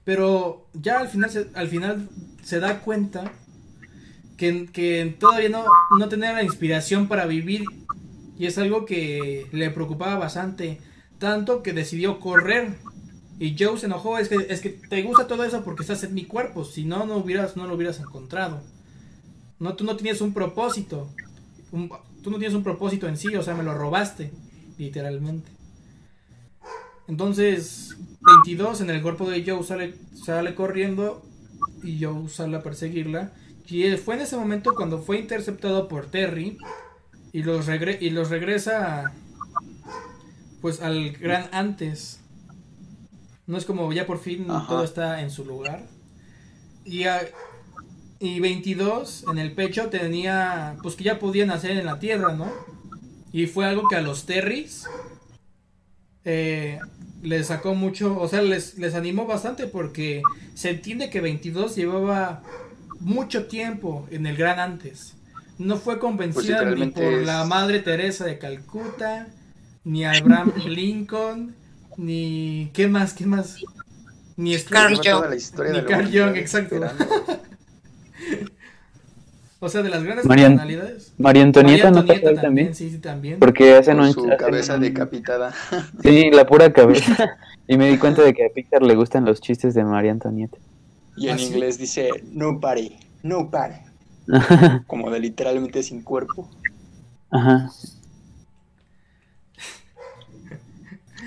[0.04, 2.08] pero ya al final se, al final
[2.42, 3.32] se da cuenta
[4.36, 5.64] que, que todavía no,
[5.98, 7.64] no tenía la inspiración para vivir
[8.38, 10.80] y es algo que le preocupaba bastante,
[11.18, 12.74] tanto que decidió correr.
[13.38, 16.14] Y Joe se enojó, es que, es que te gusta todo eso porque estás en
[16.14, 18.60] mi cuerpo, si no, no, hubieras, no lo hubieras encontrado.
[19.58, 21.08] No, tú no tienes un propósito.
[21.72, 21.90] Un-
[22.22, 24.32] tú no tienes un propósito en sí, o sea, me lo robaste,
[24.78, 25.50] literalmente.
[27.08, 31.22] Entonces, 22 en el cuerpo de Joe sale, sale corriendo
[31.82, 33.32] y Joe sale a perseguirla.
[33.66, 36.58] Y fue en ese momento cuando fue interceptado por Terry
[37.32, 39.12] y los, regre- y los regresa
[40.60, 42.20] pues al gran antes.
[43.46, 44.66] No es como ya por fin Ajá.
[44.68, 45.86] todo está en su lugar.
[46.84, 47.26] Y, a-
[48.20, 52.50] y 22 en el pecho tenía, pues que ya podían hacer en la tierra, ¿no?
[53.32, 54.84] Y fue algo que a los Terrys
[56.24, 56.78] eh,
[57.22, 60.22] les sacó mucho, o sea, les, les animó bastante porque
[60.54, 62.42] se entiende que 22 llevaba
[63.00, 65.14] mucho tiempo en el gran antes.
[65.58, 69.28] No fue convencida ni por es- la madre Teresa de Calcuta,
[69.84, 71.54] ni Abraham Lincoln,
[71.96, 72.70] ni...
[72.72, 73.12] ¿Qué más?
[73.14, 73.56] ¿Qué más?
[74.36, 75.28] Ni Carl Jung.
[75.28, 76.80] la historia Ni Carl Jung, exacto.
[79.64, 81.14] O sea, de las grandes Marian- personalidades.
[81.18, 82.74] María Antonieta María no Antonieta ahí también.
[82.74, 83.38] Sí, sí, también.
[83.38, 84.12] Porque hacen Con un...
[84.12, 85.54] su hacen cabeza un- decapitada.
[86.02, 87.36] Sí, la pura cabeza.
[87.68, 90.58] y me di cuenta de que a Pixar le gustan los chistes de María Antonieta.
[91.16, 91.44] Y en ¿Ah, sí?
[91.44, 93.82] inglés dice, no pare, no pare.
[94.88, 96.50] Como de literalmente sin cuerpo.
[97.30, 97.70] Ajá.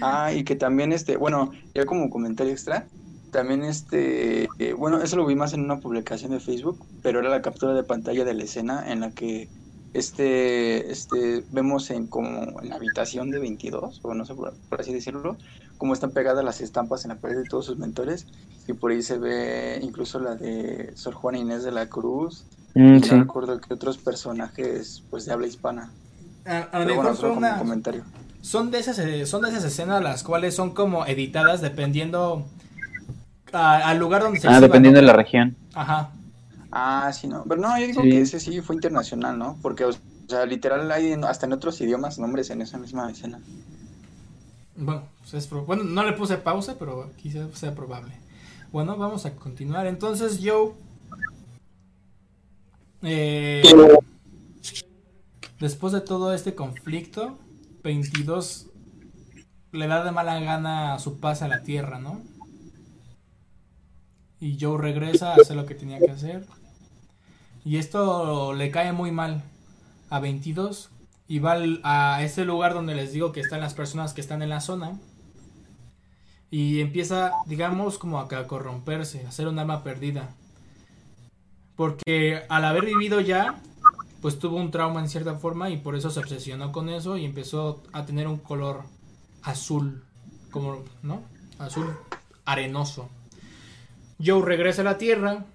[0.01, 2.85] Ah, y que también este, bueno, ya como comentario extra,
[3.35, 7.29] también este, eh, bueno, eso lo vi más en una publicación de Facebook, pero era
[7.29, 9.49] la captura de pantalla de la escena en la que
[9.93, 14.81] este, este, vemos en como en la habitación de 22, o no sé por, por
[14.81, 15.37] así decirlo,
[15.77, 18.27] cómo están pegadas las estampas en la pared de todos sus mentores,
[18.67, 22.45] y por ahí se ve incluso la de Sor Juana Inés de la Cruz,
[22.77, 23.11] Mm, y sí.
[23.11, 25.93] no recuerdo que otros personajes pues de habla hispana.
[26.45, 28.03] A, a lo Pero mejor bueno, fue solo como una- un comentario.
[28.41, 32.45] son de esas eh, son de esas escenas las cuales son como editadas dependiendo
[33.53, 35.07] a- al lugar donde se Ah, exhiba, dependiendo ¿no?
[35.07, 35.55] de la región.
[35.73, 36.09] Ajá.
[36.71, 37.43] Ah, sí, no.
[37.47, 38.09] Pero no, yo digo Sí.
[38.09, 39.57] que ese sí fue internacional, ¿no?
[39.61, 39.91] Porque, o
[40.27, 43.39] sea, literal hay en- hasta en otros idiomas nombres en esa misma escena.
[44.75, 48.11] Bueno, pues es pro- bueno, no le puse pausa, pero quizás sea probable.
[48.73, 49.87] Bueno, vamos a continuar.
[49.87, 50.73] Entonces, Joe.
[53.03, 53.61] eh,
[55.59, 57.37] después de todo este conflicto,
[57.83, 58.67] 22
[59.71, 62.21] le da de mala gana su paz a la tierra, ¿no?
[64.45, 66.45] Y Joe regresa a hacer lo que tenía que hacer.
[67.63, 69.41] Y esto le cae muy mal
[70.11, 70.91] a 22
[71.27, 74.49] y va a ese lugar donde les digo que están las personas que están en
[74.49, 74.99] la zona
[76.51, 80.29] y empieza, digamos, como a corromperse, a ser un alma perdida.
[81.75, 83.59] Porque al haber vivido ya,
[84.21, 87.25] pues tuvo un trauma en cierta forma y por eso se obsesionó con eso y
[87.25, 88.83] empezó a tener un color
[89.41, 90.03] azul,
[90.51, 91.23] como, ¿no?
[91.57, 91.97] Azul
[92.45, 93.09] arenoso.
[94.23, 95.45] Joe regresa a la Tierra,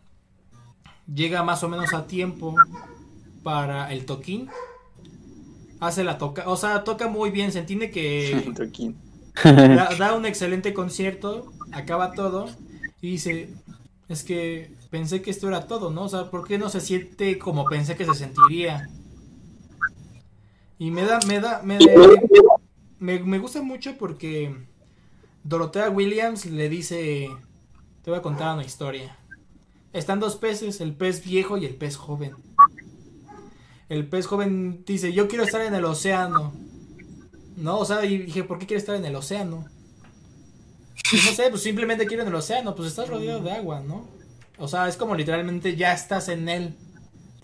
[1.12, 2.54] llega más o menos a tiempo
[3.42, 4.48] para el toquín.
[5.80, 8.52] Hace la toca, o sea, toca muy bien, se entiende que
[9.44, 12.50] da, da un excelente concierto, acaba todo
[13.00, 13.48] y dice,
[14.08, 16.02] es que pensé que esto era todo, ¿no?
[16.02, 18.90] O sea, ¿por qué no se siente como pensé que se sentiría?
[20.78, 21.78] Y me da, me da, me,
[22.98, 24.54] me, me gusta mucho porque
[25.44, 27.28] Dorothea Williams le dice,
[28.02, 29.16] te voy a contar una historia.
[29.92, 32.32] Están dos peces, el pez viejo y el pez joven.
[33.88, 36.52] El pez joven dice, yo quiero estar en el océano.
[37.56, 39.66] No, o sea, y dije, ¿por qué quiere estar en el océano?
[41.12, 44.06] No sé, pues simplemente quiero en el océano, pues estás rodeado de agua, ¿no?
[44.58, 46.74] O sea, es como literalmente ya estás en él.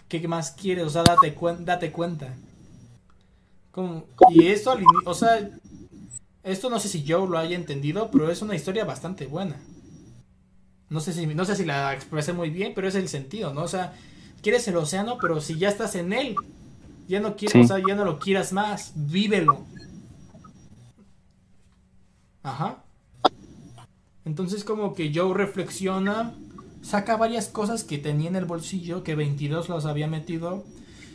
[0.08, 0.84] ¿Qué más quieres?
[0.84, 2.32] O sea, date, cuen- date cuenta.
[3.72, 5.50] Como- y esto, o sea,
[6.44, 9.56] esto no sé si yo lo haya entendido, pero es una historia bastante buena.
[10.88, 13.62] No sé si, no sé si la expresé muy bien, pero es el sentido, ¿no?
[13.62, 13.94] O sea,
[14.42, 16.36] quieres el océano, pero si ya estás en él,
[17.08, 17.60] ya no quieres, Sí.
[17.60, 19.64] o sea, ya no lo quieras más, vívelo.
[22.42, 22.78] Ajá.
[24.24, 26.32] Entonces como que Joe reflexiona,
[26.82, 30.64] saca varias cosas que tenía en el bolsillo, que 22 las había metido,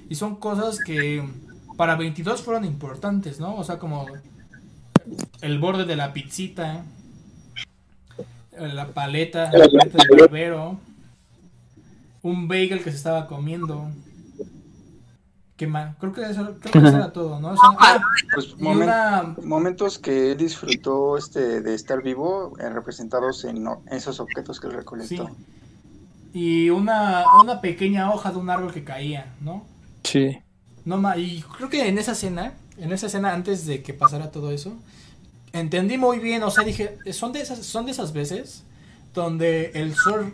[0.10, 1.24] y son cosas que
[1.78, 3.56] para 22 fueron importantes, ¿no?
[3.56, 4.06] O sea, como
[5.42, 6.84] el borde de la pizzita,
[8.68, 10.80] la paleta, la paleta del barbero,
[12.24, 13.90] un bagel que se estaba comiendo.
[15.58, 15.96] ¿Qué más?
[15.98, 17.50] Creo que eso, creo que eso era todo, ¿no?
[17.50, 18.00] O sea, ah,
[18.34, 23.64] Pues y momen- una, momentos que él disfrutó este de estar vivo eh, representados en
[23.92, 25.28] esos objetos que él recolectó.
[25.28, 25.34] Sí.
[26.34, 29.64] y una, una pequeña hoja de un árbol que caía, ¿no?
[30.04, 30.40] Sí.
[30.84, 34.50] No y creo que en esa escena, en esa escena antes de que pasara todo
[34.50, 34.74] eso,
[35.54, 38.64] entendí muy bien, o sea, dije, son de esas, son de esas veces
[39.14, 40.34] donde el sol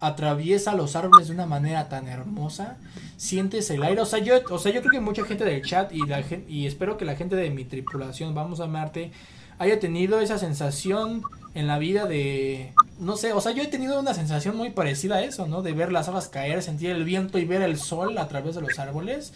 [0.00, 2.76] atraviesa los árboles de una manera tan hermosa,
[3.16, 5.92] sientes el aire, o sea, yo, o sea, yo creo que mucha gente del chat
[5.92, 9.10] y la y espero que la gente de mi tripulación, vamos a Marte,
[9.58, 11.22] haya tenido esa sensación
[11.54, 15.16] en la vida de no sé, o sea, yo he tenido una sensación muy parecida
[15.16, 15.62] a eso, ¿no?
[15.62, 18.60] De ver las hojas caer, sentir el viento y ver el sol a través de
[18.60, 19.32] los árboles.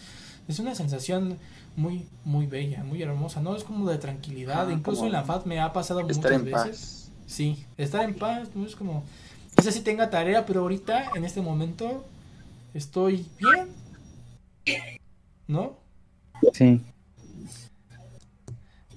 [0.47, 1.37] Es una sensación
[1.75, 3.55] muy, muy bella, muy hermosa, ¿no?
[3.55, 4.67] Es como de tranquilidad.
[4.69, 6.79] Ah, Incluso en la FAT me ha pasado Estar muchas en veces.
[6.79, 7.11] paz.
[7.25, 9.03] Sí, estar en paz, no es como.
[9.57, 12.03] No sé si tenga tarea, pero ahorita, en este momento,
[12.73, 13.69] estoy bien.
[15.47, 15.77] ¿No?
[16.53, 16.81] Sí.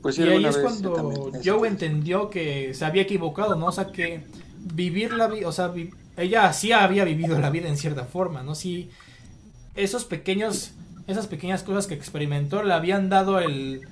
[0.03, 3.67] Pues sí, y ahí es vez cuando Joe entendió que se había equivocado, ¿no?
[3.67, 4.25] O sea, que
[4.75, 8.43] vivir la vida, o sea, vi- ella sí había vivido la vida en cierta forma,
[8.43, 8.55] ¿no?
[8.55, 8.91] Sí,
[9.75, 10.73] esos pequeños,
[11.07, 13.83] esas pequeñas cosas que experimentó le habían dado el...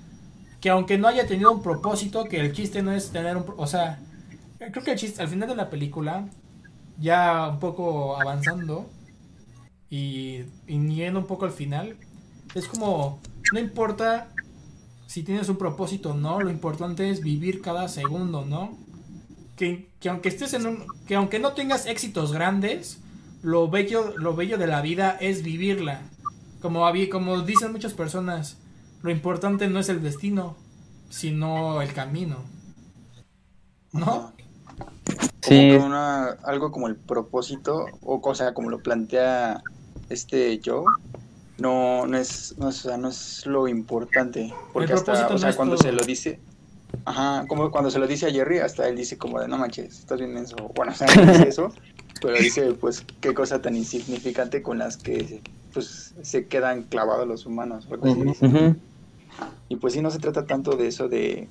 [0.60, 3.44] Que aunque no haya tenido un propósito, que el chiste no es tener un...
[3.56, 4.00] O sea,
[4.58, 6.26] creo que el chiste, al final de la película,
[6.98, 8.88] ya un poco avanzando
[9.90, 11.96] y, y yendo un poco al final,
[12.54, 13.20] es como,
[13.52, 14.28] no importa
[15.06, 18.76] si tienes un propósito o no, lo importante es vivir cada segundo, ¿no?
[19.56, 22.98] Que, que aunque estés en un, que aunque no tengas éxitos grandes,
[23.42, 26.02] lo bello, lo bello de la vida es vivirla.
[26.64, 28.56] Como, habí- como dicen muchas personas,
[29.02, 30.56] lo importante no es el destino,
[31.10, 32.38] sino el camino.
[33.92, 34.32] ¿No?
[35.42, 35.68] Sí.
[35.72, 39.60] Como que una, algo como el propósito, o cosa como lo plantea
[40.08, 40.86] este Joe,
[41.58, 44.50] no, no es, no, es- o sea, no es lo importante.
[44.72, 45.84] Porque El hasta, propósito o sea, cuando todo.
[45.84, 46.40] se lo dice,
[47.04, 49.98] ajá, como cuando se lo dice a Jerry, hasta él dice como de no manches,
[49.98, 50.56] estás bien eso.
[50.74, 51.74] Bueno, o sea, no dice eso,
[52.22, 55.42] pero dice pues qué cosa tan insignificante con las que
[55.74, 57.88] pues se quedan clavados los humanos.
[58.02, 58.46] dice.
[58.46, 58.80] Ujú.
[59.68, 61.50] Y pues sí, no se trata tanto de eso de,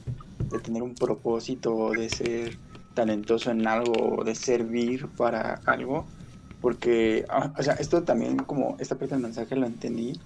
[0.49, 2.59] de tener un propósito, de ser
[2.93, 6.09] talentoso en algo, de servir para algo,
[6.61, 10.21] porque, ah, o sea, esto también como esta parte del mensaje lo entendí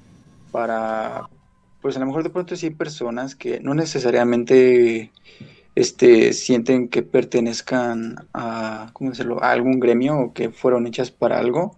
[0.52, 1.30] para,
[1.82, 5.14] pues a lo mejor de pronto sí hay personas que no necesariamente
[5.76, 11.40] este, sienten que pertenezcan a, ¿cómo decirlo?, a algún gremio o que fueron hechas para
[11.40, 11.78] algo,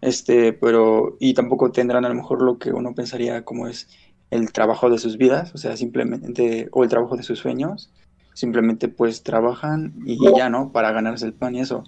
[0.00, 3.88] este, pero, y tampoco tendrán a lo mejor lo que uno pensaría como es
[4.30, 7.90] el trabajo de sus vidas, o sea, simplemente, o el trabajo de sus sueños,
[8.34, 10.70] simplemente pues trabajan y ya, ¿no?
[10.70, 11.84] Para ganarse el pan y eso,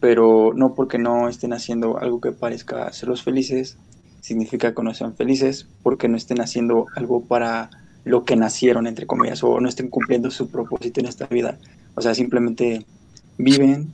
[0.00, 3.76] pero no porque no estén haciendo algo que parezca hacerlos felices,
[4.20, 7.70] significa que no sean felices, porque no estén haciendo algo para
[8.04, 11.58] lo que nacieron, entre comillas, o no estén cumpliendo su propósito en esta vida,
[11.94, 12.86] o sea, simplemente
[13.36, 13.92] viven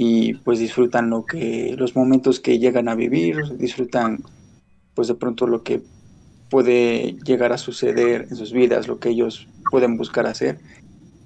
[0.00, 4.22] y pues disfrutan lo que, los momentos que llegan a vivir, disfrutan
[4.94, 5.82] pues de pronto lo que
[6.50, 10.60] puede llegar a suceder en sus vidas, lo que ellos pueden buscar hacer,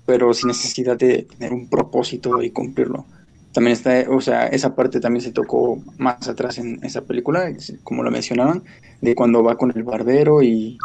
[0.06, 3.04] pero sin necesidad de tener un propósito y cumplirlo.
[3.52, 8.02] También está, o sea, esa parte también se tocó más atrás en esa película, como
[8.02, 8.64] lo mencionaron,
[9.02, 10.78] de cuando va con el barbero y,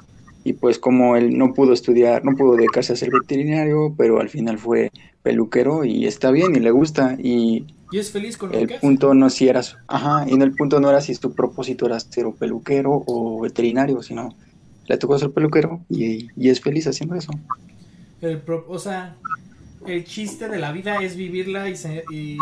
[0.43, 4.29] y pues como él no pudo estudiar, no pudo dedicarse a ser veterinario, pero al
[4.29, 4.91] final fue
[5.21, 8.75] peluquero y está bien y le gusta y y es feliz con lo el que
[8.75, 8.81] hace.
[8.81, 11.99] punto no si eras, ajá, y en el punto no era si tu propósito era
[11.99, 14.37] ser un peluquero o veterinario, sino
[14.87, 17.31] le tocó ser peluquero y, y es feliz haciendo eso.
[18.21, 19.15] El pro- o sea,
[19.85, 22.37] el chiste de la vida es vivirla y, se- y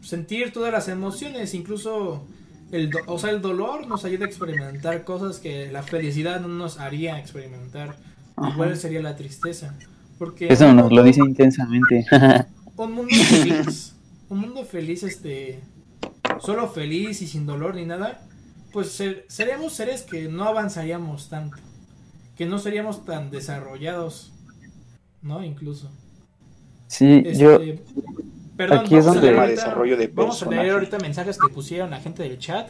[0.00, 2.26] sentir todas las emociones, incluso
[2.72, 6.78] el, o sea, el dolor nos ayuda a experimentar cosas que la felicidad no nos
[6.78, 7.96] haría experimentar.
[8.36, 8.50] Ajá.
[8.54, 9.74] Igual sería la tristeza.
[10.18, 12.04] Porque Eso nos lo dice intensamente.
[12.76, 13.94] un mundo feliz,
[14.28, 15.60] un mundo feliz, este,
[16.40, 18.26] solo feliz y sin dolor ni nada,
[18.72, 21.56] pues ser- seríamos seres que no avanzaríamos tanto,
[22.36, 24.32] que no seríamos tan desarrollados,
[25.22, 25.42] ¿no?
[25.44, 25.90] Incluso.
[26.86, 27.58] sí, Este, yo,
[28.68, 30.98] perdón, aquí es vamos a donde- leer Tema ahorita- desarrollo de Vamos a leer ahorita
[30.98, 32.68] mensajes que pusieron la gente del chat.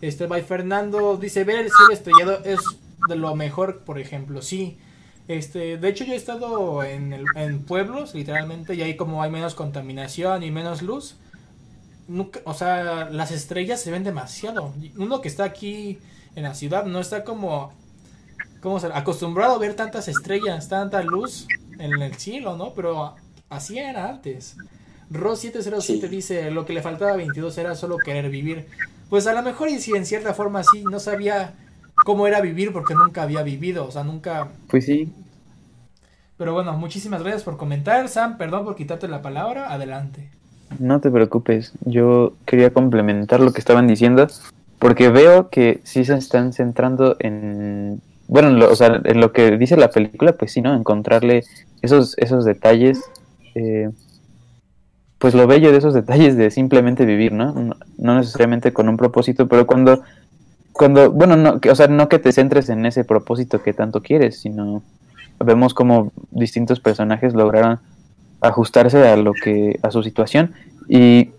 [0.00, 2.60] Este, by Fernando dice, ver el cielo estrellado es
[3.08, 4.78] de lo mejor, por ejemplo, sí.
[5.26, 9.30] Este, de hecho yo he estado en, el- en pueblos, literalmente, y ahí como hay
[9.30, 11.16] menos contaminación y menos luz,
[12.06, 14.72] nunca, o sea, las estrellas se ven demasiado.
[14.96, 15.98] Uno que está aquí
[16.36, 17.72] en la ciudad no está como,
[18.62, 21.46] como acostumbrado a ver tantas estrellas, tanta luz
[21.78, 22.72] en el cielo, ¿no?
[22.72, 23.14] Pero
[23.50, 24.56] así era antes.
[25.10, 26.00] Ros707 Sí.
[26.08, 28.66] dice, lo que le faltaba a 22 era solo querer vivir.
[29.08, 31.54] Pues a lo mejor y si en cierta forma sí, no sabía
[32.04, 34.48] cómo era vivir porque nunca había vivido, o sea, nunca...
[34.68, 35.12] pues sí,
[36.36, 40.30] Pero bueno, muchísimas gracias por comentar, Sam, perdón por quitarte la palabra, adelante.
[40.78, 41.72] no te preocupes.
[41.84, 44.26] Yo quería complementar lo que estaban diciendo,
[44.78, 49.56] porque veo que sí se están centrando en, bueno, lo, o sea, en lo que
[49.56, 50.74] dice la película, pues sí, ¿no?
[50.74, 51.44] Encontrarle
[51.82, 53.00] esos, esos detalles,
[53.54, 53.90] eh,
[55.18, 57.74] pues lo bello de esos detalles de simplemente vivir, ¿no?
[57.96, 60.02] No, necesariamente con un propósito, pero cuando,
[60.72, 64.00] cuando, bueno, no, que, o sea, no que te centres en ese propósito que tanto
[64.00, 64.82] quieres, sino
[65.40, 67.80] vemos como distintos personajes lograron
[68.40, 70.52] ajustarse a lo que a su situación
[70.88, 71.30] y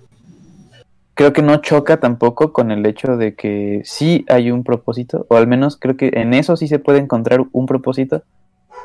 [1.14, 5.38] creo que no choca tampoco con el hecho de que sí hay un propósito o
[5.38, 8.24] al menos creo que en eso sí se puede encontrar un propósito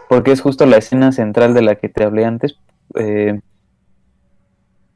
[0.09, 2.57] porque es justo la escena central de la que te hablé antes
[2.97, 3.41] eh,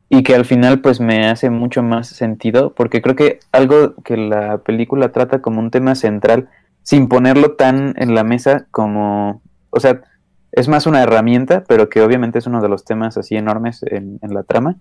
[0.08, 4.16] y que al final pues me hace mucho más sentido porque creo que algo que
[4.16, 6.48] la película trata como un tema central
[6.82, 10.00] sin ponerlo tan en la mesa como o sea
[10.52, 14.18] es más una herramienta, pero que obviamente es uno de los temas así enormes en,
[14.22, 14.76] en la trama,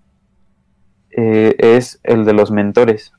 [1.10, 3.12] eh, es el de los mentores.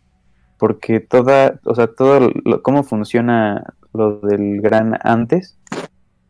[0.57, 5.57] Porque toda, o sea, todo lo, cómo funciona lo del gran antes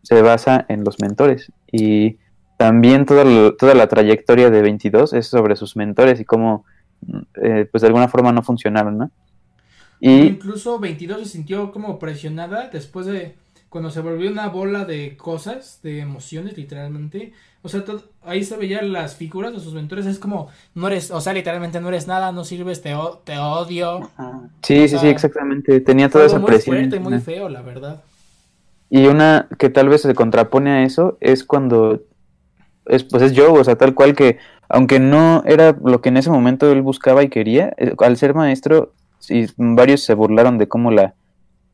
[0.03, 1.51] se basa en los mentores.
[1.72, 2.18] Y
[2.60, 6.65] también toda, lo- toda la trayectoria de 22 es sobre sus mentores y cómo,
[7.41, 9.11] eh, pues de alguna forma no funcionaron, ¿no?
[10.02, 13.36] Y Incluso 22 se sintió como presionada después de
[13.69, 17.31] cuando se volvió una bola de cosas, de emociones, literalmente.
[17.61, 20.06] O sea, todo- ahí se veían las figuras de sus mentores.
[20.06, 23.38] Es como, no eres, o sea, literalmente no eres nada, no sirves, te, o- te
[23.38, 23.99] odio.
[24.18, 24.49] Ajá.
[24.64, 25.80] sí, sí, sí, Ah, exactamente.
[25.80, 26.76] Tenía toda esa muy presión.
[26.76, 27.26] fuerte, muy encima.
[27.36, 28.02] feo, la verdad.
[28.90, 32.02] Y una que tal vez se contrapone a eso es cuando
[32.90, 34.38] es pues es Joe, o sea, tal cual que
[34.68, 38.34] aunque no era lo que en ese momento él buscaba y quería, eh, al ser
[38.36, 38.94] maestro,
[39.30, 41.16] y varios se burlaron de cómo la,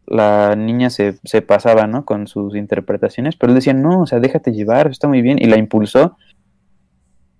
[0.08, 2.06] la niña se, se pasaba, ¿no?
[2.06, 5.46] Con sus interpretaciones, pero él decía, no, o sea, déjate llevar, está muy bien, y
[5.46, 6.18] la impulsó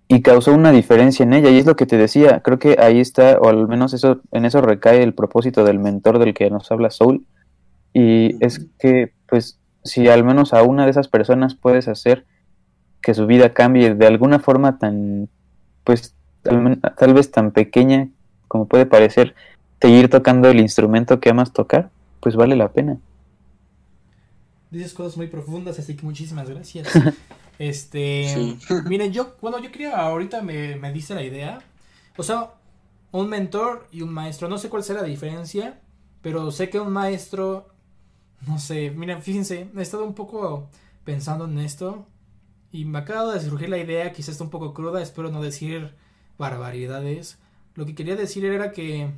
[0.08, 3.00] y causó una diferencia en ella, y es lo que te decía, creo que ahí
[3.00, 6.70] está, o al menos eso, en eso recae el propósito del mentor del que nos
[6.70, 7.24] habla Soul,
[7.92, 12.24] y es que, pues, si al menos a una de esas personas puedes hacer
[13.06, 15.28] que su vida cambie de alguna forma tan,
[15.84, 16.12] pues,
[16.42, 18.08] tal, vez tan pequeña
[18.48, 19.36] como puede parecer,
[19.80, 21.88] seguir tocando el instrumento que amas tocar,
[22.18, 22.98] pues vale la pena.
[24.72, 26.88] Dices cosas muy profundas, así que muchísimas gracias.
[27.60, 28.58] Este, Sí.
[28.86, 31.60] miren, yo, bueno, yo quería, ahorita me, me dice la idea.
[32.16, 32.50] O sea,
[33.12, 34.48] un mentor y un maestro.
[34.48, 35.78] No sé cuál sea la diferencia,
[36.22, 37.68] pero sé que un maestro,
[38.48, 40.68] no sé, miren, fíjense, he estado un poco
[41.04, 42.04] pensando en esto
[42.76, 45.94] y me acaba de surgir la idea, quizás está un poco cruda, espero no decir
[46.38, 47.38] barbaridades.
[47.74, 49.10] Lo que quería decir era que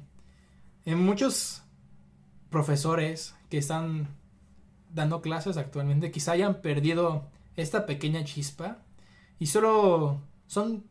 [0.84, 1.62] en muchos
[2.50, 4.08] profesores que están
[4.94, 8.78] dando clases actualmente quizá hayan perdido esta pequeña chispa
[9.38, 10.84] y solo son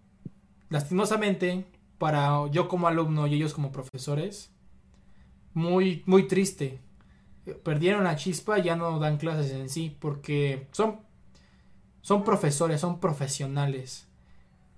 [0.69, 1.65] lastimosamente
[1.97, 4.51] para yo como alumno y ellos como profesores
[5.53, 6.81] muy muy triste
[7.53, 10.99] perdieron la chispa, ya no dan clases en sí, porque son,
[12.07, 14.07] son profesores, son profesionales.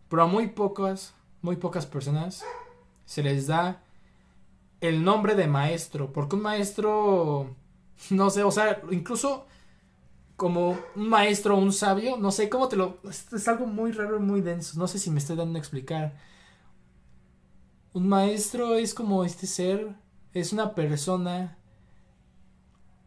[0.09, 2.43] Pero a muy pocas, muy pocas personas
[3.05, 3.83] se les da
[4.81, 7.55] el nombre de maestro, porque un maestro,
[8.09, 9.45] no sé, o sea, incluso
[10.37, 12.97] como un maestro, un sabio, no sé cómo te lo...
[13.03, 16.15] Es algo muy raro y muy denso, no sé si me estoy dando a explicar.
[17.93, 19.95] Un maestro es como este ser,
[20.33, 21.59] es una persona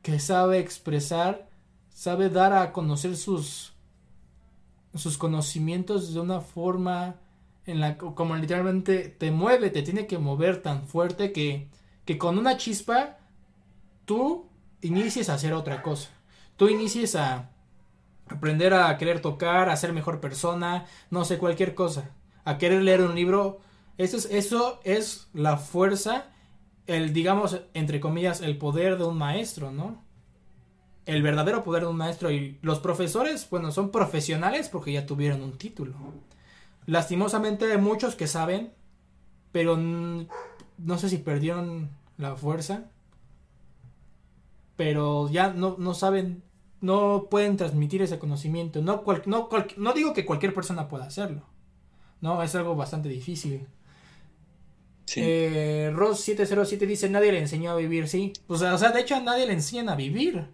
[0.01, 1.49] que sabe expresar,
[1.93, 3.72] sabe dar a conocer sus
[4.94, 7.16] sus conocimientos de una forma
[7.66, 11.69] en la como literalmente te mueve, te tiene que mover tan fuerte que
[12.05, 13.19] que con una chispa
[14.05, 14.47] tú
[14.81, 16.10] inicies a hacer otra cosa.
[16.56, 17.51] Tú inicies a
[18.28, 22.10] aprender a querer tocar, a ser mejor persona, no sé, cualquier cosa.
[22.44, 23.60] A querer leer un libro.
[23.98, 26.27] Eso es, eso es la fuerza,
[26.86, 30.02] el, digamos, entre comillas, el poder de un maestro, ¿no?
[31.05, 32.31] El verdadero poder de un maestro.
[32.31, 35.95] Y los profesores, bueno, son profesionales porque ya tuvieron un título.
[36.87, 38.73] Lastimosamente hay muchos que saben,
[39.53, 42.91] pero no sé si perdieron la fuerza.
[44.77, 46.43] Pero ya no, no saben,
[46.81, 48.83] no pueden transmitir ese conocimiento.
[48.83, 51.43] No, no, no digo que cualquier persona pueda hacerlo.
[52.20, 53.66] No, es algo bastante difícil.
[55.05, 55.20] Sí.
[55.23, 58.33] Eh, Ross707 dice, nadie le enseñó a vivir, sí.
[58.57, 60.47] Sea, o sea, de hecho a nadie le enseñan a vivir.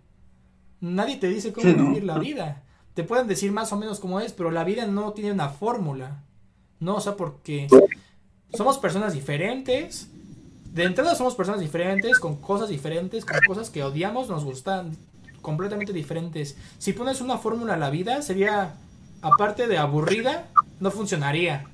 [0.81, 2.63] Nadie te dice cómo vivir la vida.
[2.95, 6.23] Te pueden decir más o menos cómo es, pero la vida no tiene una fórmula.
[6.81, 7.69] No, o sea, porque
[8.53, 10.09] somos personas diferentes.
[10.73, 14.97] De entrada somos personas diferentes, con cosas diferentes, con cosas que odiamos, nos gustan,
[15.43, 16.57] completamente diferentes.
[16.79, 18.77] Si pones una fórmula a la vida, sería,
[19.23, 20.49] aparte de aburrida,
[20.79, 21.67] no funcionaría.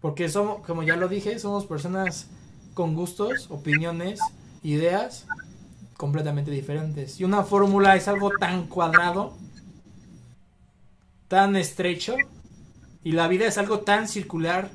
[0.00, 2.28] Porque somos, como ya lo dije, somos personas
[2.74, 4.20] con gustos, opiniones,
[4.62, 5.26] ideas
[5.96, 7.20] completamente diferentes.
[7.20, 9.36] Y una fórmula es algo tan cuadrado,
[11.28, 12.14] tan estrecho,
[13.02, 14.70] y la vida es algo tan circular,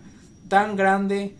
[0.47, 1.35] tan grande.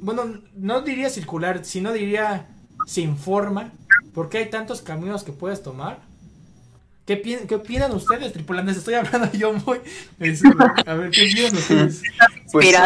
[0.00, 2.48] Bueno, no diría circular, sino diría
[2.86, 3.72] sin forma,
[4.14, 6.00] porque hay tantos caminos que puedes tomar.
[7.06, 8.76] ¿Qué, ¿Qué, opinan ustedes, tripulantes?
[8.76, 9.78] Estoy hablando yo muy...
[10.86, 12.02] A ver, ¿qué opinan ustedes?
[12.52, 12.76] Pues,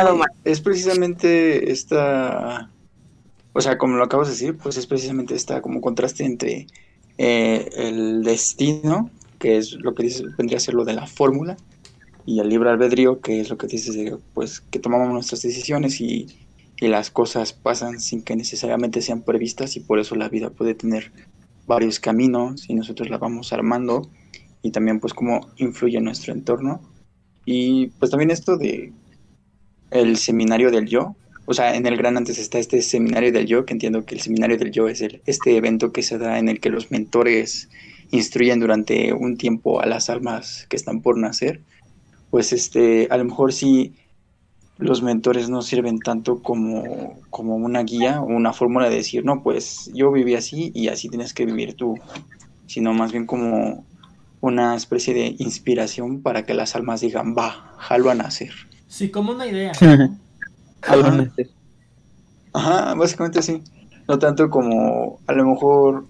[0.45, 2.71] es precisamente esta
[3.57, 6.67] o sea, como lo acabas de decir, pues es precisamente esta como contraste entre
[7.17, 11.57] eh, el destino, que es lo que dice, vendría a ser lo de la fórmula,
[12.27, 16.03] y el libre albedrío, que es lo que dices de, pues, que tomamos nuestras decisiones
[16.03, 16.27] y,
[16.81, 20.75] y las cosas pasan sin que necesariamente sean previstas y por eso la vida puede
[20.75, 21.11] tener
[21.67, 24.11] varios caminos y nosotros la vamos armando
[24.61, 26.83] y también pues cómo influye nuestro entorno.
[27.47, 28.93] Y pues también esto de
[29.91, 31.17] el seminario del yo
[31.47, 34.21] o sea, en el Gran antes está este seminario del yo, que entiendo que el
[34.21, 37.69] seminario del yo es el, este evento que se da en el que los mentores
[38.11, 41.63] instruyen durante un tiempo a las almas que están por nacer,
[42.31, 43.95] pues este, a lo mejor sí
[44.79, 49.43] los mentores no sirven tanto como, como una guía o una fórmula de decir, no,
[49.43, 51.95] pues yo viví así y así tienes que vivir tú,
[52.67, 53.87] sino más bien como
[54.41, 58.53] una especie de inspiración para que las almas digan, va, jalo a nacer.
[58.87, 59.73] Sí, como una idea.
[62.53, 62.95] Ajá.
[62.95, 63.63] básicamente sí.
[64.09, 66.05] No tanto como a lo mejor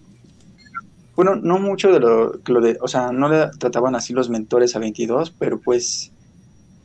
[1.16, 4.77] bueno, no mucho de lo, lo de, o sea, no le trataban así los mentores
[4.77, 6.12] a 22, pero pues,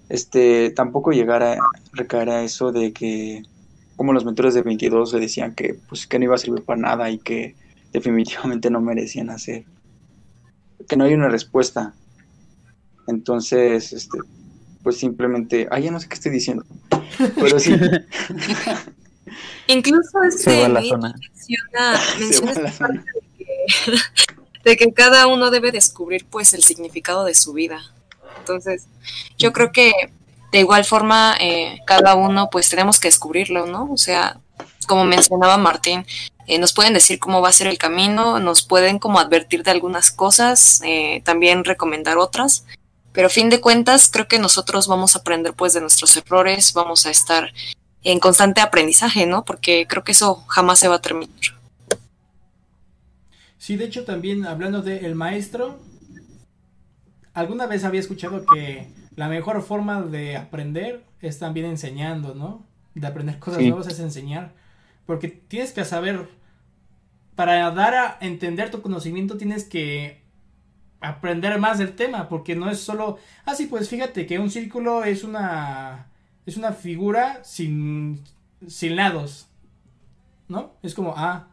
[0.08, 1.58] este, tampoco llegar a
[1.92, 3.44] recaer a eso de que,
[3.98, 6.80] como los mentores de 22 le decían que, pues, que no iba a servir para
[6.80, 7.56] nada y que
[7.92, 9.66] definitivamente no merecían hacer,
[10.88, 11.94] que no hay una respuesta.
[13.08, 14.18] Entonces, este,
[14.84, 16.64] pues simplemente, ay, ya no sé qué estoy diciendo.
[17.36, 17.74] Pero sí.
[19.68, 21.16] Incluso este menciona,
[24.64, 27.82] de, que, cada uno debe descubrir pues el significado de su vida.
[28.40, 28.88] Entonces,
[29.38, 29.92] yo creo que
[30.52, 33.90] de igual forma eh, cada uno pues tenemos que descubrirlo, ¿no?
[33.92, 34.40] O sea,
[34.88, 36.06] como mencionaba Martín,
[36.48, 39.72] eh, nos pueden decir cómo va a ser el camino, nos pueden como advertir de
[39.72, 42.66] algunas cosas, eh, también recomendar otras,
[43.14, 46.74] pero a fin de cuentas, creo que nosotros vamos a aprender pues de nuestros errores,
[46.74, 47.52] vamos a estar
[48.04, 49.46] en constante aprendizaje, ¿no?
[49.46, 51.36] Porque creo que eso jamás se va a terminar.
[53.58, 55.80] Sí, de hecho también hablando de el maestro,
[57.34, 62.66] alguna vez había escuchado que la mejor forma de aprender es también enseñando, ¿no?
[62.96, 64.54] De aprender cosas nuevas es enseñar.
[65.06, 66.28] Porque tienes que saber,
[67.36, 70.21] para dar a entender tu conocimiento tienes que
[71.02, 75.04] aprender más del tema, porque no es solo, ah, sí, pues fíjate que un círculo
[75.04, 76.08] es una,
[76.46, 78.24] es una figura sin,
[78.68, 79.50] sin lados,
[80.48, 80.76] ¿no?
[80.84, 81.48] Es como, ah,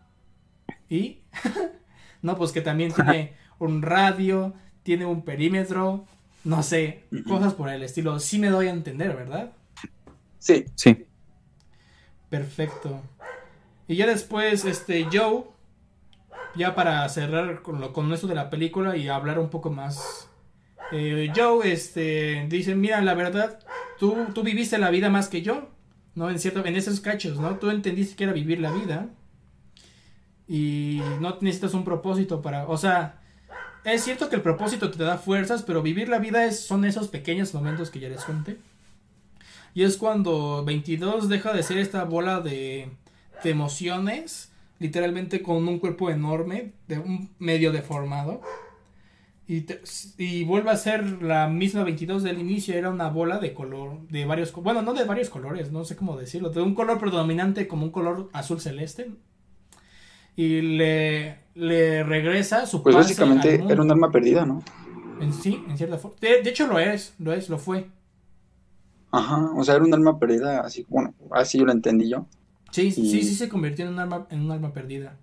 [0.88, 1.22] ¿y?
[2.20, 4.52] No, pues que también tiene un radio,
[4.82, 6.04] tiene un perímetro,
[6.42, 8.18] no sé, cosas por el estilo.
[8.18, 9.52] Sí me doy a entender, ¿verdad?
[10.40, 11.06] Sí, Sí.
[12.28, 13.00] Perfecto.
[13.86, 15.44] Y ya después, este, Joe,
[16.54, 20.28] ya para cerrar con, lo, con esto de la película y hablar un poco más.
[20.92, 23.60] eh, Joe, este, dice, mira, la verdad,
[23.98, 25.68] tú, tú viviste la vida más que yo,
[26.14, 26.30] ¿no?
[26.30, 27.56] En cierto, en esos cachos, ¿no?
[27.58, 29.08] Tú entendiste que era vivir la vida.
[30.46, 33.20] Y no necesitas un propósito para, o sea,
[33.84, 37.08] es cierto que el propósito te da fuerzas, pero vivir la vida es, son esos
[37.08, 38.58] pequeños momentos que ya les conté.
[39.74, 42.90] Y es cuando 22 deja de ser esta bola de,
[43.44, 44.47] de emociones,
[44.78, 48.40] literalmente con un cuerpo enorme, de un medio deformado.
[49.46, 49.80] Y, te-
[50.18, 54.26] y vuelve a ser la misma 22 del inicio, era una bola de color, de
[54.26, 57.84] varios, bueno, no de varios colores, no sé cómo decirlo, de un color predominante como
[57.84, 59.10] un color azul celeste.
[60.36, 63.74] Y le, le regresa su pues pase básicamente al mundo.
[63.74, 64.62] era un arma perdida, ¿no?
[65.18, 66.16] En sí, en cierta forma.
[66.20, 67.90] De, de hecho lo es, lo es, lo fue.
[69.10, 72.26] Ajá, o sea, era un arma perdida, así, bueno, así yo lo entendí yo.
[72.70, 75.16] Sí, sí, Y- sí se convirtió en un arma, en un arma perdida.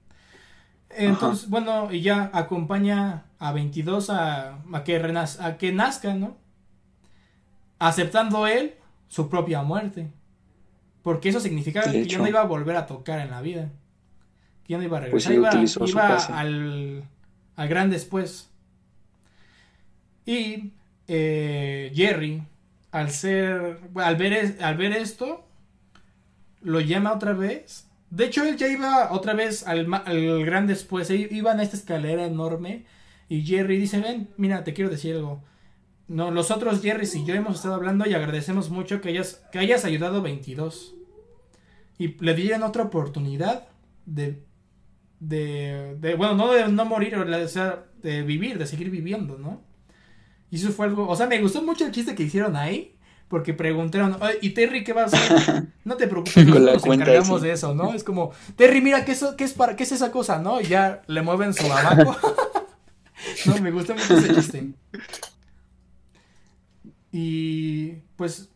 [0.90, 6.38] Entonces, bueno, y ya acompaña a 22 a, a que renaz- a que nazca, ¿no?
[7.80, 8.76] Aceptando él
[9.08, 10.10] su propia muerte.
[11.04, 13.70] Porque eso significaba que ya no iba a volver a tocar en la vida.
[14.64, 15.68] Que ya no iba a Pues regresar.
[15.68, 17.04] sí, iba iba al,
[17.56, 18.50] al gran después.
[20.26, 20.72] Y
[21.08, 22.42] eh, Jerry,
[22.92, 25.45] al ser, al ver, al ver esto,
[26.66, 27.88] lo llama otra vez.
[28.12, 31.10] De hecho, él ya iba otra vez al, al gran después.
[31.12, 32.86] Iban a esta escalera enorme.
[33.30, 35.44] Y Jerry dice, ven, mira, te quiero decir algo.
[36.08, 39.60] No, los otros Jerrys y yo hemos estado hablando y agradecemos mucho que hayas, que
[39.60, 40.96] hayas ayudado 22.
[41.98, 43.68] Y le dieron otra oportunidad
[44.06, 44.44] de,
[45.20, 49.64] de, de- bueno, no de no morir, o sea, de vivir, de seguir viviendo, ¿no?
[50.52, 52.95] Y eso fue algo, o sea, me gustó mucho el chiste que hicieron ahí,
[53.28, 55.68] porque preguntaron, "Oye, ¿y Terry qué va a hacer?
[55.86, 57.94] No te preocupes, nosotros nos encargamos de eso, ¿no?
[57.94, 60.60] Es como, Terry, mira, ¿qué es, qué es, para, ¿qué es esa cosa, no?
[60.62, 62.16] Y ya le mueven su abaco.
[63.46, 64.70] no, me gusta mucho ese chiste.
[67.12, 68.50] Y pues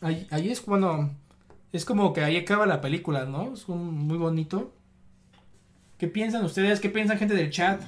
[0.00, 1.10] ahí, ahí es cuando
[1.72, 3.52] es como que ahí acaba la película, ¿no?
[3.52, 4.72] Es un- muy bonito.
[5.98, 6.80] ¿Qué piensan ustedes?
[6.80, 7.80] ¿Qué piensan gente del chat?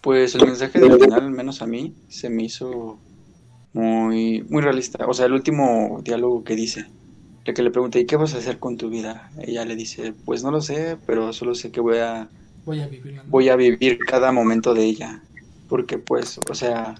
[0.00, 2.98] Pues el mensaje del final, al menos a mí, se me hizo
[3.74, 5.06] muy, muy realista.
[5.06, 6.86] O sea, el último diálogo que dice,
[7.44, 9.30] el que le pregunta, ¿y qué vas a hacer con tu vida?
[9.42, 12.30] Ella le dice, pues no lo sé, pero solo sé que voy a,
[12.64, 13.22] Voy a vivirla.
[13.22, 13.30] ¿no?
[13.30, 15.22] voy a vivir cada momento de ella.
[15.68, 16.94] Porque pues, o sea,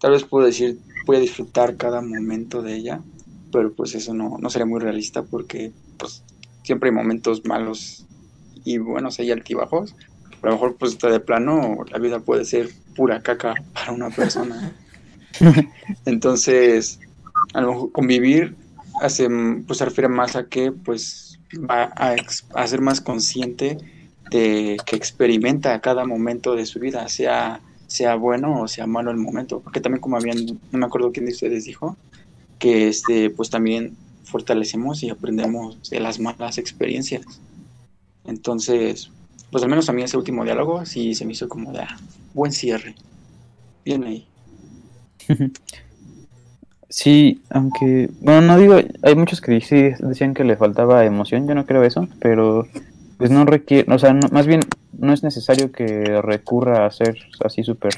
[0.00, 3.00] tal vez puedo decir, voy a disfrutar cada momento de ella,
[3.52, 6.24] pero pues eso no, no sería muy realista porque pues
[6.62, 8.06] siempre hay momentos malos
[8.64, 9.94] y buenos, hay altibajos.
[10.42, 14.72] A lo mejor pues de plano la vida puede ser pura caca para una persona.
[16.06, 17.00] Entonces,
[17.54, 18.56] a lo mejor convivir
[19.00, 19.28] hace,
[19.66, 23.78] pues se refiere más a que pues va a, ser más consciente
[24.30, 29.16] de que experimenta cada momento de su vida, sea, sea bueno o sea malo el
[29.16, 29.60] momento.
[29.60, 31.96] Porque también como habían, no me acuerdo quién de ustedes dijo,
[32.58, 37.24] que este, pues también fortalecemos y aprendemos de las malas experiencias.
[38.24, 39.10] Entonces,
[39.50, 41.98] pues al menos a mí ese último diálogo sí se me hizo como de ah,
[42.34, 42.94] buen cierre.
[43.84, 44.27] Bien ahí.
[46.90, 51.54] Sí, aunque, bueno, no digo, hay muchos que sí decían que le faltaba emoción, yo
[51.54, 52.66] no creo eso, pero
[53.18, 54.60] pues no requiere, o sea, no- más bien
[54.96, 57.92] no es necesario que recurra a ser así súper,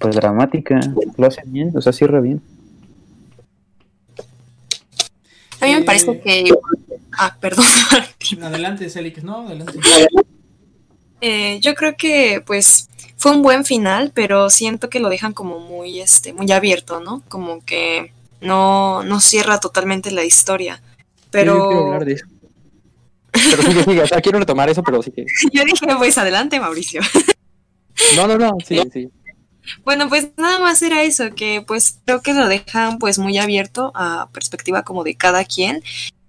[0.00, 0.80] pues dramática,
[1.16, 2.42] lo hace bien, o sea, cierra bien.
[5.60, 6.52] A mí me Eh, parece que...
[7.12, 7.64] Ah, perdón.
[8.42, 9.78] Adelante, Celix, no, adelante.
[11.20, 12.88] Eh, yo creo que pues
[13.20, 17.22] fue un buen final, pero siento que lo dejan como muy, este, muy abierto, ¿no?
[17.28, 20.80] Como que no, no cierra totalmente la historia.
[20.86, 22.26] Yo quiero Pero hablar de eso.
[23.30, 24.02] Pero sigue, sigue.
[24.02, 25.26] O sea, quiero retomar eso, pero sí que.
[25.52, 27.02] yo dije, pues adelante, Mauricio.
[28.16, 28.56] No, no, no.
[28.66, 29.10] Sí, sí.
[29.84, 33.92] Bueno, pues nada más era eso, que pues creo que lo dejan pues muy abierto
[33.94, 35.82] a perspectiva como de cada quien.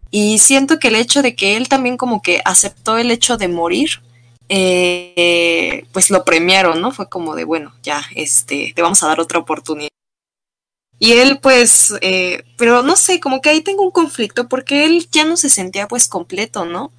[0.10, 3.48] Y siento que el hecho de que él también como que aceptó el hecho de
[3.48, 4.02] morir,
[4.54, 6.92] eh, pues lo premiaron, ¿no?
[6.92, 9.88] Fue como de, bueno, ya, este, te vamos a dar otra oportunidad.
[11.00, 15.08] Y él pues, eh, pero no sé, como que ahí tengo un conflicto porque él
[15.10, 16.92] ya no se sentía pues completo, ¿no?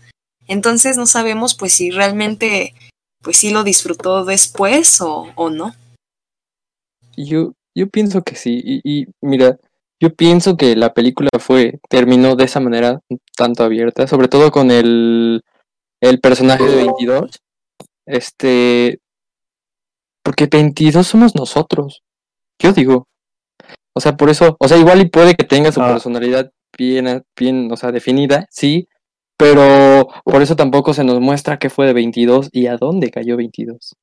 [0.49, 2.75] Entonces no sabemos pues si realmente
[3.21, 5.75] pues sí lo disfrutó después o, o no.
[7.19, 8.63] Yo, yo pienso que sí.
[8.65, 9.59] Y, mira,
[10.01, 13.01] yo pienso que la película fue, terminó de esa manera,
[13.37, 15.43] tanto abierta, sobre todo con el,
[16.03, 17.31] el personaje de 22.
[18.07, 18.99] Este.
[20.23, 22.03] Porque 22 somos nosotros.
[22.59, 23.07] Yo digo.
[23.95, 24.57] O sea, por eso.
[24.59, 25.89] O sea, igual y puede que tenga su Ah.
[25.93, 28.89] personalidad bien, bien, o sea, definida, sí.
[29.39, 33.37] Pero por eso tampoco se nos muestra qué fue de 22 y a dónde cayó
[33.37, 33.95] 22.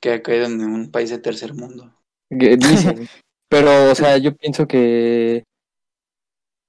[0.00, 1.92] Que ha caído en un país de tercer mundo.
[2.30, 3.08] dicen.
[3.50, 5.42] Pero, o sea, yo pienso que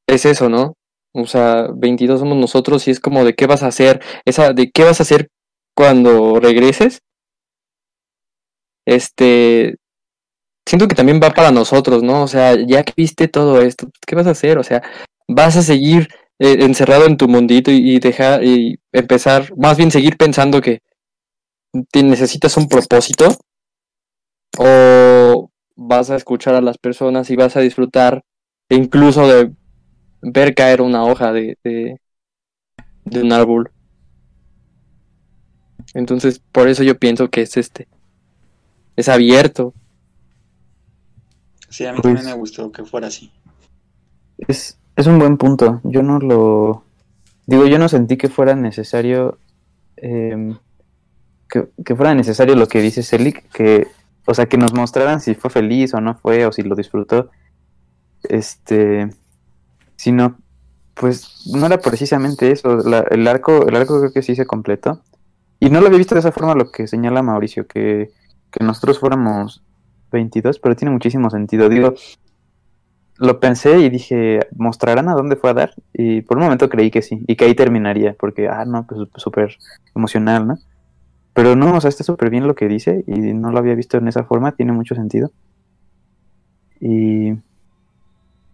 [0.08, 0.74] es eso, ¿no?
[1.14, 4.72] O sea, 22 somos nosotros y es como de qué vas a hacer, esa de
[4.72, 5.30] qué vas a hacer
[5.76, 7.02] cuando regreses.
[8.86, 9.76] Este,
[10.66, 12.24] siento que también va para nosotros, ¿no?
[12.24, 14.58] O sea, ya que viste todo esto, ¿qué vas a hacer?
[14.58, 14.82] O sea,
[15.28, 16.08] vas a seguir
[16.40, 20.80] eh, encerrado en tu mundito y, dejar y empezar, más bien seguir pensando que
[21.94, 23.30] necesitas un propósito
[24.58, 28.24] o vas a escuchar a las personas y vas a disfrutar
[28.70, 29.52] incluso de
[30.22, 32.00] ver caer una hoja de, de,
[33.06, 33.72] de un árbol.
[35.94, 37.88] Entonces, por eso yo pienso que es este.
[38.96, 39.74] Es abierto.
[41.70, 43.32] Sí, a mí Pues- también me gustó que fuera así.
[44.48, 45.82] Es, es un buen punto.
[45.84, 46.84] Yo no lo.
[47.46, 49.38] Digo, yo no sentí que fuera necesario.
[49.98, 50.58] em,
[51.50, 53.88] que, que fuera necesario lo que dice Celik, que.
[54.26, 57.30] O sea, que nos mostraran si fue feliz o no fue, o si lo disfrutó.
[58.24, 59.10] Este.
[60.02, 60.36] Sino.
[60.96, 62.80] Pues no era precisamente eso.
[63.12, 65.04] el arco, el arco creo que sí se completó.
[65.60, 68.10] Y no lo había visto de esa forma lo que señala Mauricio, que,
[68.52, 69.64] que nosotros fuéramos
[70.12, 71.70] 22, pero tiene muchísimo sentido.
[71.70, 71.94] Digo,
[73.18, 75.74] lo pensé y dije, ¿mostrarán a dónde fue a dar?
[75.94, 79.08] Y por un momento creí que sí, y que ahí terminaría, porque, ah, no, pues
[79.18, 79.56] súper
[79.96, 80.58] emocional, ¿no?
[81.34, 83.98] Pero no, o sea, está súper bien lo que dice y no lo había visto
[83.98, 85.32] en esa forma, tiene mucho sentido.
[86.80, 87.34] Y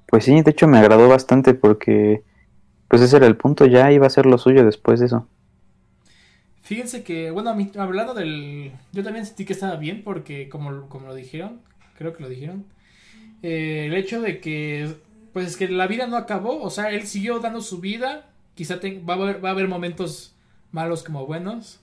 [0.07, 2.23] pues sí, de hecho me agradó bastante porque,
[2.89, 5.29] pues ese era el punto, ya iba a ser lo suyo después de eso.
[6.61, 8.73] Fíjense que, bueno, a mí- hablando del...
[8.91, 11.61] Yo también sentí que estaba bien porque, como, como lo dijeron,
[11.97, 12.65] creo que lo dijeron,
[13.43, 14.95] eh, el hecho de que,
[15.33, 18.79] pues es que la vida no acabó, o sea, él siguió dando su vida, quizá
[18.79, 20.35] te- va, a haber, va a haber momentos
[20.71, 21.81] malos como buenos.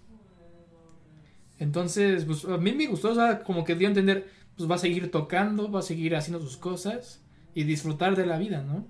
[1.58, 4.74] Entonces, pues a mí me gustó, o sea, como que dio a entender, pues va
[4.74, 7.23] a seguir tocando, va a seguir haciendo sus cosas
[7.54, 8.86] y disfrutar de la vida, ¿no?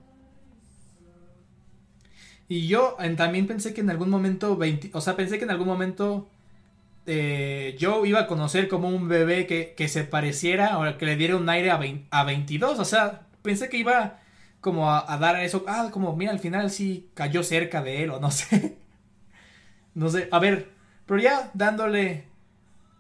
[2.48, 5.50] Y yo en- también pensé que en algún momento, 20 o sea, pensé que en
[5.50, 6.28] algún momento
[7.06, 11.16] eh, Joe iba a conocer como un bebé que, que se pareciera o que le
[11.16, 12.78] diera un aire a, 20 a 22.
[12.80, 14.20] O sea, pensé que iba
[14.60, 15.64] como a, a dar eso.
[15.68, 18.76] Ah, como mira, al final sí cayó cerca de él o no sé.
[19.94, 20.70] No sé, a ver,
[21.06, 22.24] pero ya dándole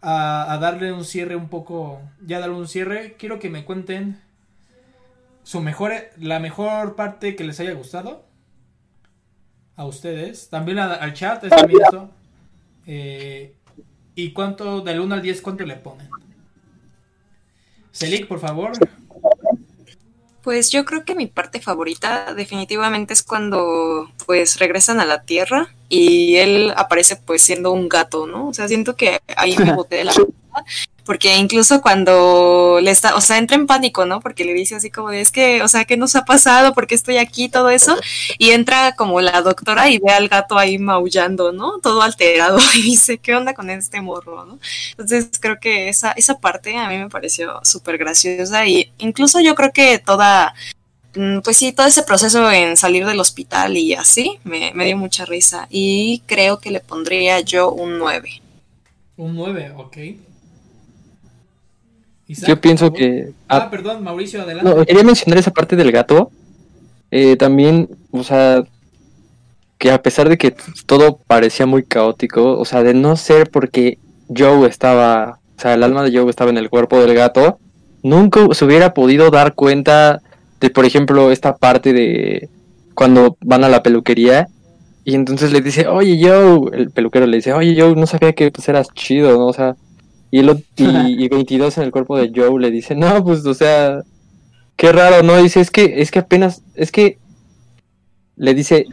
[0.02, 4.20] a, a darle un cierre un poco, ya darle un cierre, quiero que me cuenten
[5.44, 8.24] su mejor, la mejor parte que les haya gustado
[9.76, 12.10] a ustedes, también a- al chat, es también eso.
[12.86, 13.54] Eh,
[14.16, 16.08] ¿Y cuánto, del 1 al 10, cuánto le ponen?
[17.92, 18.72] Celik, por favor.
[20.42, 25.74] Pues yo creo que mi parte favorita definitivamente es cuando pues regresan a la Tierra
[25.88, 28.48] y él aparece pues siendo un gato, ¿no?
[28.48, 30.12] O sea, siento que ahí me boté de la
[31.04, 34.20] porque incluso cuando le está, o sea, entra en pánico, ¿no?
[34.20, 36.72] Porque le dice así como de, es que, o sea, ¿qué nos ha pasado?
[36.72, 37.48] ¿Por qué estoy aquí?
[37.48, 37.96] Todo eso.
[38.38, 41.78] Y entra como la doctora y ve al gato ahí maullando, ¿no?
[41.80, 44.58] Todo alterado y dice, ¿qué onda con este morro?
[44.90, 49.54] Entonces creo que esa, esa parte a mí me pareció súper graciosa y incluso yo
[49.54, 50.54] creo que toda,
[51.14, 54.96] mm, pues sí, todo ese proceso en salir del hospital y así me, me dio
[54.96, 58.40] mucha risa y creo que le pondría yo un 9.
[59.16, 59.96] Un 9, ok.
[62.26, 63.30] Isaac, Yo pienso que...
[63.48, 64.68] Ah, ah, perdón, Mauricio, adelante.
[64.68, 66.30] no, quería mencionar esa parte del gato.
[67.10, 68.64] Eh, también, o sea,
[69.78, 70.54] que a pesar de que
[70.86, 73.98] todo parecía muy caótico, o sea, de no ser porque
[74.34, 77.58] Joe estaba, o sea, el alma de Joe estaba en el cuerpo del gato,
[78.02, 80.22] nunca se hubiera podido dar cuenta
[80.60, 82.48] de, por ejemplo, esta parte de
[82.94, 84.48] cuando van a la peluquería
[85.04, 88.50] y entonces le dice, oye Joe, el peluquero le dice, oye Joe, no sabía que
[88.50, 89.46] pues eras chido, ¿no?
[89.46, 89.76] O sea,
[90.34, 93.44] y, el, ot- y, y 22 en el cuerpo de Joe le dice, no, pues,
[93.46, 94.02] o sea,
[94.76, 95.36] qué raro, ¿no?
[95.42, 97.18] Dice, es que, es que apenas, es que
[98.36, 98.86] le dice,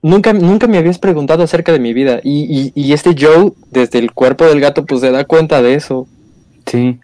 [0.00, 2.20] nunca, nunca me habías preguntado acerca de mi vida.
[2.22, 5.74] Y, y, y este Joe, desde el cuerpo del gato, pues se da cuenta de
[5.74, 6.06] eso.
[6.66, 6.98] Sí,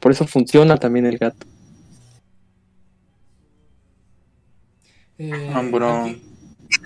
[0.00, 1.46] Por eso funciona también el gato.
[5.18, 5.62] Eh, Ah,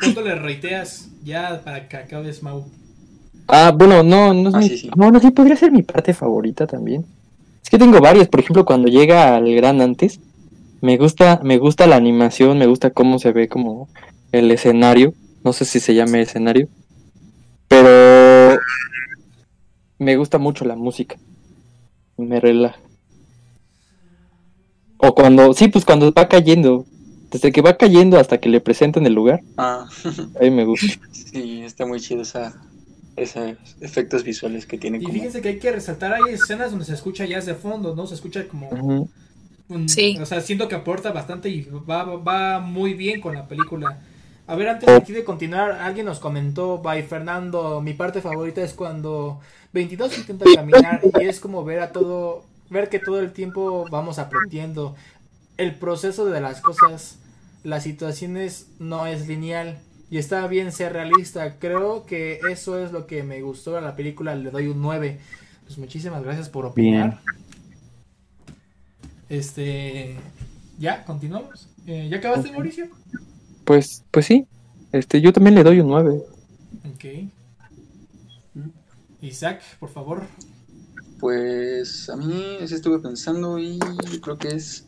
[0.01, 2.67] ¿Cuánto le reiteas ya para que acabes, Mau?
[3.49, 4.69] Ah, bueno, no, no es Ah, mi...
[4.69, 4.91] sí, sí.
[4.97, 7.05] No, no, sí, podría ser mi parte favorita también.
[7.63, 10.21] Es que tengo varias, por ejemplo, cuando llega al gran antes,
[10.81, 13.89] me gusta, me gusta la animación, me gusta cómo se ve como
[14.33, 15.15] el escenario.
[15.45, 16.69] No sé si se llame escenario.
[17.69, 18.59] Pero
[19.99, 21.17] me gusta mucho la música.
[22.17, 22.79] Me relaja.
[24.99, 26.85] O cuando, sí, pues cuando va cayendo.
[27.31, 29.41] Desde que va cayendo hasta que le presentan el lugar.
[29.57, 29.87] Ah,
[30.41, 30.87] A mí me gusta.
[31.13, 32.55] sí, está muy chido esa,
[33.21, 35.13] esos efectos visuales que tiene Y como...
[35.15, 38.07] fíjense que hay que resaltar, hay escenas donde se escucha jazz de fondo, ¿no?
[38.07, 38.69] Se escucha como...
[38.71, 39.09] Ujú.
[39.69, 40.17] un- Sí.
[40.21, 43.99] O sea, siento que aporta bastante y va, va muy bien con la película.
[44.47, 48.63] A ver, antes de aquí de continuar, alguien nos comentó, by Fernando, mi parte favorita
[48.63, 49.41] es cuando
[49.75, 54.19] 22 intenta caminar y es como ver a todo, ver que todo el tiempo vamos
[54.19, 54.97] aprendiendo.
[55.59, 57.19] El proceso de las cosas,
[57.63, 61.59] las situaciones no es lineal y está bien ser realista.
[61.59, 65.19] Creo que eso es lo que me gustó de la película, le doy un 9.
[65.67, 67.21] Pues muchísimas gracias por opinar.
[69.29, 70.17] Este,
[70.79, 71.69] ya, continuamos.
[71.87, 72.51] Eh, ¿Ya acabaste.
[72.51, 72.89] Mauricio?
[73.65, 74.47] Pues, pues sí.
[74.93, 76.23] Este, yo también le doy un 9.
[76.95, 77.05] Ok.
[79.21, 80.23] Isaac, por favor.
[81.21, 84.87] Pues a mí sí estuve pensando y yo creo que es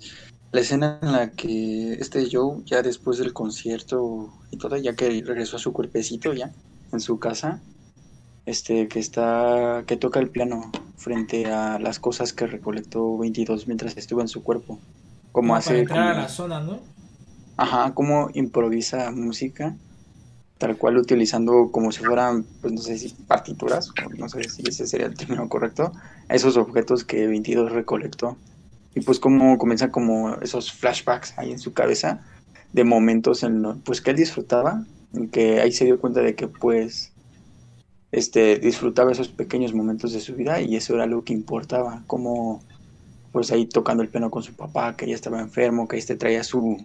[0.52, 5.08] la escena en la que este Joe, ya después del concierto y todo, ya que
[5.24, 6.52] regresó a su cuerpecito ya
[6.92, 7.60] en su casa,
[8.46, 13.96] este que está, que toca el piano frente a las cosas que recolectó 22 mientras
[13.96, 14.74] estuvo en su cuerpo.
[15.32, 16.80] Como Como hace, para entrar a como- la zona, ¿no?
[17.56, 19.76] Ajá, como improvisa música,
[20.58, 24.62] tal cual utilizando como si fueran, pues no sé si partituras, o no sé si
[24.66, 25.92] ese sería el término correcto,
[26.28, 28.36] a esos objetos que 22 recolectó.
[28.94, 32.22] Y pues como comienza como esos flashbacks ahí en su cabeza
[32.72, 34.84] de momentos en los pues que él disfrutaba,
[35.14, 37.12] en que ahí se dio cuenta de que pues
[38.12, 42.62] este disfrutaba esos pequeños momentos de su vida y eso era lo que importaba, como
[43.32, 46.16] pues ahí tocando el piano con su papá, que ya estaba enfermo, que ahí te
[46.16, 46.78] traía su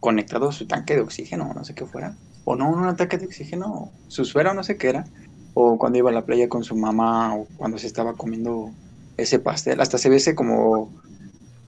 [0.00, 2.14] conectado su tanque de oxígeno, no sé qué fuera.
[2.44, 5.04] O no, un ataque de oxígeno, su suero, no sé qué era.
[5.54, 8.70] O cuando iba a la playa con su mamá, o cuando se estaba comiendo
[9.16, 9.80] ese pastel.
[9.80, 10.90] Hasta se ve ese como,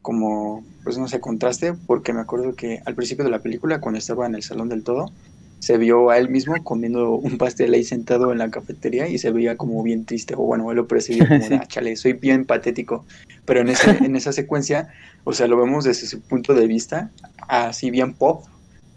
[0.02, 3.98] como, pues no sé, contraste, porque me acuerdo que al principio de la película, cuando
[3.98, 5.10] estaba en el salón del todo,
[5.59, 9.31] se vio a él mismo comiendo un pastel ahí sentado en la cafetería y se
[9.31, 12.47] veía como bien triste, o bueno, él lo percibía como de, "Ah, chale, soy bien
[12.47, 13.05] patético.
[13.44, 14.89] Pero en, ese, en esa secuencia,
[15.24, 17.10] o sea, lo vemos desde su punto de vista,
[17.47, 18.44] así bien pop,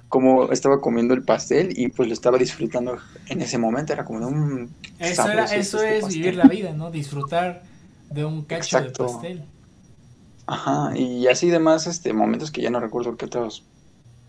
[0.08, 2.98] como estaba comiendo el pastel y pues lo estaba disfrutando
[3.28, 4.70] en ese momento, era como de un...
[5.00, 6.22] Eso, era, eso este es pastel.
[6.22, 6.92] vivir la vida, ¿no?
[6.92, 7.64] Disfrutar
[8.12, 9.04] de un cacho Exacto.
[9.08, 9.44] de pastel.
[10.46, 13.64] Ajá, y así demás, este, momentos que ya no recuerdo qué otras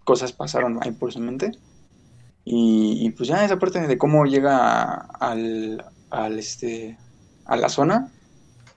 [0.05, 1.53] cosas pasaron ahí por su mente.
[2.45, 6.99] Y, y, pues ya esa parte de cómo llega al, al este,
[7.47, 8.13] a la zona,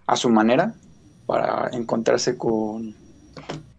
[0.06, 0.74] a su manera,
[1.26, 2.96] para encontrarse con,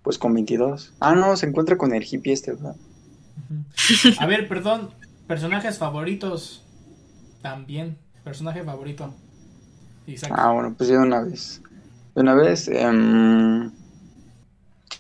[0.03, 0.93] pues con 22.
[1.01, 2.77] Ah, no, se encuentra con el hippie este, ¿verdad?
[4.19, 4.91] A ver, perdón,
[5.27, 6.63] personajes favoritos
[7.43, 7.97] también.
[8.25, 9.15] Personaje favorito.
[10.07, 10.33] Isaac.
[10.35, 11.63] Ah, bueno, pues ya una vez.
[12.19, 12.69] De una vez,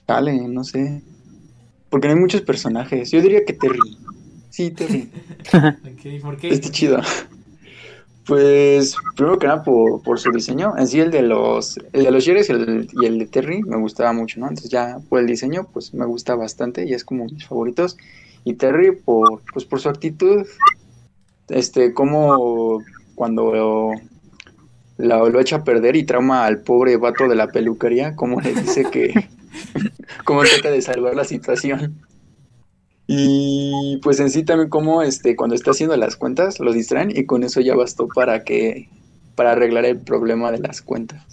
[0.06, 1.02] chale, no sé.
[1.90, 3.10] Porque no hay muchos personajes.
[3.10, 3.98] Yo diría que Terry.
[4.50, 5.10] Sí, Terry.
[5.52, 6.50] Ok, ¿por qué?
[6.50, 7.00] Está chido.
[8.24, 10.74] Pues, primero que nada por, por su diseño.
[10.78, 13.64] En sí, el de los, el de los Jerry's y el, y el de Terry
[13.64, 14.46] me gustaba mucho, ¿no?
[14.46, 17.96] Entonces ya por el diseño, pues me gusta bastante y es como mis favoritos.
[18.44, 20.46] Y Terry por, pues por su actitud,
[21.48, 22.80] este, como
[23.16, 23.90] cuando
[24.98, 28.52] lo, lo, echa a perder y trauma al pobre vato de la peluquería, como le
[28.52, 29.14] dice que,
[30.24, 32.00] como trata de salvar la situación.
[33.06, 37.24] Y pues en sí también como este cuando está haciendo las cuentas lo distraen y
[37.24, 38.90] con eso ya bastó para que
[39.34, 41.24] para arreglar el problema de las cuentas.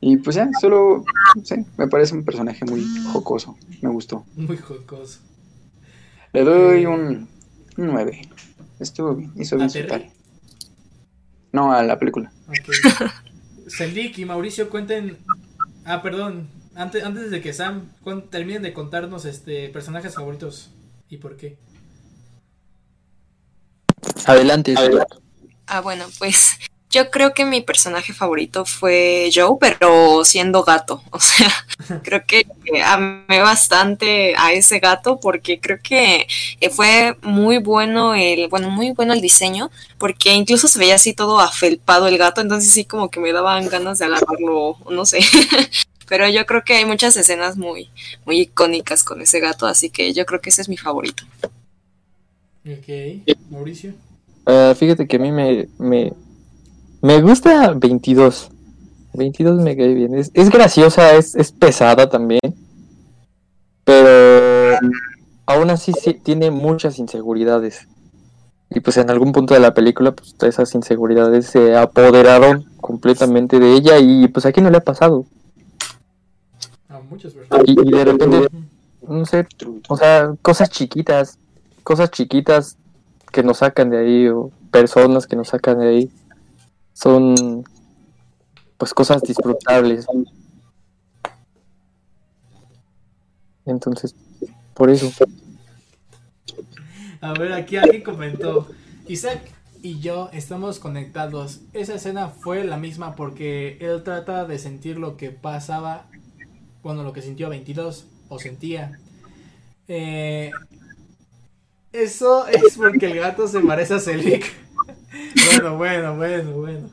[0.00, 1.04] Y pues ya, solo
[1.34, 4.24] no sé, me parece un personaje muy jocoso, me gustó.
[4.36, 5.20] Muy jocoso.
[6.32, 7.28] Le doy un,
[7.76, 8.22] un 9.
[8.78, 10.10] Estuvo bien, hizo ¿A bien su tarea.
[11.52, 12.30] No, a la película.
[12.50, 14.18] Ok.
[14.18, 15.18] Y Mauricio cuenten.
[15.84, 16.48] Ah, perdón.
[16.74, 20.70] Antes, antes de que Sam con- terminen de contarnos este personajes favoritos
[21.08, 21.56] y por qué.
[24.26, 24.74] Adelante.
[25.66, 26.58] Ah, bueno, pues
[26.90, 31.02] yo creo que mi personaje favorito fue Joe, pero siendo gato.
[31.12, 31.50] O sea,
[32.02, 32.46] creo que
[32.84, 36.26] amé bastante a ese gato porque creo que
[36.60, 41.12] eh, fue muy bueno el, bueno, muy bueno el diseño, porque incluso se veía así
[41.12, 45.20] todo afelpado el gato, entonces sí como que me daban ganas de agarrarlo, no sé.
[46.08, 47.90] Pero yo creo que hay muchas escenas muy,
[48.24, 51.24] muy icónicas con ese gato, así que yo creo que ese es mi favorito.
[52.66, 53.28] Ok.
[53.50, 53.94] Mauricio.
[54.46, 56.12] Ah, fíjate que a mí me, me,
[57.02, 58.50] me gusta 22.
[59.14, 60.14] 22 me cae bien.
[60.14, 62.40] Es, es graciosa, es, es pesada también.
[63.84, 64.78] Pero
[65.46, 67.88] aún así sí, tiene muchas inseguridades.
[68.70, 73.72] Y pues en algún punto de la película, pues esas inseguridades se apoderaron completamente de
[73.72, 75.24] ella y pues aquí no le ha pasado.
[76.88, 77.64] A muchas personas.
[77.66, 78.48] Y, y de repente,
[79.08, 79.46] no sé,
[79.88, 81.38] o sea, cosas chiquitas,
[81.82, 82.76] cosas chiquitas
[83.32, 86.10] que nos sacan de ahí o personas que nos sacan de ahí
[86.92, 87.64] son
[88.76, 90.06] pues cosas disfrutables.
[93.66, 94.14] Entonces,
[94.74, 95.10] por eso.
[97.20, 98.68] A ver, aquí alguien comentó.
[99.06, 99.40] Isaac
[99.82, 101.60] y yo estamos conectados.
[101.72, 106.06] Esa escena fue la misma porque él trata de sentir lo que pasaba,
[106.82, 108.98] bueno, lo que sintió 22 o sentía.
[109.88, 110.50] Eh,
[111.92, 114.44] eso es porque el gato se parece a Selic.
[115.46, 116.90] Bueno, bueno, bueno, bueno.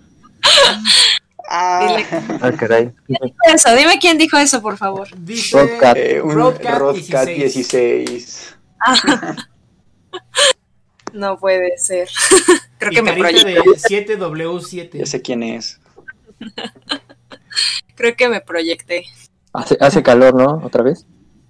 [1.50, 1.98] Ah,
[2.42, 2.92] Ah, caray.
[3.54, 5.08] Eso, dime quién dijo eso, por favor.
[5.20, 5.96] Dice Rodcat.
[5.98, 7.54] eh, un Rodcat Rodcat 16.
[7.54, 8.56] 16.
[11.14, 12.10] No puede ser.
[12.80, 13.52] Creo Y que me proyecté.
[13.54, 14.90] de 7W7.
[15.00, 15.80] Ya sé quién es.
[17.96, 19.06] Creo que me proyecté.
[19.54, 20.62] Hace, hace calor, ¿no?
[20.66, 21.06] Otra vez.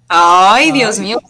[0.08, 1.04] Ay, Dios Ay.
[1.04, 1.20] mío.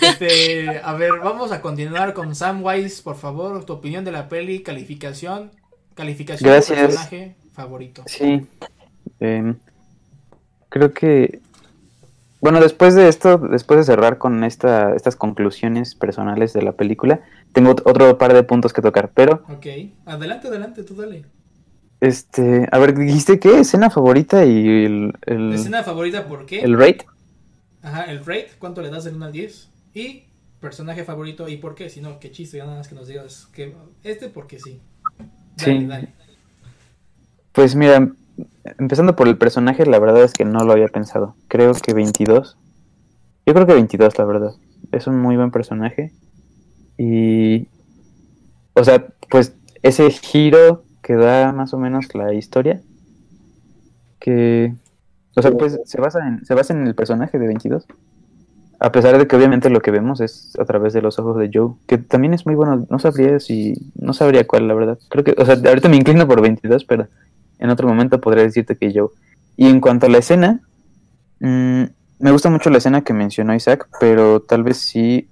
[0.00, 4.28] Este, a ver, vamos a continuar con Sam Wise, por favor, tu opinión de la
[4.28, 5.50] peli, calificación,
[5.94, 6.78] calificación Gracias.
[6.78, 8.02] de personaje favorito.
[8.06, 8.46] Sí.
[9.20, 9.56] em,
[10.68, 11.40] creo que.
[12.40, 17.20] Bueno, después de esto, después de cerrar con esta, estas conclusiones personales de la película,
[17.52, 19.12] tengo ot- otro par de puntos que tocar.
[19.14, 19.66] Pero, Ok,
[20.06, 21.24] adelante, adelante, tú dale.
[22.00, 26.60] este, a ver, dijiste qué escena favorita y el, el, Escena favorita, ¿por qué?
[26.62, 27.06] el rate.
[27.82, 29.68] Ajá, el rate, ¿cuánto le das del 1 al 10?
[29.94, 30.24] Y
[30.60, 31.90] personaje favorito, ¿y por qué?
[31.90, 34.80] Si no, qué chiste, ya nada más que nos digas que este porque sí.
[35.56, 35.86] Dale, Sí.
[35.86, 36.08] dale.
[37.52, 38.12] Pues mira,
[38.78, 41.34] empezando por el personaje, la verdad es que no lo había pensado.
[41.48, 42.56] Creo que 22.
[43.44, 44.54] Yo creo que 22, la verdad.
[44.92, 46.12] Es un muy buen personaje.
[46.96, 47.66] Y...
[48.74, 52.80] O sea, pues ese giro que da más o menos la historia.
[54.20, 54.74] Que...
[55.34, 57.86] O sea, pues se basa en, se basa en el personaje de 22.
[58.80, 61.50] A pesar de que obviamente lo que vemos es a través de los ojos de
[61.52, 62.86] Joe, que también es muy bueno.
[62.90, 64.98] No sabría si, no sabría cuál, la verdad.
[65.08, 67.06] Creo que, o sea, ahorita me inclino por 22, pero
[67.58, 69.08] en otro momento podría decirte que Joe.
[69.56, 70.60] Y en cuanto a la escena,
[71.40, 71.84] mm,
[72.18, 75.28] me gusta mucho la escena que mencionó Isaac, pero tal vez sí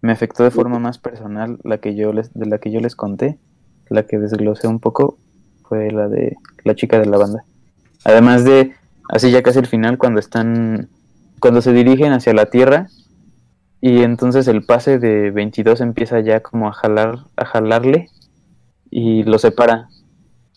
[0.00, 2.94] me afectó de forma más personal la que yo les, de la que yo les
[2.94, 3.38] conté,
[3.88, 5.18] la que desglosé un poco,
[5.64, 7.44] fue la de la chica de la banda.
[8.04, 8.74] Además de,
[9.08, 10.88] así ya casi el final, cuando están,
[11.40, 12.88] cuando se dirigen hacia la Tierra,
[13.80, 18.08] y entonces el pase de 22 empieza ya como a jalar, a jalarle,
[18.90, 19.88] y lo separa.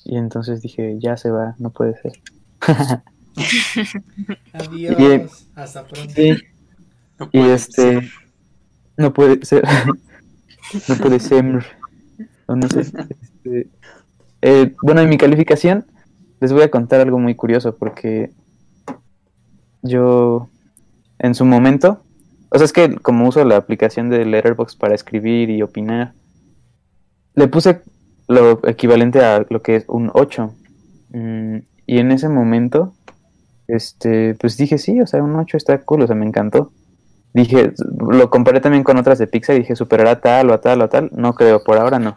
[0.04, 2.14] Y entonces dije, ya se va, no puede ser.
[4.54, 5.30] Adiós, Bien.
[5.56, 6.14] hasta pronto.
[6.16, 6.34] Sí,
[7.20, 8.12] No y este, ser.
[8.98, 9.64] no puede ser,
[10.90, 11.66] no puede ser,
[12.48, 13.68] o no sé, este,
[14.42, 15.86] eh, bueno, en mi calificación
[16.42, 18.32] les voy a contar algo muy curioso porque
[19.84, 20.50] yo
[21.20, 22.02] en su momento,
[22.50, 26.14] o sea, es que como uso la aplicación de Letterboxd para escribir y opinar,
[27.36, 27.82] le puse
[28.28, 30.54] lo equivalente a lo que es un 8.
[31.10, 32.94] Mm, y en ese momento,
[33.68, 36.72] este, pues dije, sí, o sea, un 8 está cool, o sea, me encantó.
[37.34, 40.82] Dije, lo comparé también con otras de Pixar y dije, superará tal o a tal
[40.82, 41.10] o a tal.
[41.14, 42.16] No creo, por ahora no.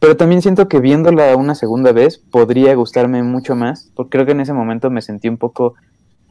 [0.00, 4.32] Pero también siento que viéndola una segunda vez podría gustarme mucho más, porque creo que
[4.32, 5.74] en ese momento me sentí un poco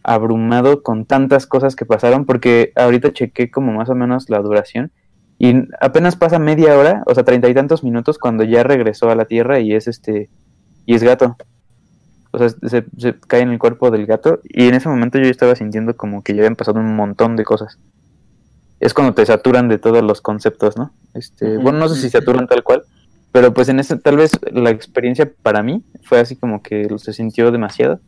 [0.03, 4.91] abrumado con tantas cosas que pasaron, porque ahorita chequé como más o menos la duración
[5.39, 9.15] y apenas pasa media hora, o sea, treinta y tantos minutos cuando ya regresó a
[9.15, 10.29] la Tierra y es este,
[10.85, 11.35] y es gato.
[12.31, 15.25] O sea, se, se cae en el cuerpo del gato y en ese momento yo
[15.25, 17.77] estaba sintiendo como que ya habían pasado un montón de cosas.
[18.79, 20.91] Es cuando te saturan de todos los conceptos, ¿no?
[21.13, 22.83] Este, bueno, no sé si saturan tal cual,
[23.37, 27.13] pero pues en ese, tal vez la experiencia para mí fue así como que se
[27.13, 28.01] sintió demasiado.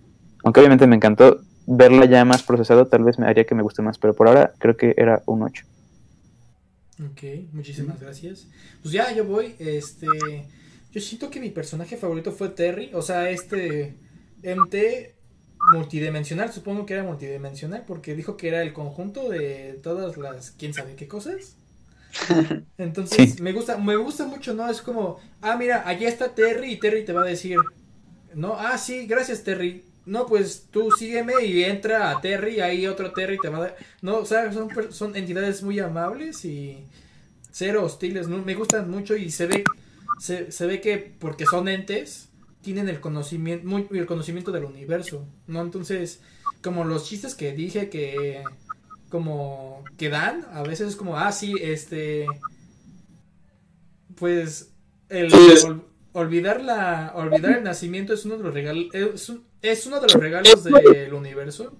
[0.44, 3.84] Aunque obviamente me encantó verla ya más procesado, tal vez me haría que me guste
[3.84, 5.68] más, pero por ahora creo que era un 8.
[7.12, 7.22] Ok,
[7.54, 8.48] muchísimas gracias.
[8.82, 9.54] Pues ya, yo voy.
[9.60, 10.08] Este.
[10.92, 12.90] Yo siento que mi personaje favorito fue Terry.
[12.96, 13.98] O sea, este
[14.42, 15.14] MT
[15.74, 16.52] multidimensional.
[16.52, 20.50] Supongo que era multidimensional porque dijo que era el conjunto de todas las.
[20.50, 21.59] quién sabe qué cosas.
[22.77, 23.41] Entonces, Sí.
[23.41, 24.69] me gusta, me gusta mucho, ¿no?
[24.69, 27.57] Es como, ah, mira, allá está Terry y Terry te va a decir,
[28.34, 29.84] no, ah, sí, gracias Terry.
[30.06, 33.77] No, pues tú sígueme y entra a Terry, ahí otro Terry te va a dar.
[34.02, 36.84] No, o sea, son, son entidades muy amables y
[37.52, 38.40] cero hostiles, ¿no?
[38.40, 39.64] Me gustan mucho y se ve,
[40.19, 42.30] se, se ve que porque son entes,
[42.61, 45.61] tienen el conocimiento, muy, el conocimiento del universo, ¿no?
[45.61, 46.22] Entonces,
[46.64, 48.44] como los chistes que dije que
[49.10, 52.26] como que dan, a veces es como, ah, sí, este,
[54.15, 54.73] pues
[55.10, 55.84] el ol-
[56.14, 60.07] olvidar la olvidar el nacimiento es uno de los regalos es, un- es uno de
[60.07, 61.80] los regalos del universo.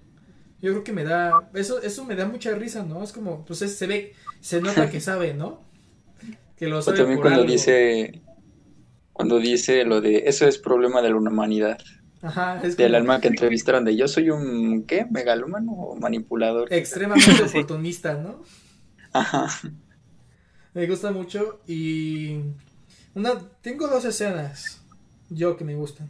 [0.61, 3.03] Yo creo que me da eso eso me da mucha risa, ¿no?
[3.03, 5.61] Es como pues es- se ve se nota que sabe, ¿no?
[6.57, 7.51] Que lo O sabe también por cuando algo.
[7.51, 8.22] dice,
[9.14, 11.77] cuando dice lo de, eso es problema de la humanidad,
[12.22, 15.06] Ajá, es del como alma que entrevistaron de yo soy un, ¿qué?
[15.10, 16.72] ¿Megalómano o manipulador?
[16.72, 18.41] extremadamente oportunista, ¿no?
[19.14, 19.48] Ajá.
[20.74, 22.40] Me gusta mucho y
[23.16, 24.82] una tengo dos escenas
[25.30, 26.10] yo que me gustan.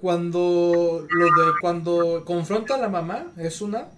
[0.00, 3.88] Cuando lo de cuando confronta a la mamá es una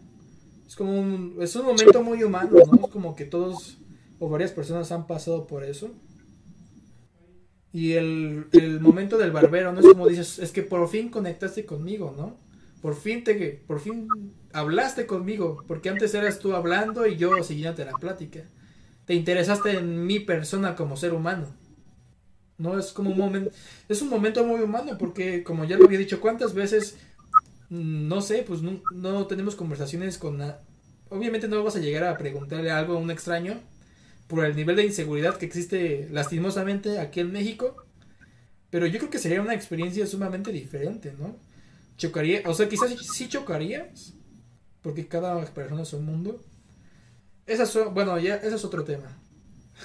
[0.66, 2.86] es como un es un momento muy humano, ¿no?
[2.86, 3.78] Es como que todos
[4.18, 5.90] o varias personas han pasado por eso.
[7.72, 9.80] Y el, el momento del barbero, ¿no?
[9.80, 12.36] Es como dices, es que por fin conectaste conmigo, ¿no?
[12.80, 14.08] Por fin te por fin
[14.52, 18.44] hablaste conmigo, porque antes eras tú hablando y yo siguiéndote la plática
[19.08, 21.46] te interesaste en mi persona como ser humano.
[22.58, 23.50] No es como un momento,
[23.88, 26.98] es un momento muy humano porque como ya lo había dicho, cuántas veces
[27.70, 30.42] mm, no sé, pues no, no tenemos conversaciones con
[31.08, 33.54] obviamente no vas a llegar a preguntarle algo a un extraño
[34.28, 37.84] por el nivel de inseguridad que existe lastimosamente aquí en México,
[38.70, 41.36] pero yo creo que sería una experiencia sumamente diferente, ¿no?
[41.96, 44.14] Chocaría, o sea, quizás sí chocarías
[44.82, 46.44] porque cada persona es un mundo.
[47.46, 49.18] Esas son, bueno, ya, ese es otro tema.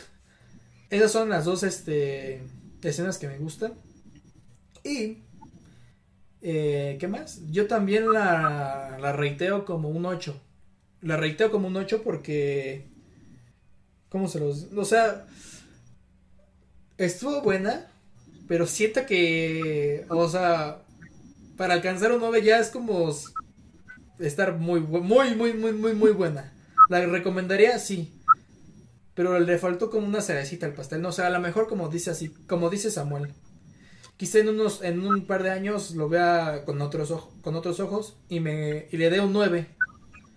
[0.89, 2.43] Esas son las dos este,
[2.81, 3.73] escenas que me gustan.
[4.83, 5.19] Y,
[6.41, 7.41] eh, ¿qué más?
[7.49, 10.39] Yo también la, la reiteo como un 8.
[11.01, 12.92] La reiteo como un 8 porque,
[14.13, 14.67] ¿cómo se los...?
[14.77, 15.25] O sea,
[16.99, 17.87] estuvo buena,
[18.47, 20.83] pero siento que, o sea,
[21.57, 23.11] para alcanzar un 9 ya es como
[24.19, 26.53] estar muy, muy, muy, muy, muy, muy buena.
[26.89, 28.13] La recomendaría, sí.
[29.15, 31.01] Pero le faltó como una cerecita al pastel.
[31.01, 33.33] No, o sea, a lo mejor como dice así, como dice Samuel.
[34.17, 37.79] Quizá en unos, en un par de años lo vea con otros ojos, con otros
[37.79, 39.67] ojos y me, y le dé un 9.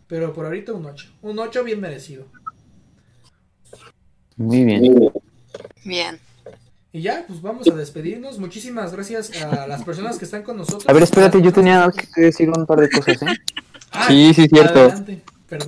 [0.09, 1.19] Pero por ahorita un 8.
[1.20, 2.24] Un 8 bien merecido.
[4.36, 5.10] Muy bien.
[5.84, 6.18] Bien.
[6.92, 8.38] Y ya, pues vamos a despedirnos.
[8.38, 10.88] Muchísimas gracias a las personas que están con nosotros.
[10.88, 13.26] A ver, espérate, yo tenía que decir un par de cosas, ¿eh?
[13.92, 14.92] Ah, Sí, sí, cierto.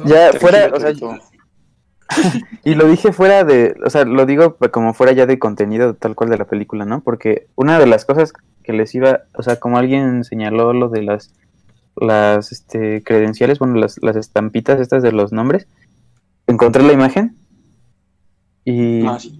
[0.06, 0.92] Ya, fuera, o sea.
[2.64, 6.14] Y lo dije fuera de, o sea, lo digo como fuera ya de contenido tal
[6.14, 7.02] cual de la película, ¿no?
[7.02, 8.32] Porque una de las cosas
[8.64, 11.34] que les iba, o sea, como alguien señaló lo de las,
[11.96, 15.66] las, este, credenciales, bueno, las, las estampitas estas de los nombres,
[16.46, 17.37] encontré la imagen
[18.70, 19.38] y, Ah, sí.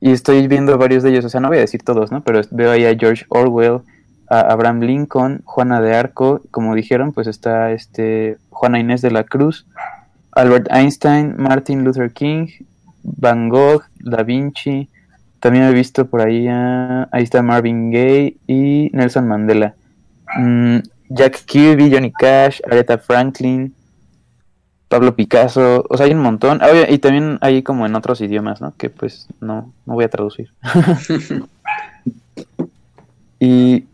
[0.00, 2.22] y estoy viendo varios de ellos, o sea, no voy a decir todos, ¿no?
[2.22, 3.80] Pero veo ahí a George Orwell,
[4.28, 9.24] a Abraham Lincoln, Juana de Arco, como dijeron, pues está este Juana Inés de la
[9.24, 9.66] Cruz,
[10.32, 12.46] Albert Einstein, Martin Luther King,
[13.02, 14.88] Van Gogh, Da Vinci,
[15.40, 19.74] también he visto por ahí, a- ahí está Marvin Gaye y Nelson Mandela,
[20.38, 20.78] Mm,
[21.10, 23.74] Jack Kirby, Johnny Cash, Aretha Franklin,
[24.92, 28.60] Pablo Picasso, o sea, hay un montón, Ah, y también hay como en otros idiomas,
[28.60, 28.74] ¿no?
[28.76, 30.52] Que pues no, no voy a traducir.
[33.40, 33.86] y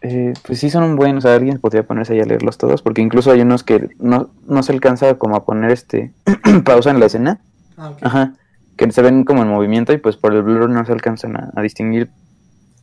[0.00, 2.80] eh, pues sí son un buen, o sea, alguien podría ponerse ahí a leerlos todos,
[2.80, 6.14] porque incluso hay unos que no, no se alcanza como a poner este
[6.64, 7.38] pausa en la escena,
[7.76, 8.32] Ah, ajá,
[8.78, 11.52] que se ven como en movimiento y pues por el blur no se alcanzan a,
[11.54, 12.08] a distinguir.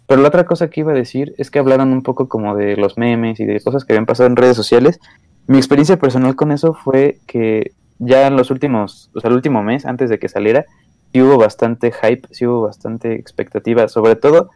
[0.06, 2.78] Pero la otra cosa que iba a decir es que hablaron un poco como de
[2.78, 5.00] los memes y de cosas que habían pasado en redes sociales.
[5.48, 9.64] Mi experiencia personal con eso fue que ya en los últimos, o sea, el último
[9.64, 10.66] mes antes de que saliera,
[11.12, 14.50] sí hubo bastante hype, sí hubo bastante expectativa, sobre todo,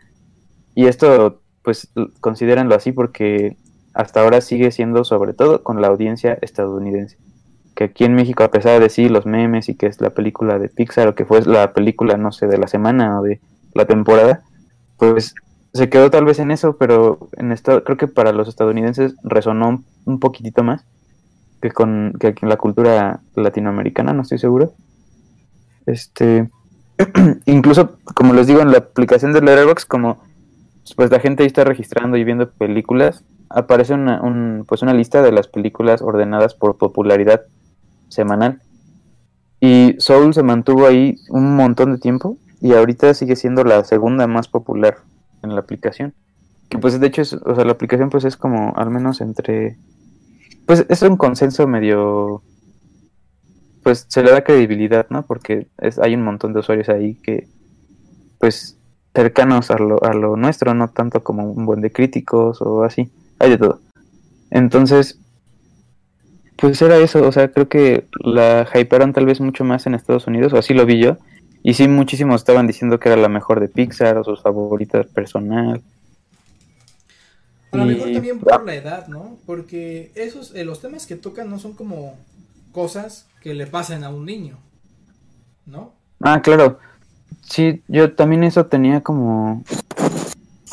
[0.76, 1.92] y esto pues
[2.22, 3.58] considérenlo así porque
[3.94, 7.18] hasta ahora sigue siendo sobre todo con la audiencia estadounidense.
[7.76, 10.60] Que aquí en México, a pesar de sí los memes y que es la película
[10.60, 13.42] de Pixar o que fue la película, no sé, de la semana o de
[13.74, 14.44] la temporada,
[14.98, 15.36] pues
[15.78, 19.84] se quedó tal vez en eso, pero en esto creo que para los estadounidenses resonó
[20.06, 20.86] un, poquitito más
[21.62, 24.74] que con que en la cultura latinoamericana, no estoy seguro.
[25.86, 26.50] Este,
[27.46, 30.22] incluso como les digo en la aplicación de Letterboxd, como
[30.96, 35.22] pues la gente ahí está registrando y viendo películas, aparece una, un, pues una lista
[35.22, 37.42] de las películas ordenadas por popularidad
[38.10, 38.62] semanal.
[39.60, 44.28] Y Soul se mantuvo ahí un montón de tiempo y ahorita sigue siendo la segunda
[44.28, 44.98] más popular
[45.48, 46.14] en la aplicación.
[46.70, 49.78] Que pues de hecho es, o sea, la aplicación pues es como al menos entre
[50.66, 52.44] pues es un consenso medio
[53.84, 55.26] pues se le da credibilidad, ¿no?
[55.26, 57.48] Porque es, hay un montón de usuarios ahí que
[58.38, 58.78] pues
[59.16, 63.10] cercanos a lo, a lo nuestro, no tanto como un buen de críticos o así,
[63.40, 63.80] hay de todo.
[64.52, 65.20] Entonces,
[66.58, 70.28] pues era eso, o sea, creo que la hypearon tal vez mucho más en Estados
[70.28, 71.18] Unidos, o así lo vi yo,
[71.68, 75.82] Y sí, muchísimos estaban diciendo que era la mejor de Pixar o sus favoritas personal.
[77.74, 79.36] A lo mejor también por la edad, ¿no?
[79.46, 82.16] Porque esos, eh, los temas que tocan no son como
[82.72, 84.58] cosas que le pasen a un niño,
[85.66, 85.92] ¿no?
[86.22, 86.80] Ah, claro.
[87.42, 89.66] Sí, yo también eso tenía como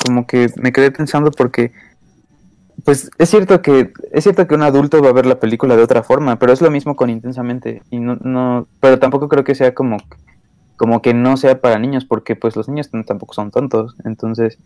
[0.06, 1.72] como que me quedé pensando porque
[2.84, 5.82] pues es cierto que es cierto que un adulto va a ver la película de
[5.82, 9.56] otra forma, pero es lo mismo con intensamente y no no pero tampoco creo que
[9.56, 9.96] sea como
[10.76, 14.58] como que no sea para niños porque pues los niños tampoco son tontos, entonces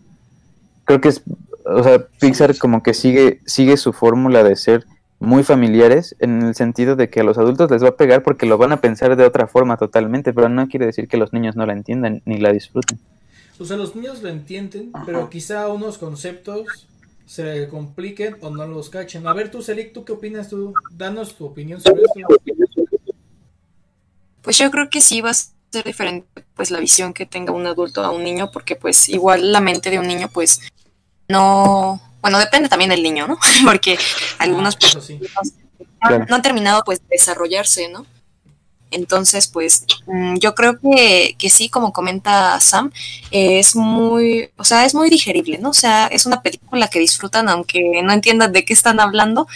[0.84, 1.22] creo que es
[1.64, 4.86] o sea, Pixar como que sigue sigue su fórmula de ser
[5.20, 8.46] muy familiares en el sentido de que a los adultos les va a pegar porque
[8.46, 11.56] lo van a pensar de otra forma totalmente, pero no quiere decir que los niños
[11.56, 12.98] no la entiendan ni la disfruten.
[13.58, 15.04] O sea, los niños lo entienden, Ajá.
[15.04, 16.86] pero quizá unos conceptos
[17.26, 19.26] se compliquen o no los cachen.
[19.26, 20.48] A ver, tú, Selic, ¿tú qué opinas?
[20.48, 22.20] Tú, danos tu opinión sobre esto.
[24.40, 25.34] Pues yo creo que sí va a
[25.70, 29.52] ser diferente pues la visión que tenga un adulto a un niño, porque pues igual
[29.52, 30.60] la mente de un niño pues
[31.28, 33.38] no, bueno, depende también del niño, ¿no?
[33.64, 33.98] Porque
[34.38, 35.20] algunos sí.
[36.02, 38.06] no, han terminado pues de desarrollarse, ¿no?
[38.90, 42.90] Entonces, pues mm, yo creo que, que sí, como comenta Sam,
[43.30, 45.70] eh, es muy, o sea, es muy digerible, ¿no?
[45.70, 49.46] O sea, es una película que disfrutan aunque no entiendan de qué están hablando,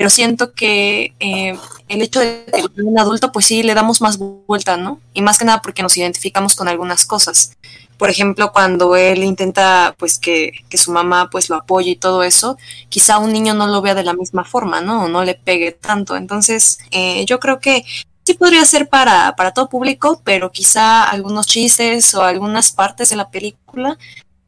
[0.00, 1.58] pero siento que eh,
[1.88, 4.98] el hecho de que un adulto, pues sí, le damos más vuelta, ¿no?
[5.12, 7.52] Y más que nada porque nos identificamos con algunas cosas.
[7.98, 12.22] Por ejemplo, cuando él intenta, pues, que, que su mamá, pues, lo apoye y todo
[12.22, 12.56] eso,
[12.88, 15.04] quizá un niño no lo vea de la misma forma, ¿no?
[15.04, 16.16] O no le pegue tanto.
[16.16, 17.84] Entonces, eh, yo creo que
[18.24, 23.16] sí podría ser para, para todo público, pero quizá algunos chistes o algunas partes de
[23.16, 23.98] la película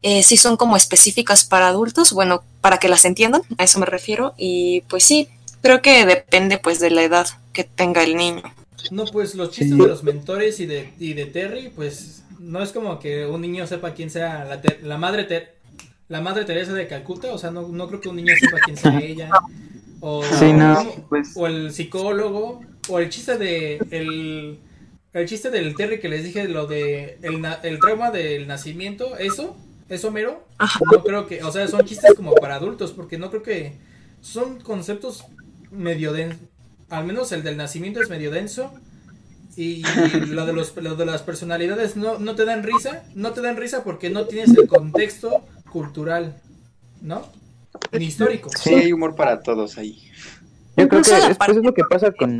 [0.00, 3.86] eh, sí son como específicas para adultos, bueno, para que las entiendan, a eso me
[3.86, 4.34] refiero.
[4.36, 5.28] Y pues sí,
[5.62, 8.42] creo que depende pues de la edad que tenga el niño.
[8.90, 12.72] No, pues los chistes de los mentores y de, y de Terry, pues no es
[12.72, 15.54] como que un niño sepa quién sea la, Ter- la madre Ter-
[16.08, 18.76] la madre Teresa de Calcuta, o sea, no, no creo que un niño sepa quién
[18.76, 19.30] sea ella.
[20.00, 24.58] O, Sí, no, o- pues- o el psicólogo, o el chiste de el,
[25.12, 29.56] el chiste del Terry que les dije, lo de el, el trauma del nacimiento, eso,
[29.88, 30.80] eso mero, Ajá.
[30.90, 33.74] no creo que, o sea, son chistes como para adultos, porque no creo que
[34.20, 35.24] son conceptos
[35.72, 36.38] medio densos,
[36.90, 38.72] al menos el del nacimiento es medio denso,
[39.56, 39.82] y
[40.28, 43.56] lo de, los, lo de las personalidades no, no te dan risa, no te dan
[43.56, 46.36] risa porque no tienes el contexto cultural,
[47.00, 47.26] ¿no?
[47.92, 48.50] Ni histórico.
[48.56, 49.98] Sí, hay humor para todos ahí.
[50.76, 52.38] Yo creo que pues, parte- es lo que pasa con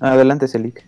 [0.00, 0.84] Adelante, Celik.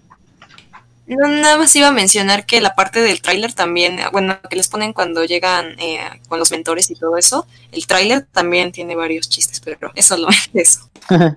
[1.09, 4.93] Nada más iba a mencionar que la parte del tráiler también, bueno, que les ponen
[4.93, 9.61] cuando llegan eh, con los mentores y todo eso, el tráiler también tiene varios chistes,
[9.61, 10.91] pero es solo eso.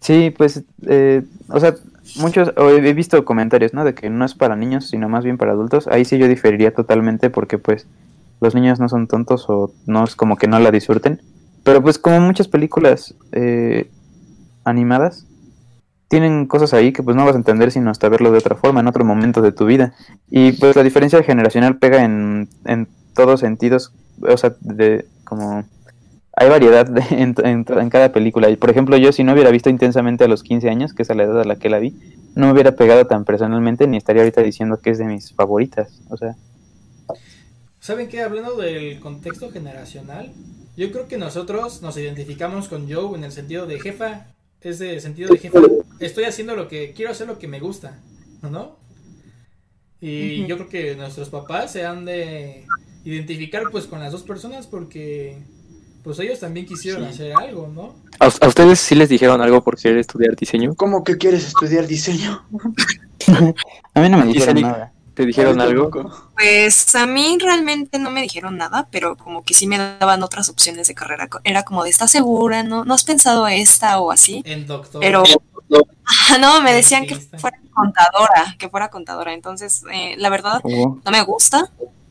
[0.00, 1.76] Sí, pues, eh, o sea,
[2.16, 3.86] muchos, he visto comentarios, ¿no?
[3.86, 5.86] De que no es para niños, sino más bien para adultos.
[5.88, 7.86] Ahí sí yo diferiría totalmente porque, pues,
[8.42, 11.22] los niños no son tontos o no es como que no la disfruten.
[11.62, 13.88] Pero, pues, como muchas películas eh,
[14.64, 15.26] animadas,
[16.14, 18.80] tienen cosas ahí que, pues, no vas a entender sino hasta verlo de otra forma,
[18.80, 19.94] en otro momento de tu vida.
[20.30, 23.92] Y, pues, la diferencia generacional pega en, en todos sentidos,
[24.22, 25.64] o sea, de como
[26.36, 28.48] hay variedad de- en, en- cada película.
[28.50, 31.10] Y por ejemplo, yo si no hubiera visto intensamente a los 15 años, que es
[31.10, 31.94] a la edad a la que la vi,
[32.36, 36.00] no me hubiera pegado tan personalmente ni estaría ahorita diciendo que es de mis favoritas.
[36.10, 36.34] O sea,
[37.80, 38.22] ¿Saben qué?
[38.22, 40.32] Hablando del contexto generacional,
[40.76, 44.26] yo creo que nosotros nos identificamos con Joe en el sentido de jefa,
[44.64, 45.60] es de sentido de jefa,
[46.00, 47.98] estoy haciendo lo que quiero hacer lo que me gusta,
[48.42, 48.76] ¿no?
[50.00, 52.66] Y yo creo que nuestros papás se han de
[53.04, 55.38] identificar pues con las dos personas porque
[56.02, 57.08] pues ellos también quisieron Sí.
[57.10, 57.94] hacer algo, ¿no?
[58.20, 60.74] ¿A, a ustedes sí les dijeron algo por querer estudiar diseño?
[60.74, 62.42] ¿Cómo que quieres estudiar diseño?
[63.94, 64.92] a mí no me ¿Y dijeron nada.
[65.14, 65.90] ¿Te dijeron algo?
[66.34, 70.48] Pues a mí realmente no me dijeron nada, pero como que sí me daban otras
[70.48, 71.28] opciones de carrera.
[71.44, 72.64] Era como de, ¿estás segura?
[72.64, 74.42] ¿No, ¿no has pensado esta o así?
[74.44, 75.00] En doctor.
[75.00, 75.22] Pero
[76.40, 79.32] no, me decían que fuera contadora, que fuera contadora.
[79.32, 81.70] Entonces, eh, la verdad, Oh, no me gusta.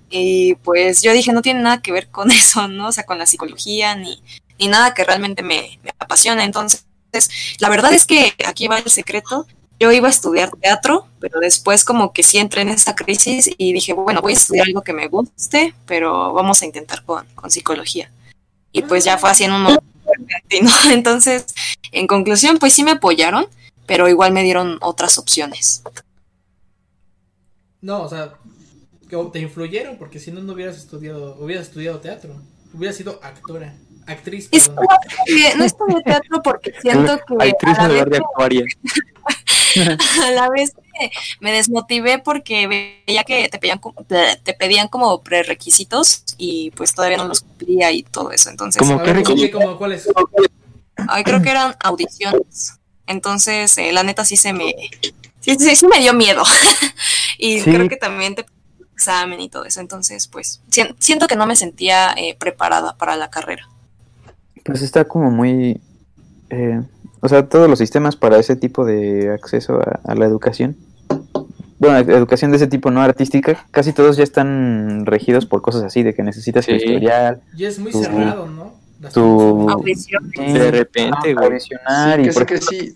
[0.10, 2.88] Y pues yo dije, no tiene nada que ver con eso, ¿no?
[2.88, 4.24] O sea, con la psicología, ni,
[4.60, 6.46] ni nada que realmente me, me apasiona.
[6.46, 6.86] Entonces,
[7.60, 9.46] la verdad es que aquí va el secreto.
[9.84, 13.74] Yo iba a estudiar teatro, pero después como que sí entré en esta crisis y
[13.74, 17.52] dije, bueno, voy a estudiar algo que me guste, pero vamos a intentar con, con
[17.52, 18.10] psicología.
[18.72, 20.72] Y pues ya fue así en un momento repentino.
[20.94, 21.48] Entonces,
[21.92, 23.46] en conclusión, pues sí me apoyaron,
[23.86, 25.84] pero igual me dieron otras opciones.
[27.82, 28.36] No, o sea,
[29.34, 32.34] te influyeron porque si no no hubieras estudiado, hubieras estudiado teatro,
[32.74, 33.76] hubieras sido actora,
[34.08, 34.88] actriz, Es perdón.
[35.26, 38.66] que no estudié teatro porque siento que Actriz a en la, lugar vez, de actuaria.
[40.24, 42.68] a la vez que me desmotivé porque
[43.08, 47.92] veía que te pedían, como- te pedían como prerequisitos y pues todavía no los cumplía
[47.92, 48.50] y todo eso.
[48.50, 50.08] Entonces, Como A qué ver, requi- ¿qué, como cuáles?
[51.10, 52.74] ay, creo que eran audiciones.
[53.08, 54.74] Entonces, eh, la neta sí se me,
[55.42, 56.44] sí, sí, sí me dio miedo.
[57.38, 57.72] y Sí.
[57.72, 58.46] creo que también te
[58.94, 59.80] examen y todo eso.
[59.82, 63.68] Entonces, pues sien- siento que no me sentía eh, preparada para la carrera.
[64.64, 65.82] Pues está como muy...
[66.50, 66.82] eh,
[67.20, 70.76] o sea, todos los sistemas para ese tipo de acceso a, a la educación.
[71.80, 75.84] Bueno, ed- educación de ese tipo no artística, casi todos ya están regidos por cosas
[75.84, 76.74] así, de que necesitas Sí.
[76.74, 78.74] historial, Y es muy Tu- cerrado, ¿no?
[79.02, 79.70] Las tu...
[79.70, 80.32] Audición.
[80.34, 81.58] sí, De repente, güey.
[81.58, 82.96] y casi, por- casi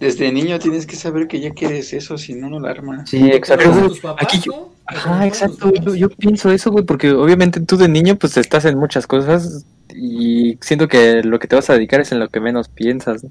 [0.00, 3.08] desde niño tienes que saber que ya quieres eso, si no, no la armas.
[3.08, 3.70] Sí, exacto.
[3.88, 5.72] Tus papás, aquí yo- Ajá, exacto.
[5.94, 9.64] yo pienso eso, güey, porque obviamente tú de niño pues estás en muchas cosas
[10.00, 13.24] y siento que lo que te vas a dedicar es en lo que menos piensas.
[13.24, 13.30] ¿no?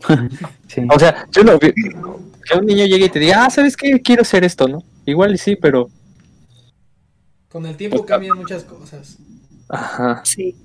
[0.68, 0.82] sí.
[0.94, 1.72] O sea, yo no, que
[2.58, 4.00] un niño llegue y te diga, ah, ¿sabes qué?
[4.00, 4.82] Quiero hacer esto, ¿no?
[5.06, 5.88] Igual y sí, pero...
[7.48, 9.18] Con el tiempo cambian muchas cosas.
[9.68, 10.22] Ajá.
[10.24, 10.56] Sí.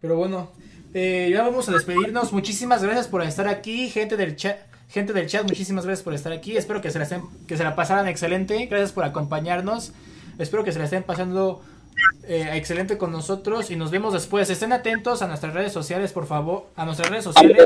[0.00, 0.50] Pero bueno,
[0.94, 2.32] eh, ya vamos a despedirnos.
[2.32, 4.58] Muchísimas gracias por estar aquí, gente del chat.
[4.88, 6.56] Gente del chat, muchísimas gracias por estar aquí.
[6.56, 8.66] Espero que se la, estén, que se la pasaran excelente.
[8.66, 9.92] Gracias por acompañarnos.
[10.38, 11.62] Espero que se la estén pasando
[12.28, 14.50] eh, excelente con nosotros y nos vemos después.
[14.50, 16.66] Estén atentos a nuestras redes sociales, por favor.
[16.76, 17.64] A nuestras redes sociales.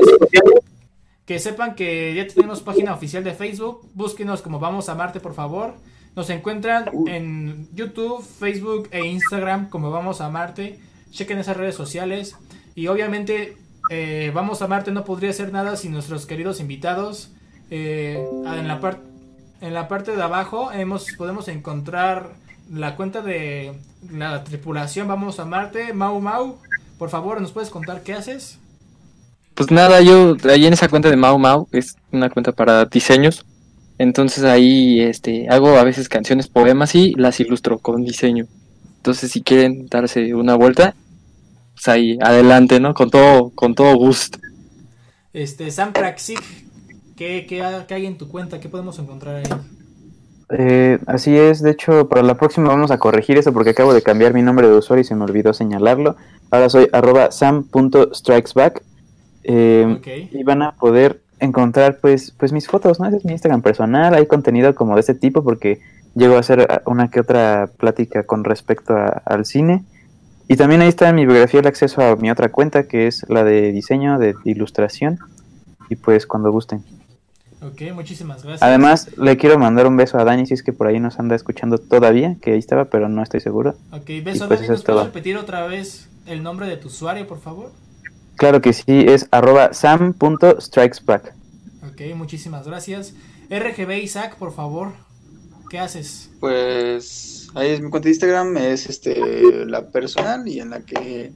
[1.25, 3.87] Que sepan que ya tenemos página oficial de Facebook.
[3.93, 5.75] Búsquenos como Vamos a Marte, por favor.
[6.15, 10.79] Nos encuentran en YouTube, Facebook e Instagram como Vamos a Marte.
[11.11, 12.35] Chequen esas redes sociales.
[12.75, 13.57] Y obviamente
[13.89, 17.31] eh, Vamos a Marte no podría ser nada sin nuestros queridos invitados.
[17.69, 18.99] Eh, en, la
[19.61, 22.33] en la parte de abajo hemos, podemos encontrar
[22.71, 23.73] la cuenta de
[24.11, 25.93] la tripulación Vamos a Marte.
[25.93, 26.57] Mau Mau,
[26.97, 28.57] por favor, ¿nos puedes contar qué haces?
[29.55, 33.45] Pues nada, yo ahí en esa cuenta de Mau Mau, es una cuenta para diseños.
[33.97, 38.47] Entonces ahí este hago a veces canciones, poemas y las ilustro con diseño.
[38.97, 40.95] Entonces si quieren darse una vuelta,
[41.73, 42.93] pues ahí adelante, ¿no?
[42.93, 44.39] Con todo con todo gusto.
[45.33, 46.41] Este, Sam Praxic,
[47.15, 48.59] ¿qué, qué, qué hay en tu cuenta?
[48.59, 49.80] ¿Qué podemos encontrar ahí?
[50.53, 54.01] Eh, así es, de hecho, para la próxima vamos a corregir eso porque acabo de
[54.01, 56.15] cambiar mi nombre de usuario y se me olvidó señalarlo.
[56.49, 58.81] Ahora soy arroba sam.strikesback
[59.43, 60.07] eh, Ok.
[60.33, 63.07] y van a poder encontrar pues, pues mis fotos, ¿no?
[63.07, 65.79] Ese es mi Instagram personal, hay contenido como de este tipo porque
[66.15, 69.83] llego a hacer ah, una que otra plática con respecto a- al cine.
[70.47, 73.25] Y también ahí está en mi biografía el acceso a mi otra cuenta que es
[73.29, 75.17] la de diseño, de ilustración.
[75.89, 76.83] Y pues cuando gusten.
[77.61, 78.63] Ok, muchísimas gracias.
[78.63, 81.35] Además, le quiero mandar un beso a Dani si es que por ahí nos anda
[81.35, 83.75] escuchando todavía, que ahí estaba, pero no estoy seguro.
[83.91, 85.03] Ok, beso, pues Dani, ¿nos es puedes todo.
[85.03, 87.71] repetir otra vez el nombre de tu usuario, por favor?
[88.35, 91.33] Claro que sí, es arroba sam.strikesback.
[91.91, 93.13] Ok, muchísimas gracias.
[93.49, 94.93] RGB Isaac, por favor,
[95.69, 96.31] ¿qué haces?
[96.39, 101.31] Pues ahí es mi cuenta de Instagram, es este la personal y en la que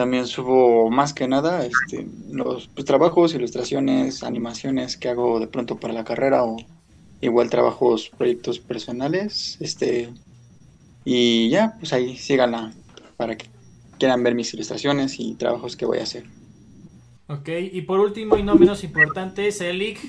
[0.00, 5.76] también subo más que nada este, los pues, trabajos, ilustraciones, animaciones que hago de pronto
[5.76, 6.56] para la carrera o
[7.20, 10.08] igual trabajos, proyectos personales, este
[11.04, 12.72] y ya, pues ahí síganla
[13.18, 13.44] para que
[13.98, 16.24] quieran ver mis ilustraciones y trabajos que voy a hacer.
[17.28, 20.00] Ok, y por último y no menos importante, Celic.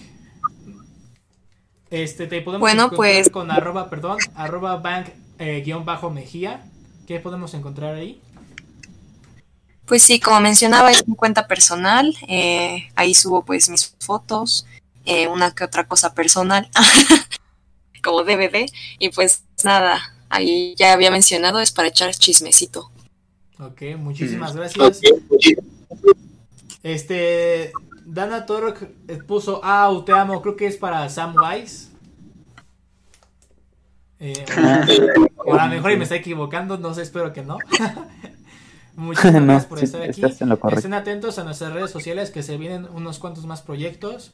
[1.89, 5.07] Este, te podemos Bueno, encontrar pues- con arroba, perdón, arroba bank
[5.37, 6.63] eh, guion bajo Mejía.
[7.07, 8.21] ¿Qué podemos encontrar ahí?
[9.85, 12.15] Pues sí, como mencionaba, es mi cuenta personal.
[12.27, 14.65] eh, ahí subo pues mis fotos,
[15.05, 16.69] eh, una que otra cosa personal,
[18.03, 18.65] como DVD.
[18.99, 22.91] Y pues nada, ahí ya había mencionado, es para echar chismecito.
[23.59, 25.01] Ok, muchísimas gracias.
[26.83, 27.71] Este,
[28.05, 28.83] Dana Torok
[29.27, 31.91] puso, ah, te amo, creo que es para Sam Wise.
[34.19, 34.45] Eh,
[35.37, 37.57] o a lo mejor y me está equivocando, no sé, espero que no.
[38.95, 40.09] Muchísimas No, gracias por sí, estar aquí.
[40.11, 40.79] estás en lo correcto.
[40.79, 44.31] Estén atentos a nuestras redes sociales que se vienen unos cuantos más proyectos.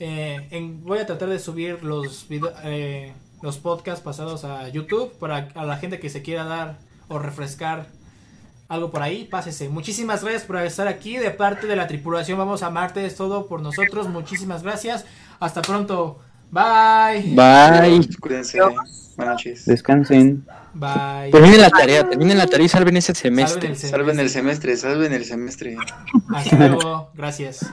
[0.00, 3.12] Eh, en- voy a tratar de subir los video- eh,
[3.42, 6.78] los podcasts pasados a YouTube para a la gente que se quiera dar
[7.08, 7.86] o refrescar
[8.68, 9.68] algo por ahí, pásese.
[9.68, 11.18] Muchísimas gracias por estar aquí.
[11.18, 14.08] De parte de la tripulación Vamos a Marte es todo por nosotros.
[14.08, 15.04] Muchísimas gracias.
[15.38, 16.18] Hasta pronto.
[16.50, 17.34] Bye.
[17.34, 18.08] Bye.
[18.20, 18.58] Cuídense,
[19.16, 19.64] buenas noches.
[19.66, 20.44] Descansen.
[20.74, 21.30] Bye.
[21.30, 23.74] Terminen la tarea, terminen la tarea y salven ese semestre.
[23.74, 25.76] Salven el Salven el semestre, salven el semestre.
[26.34, 27.10] Hasta luego.
[27.14, 27.66] Gracias.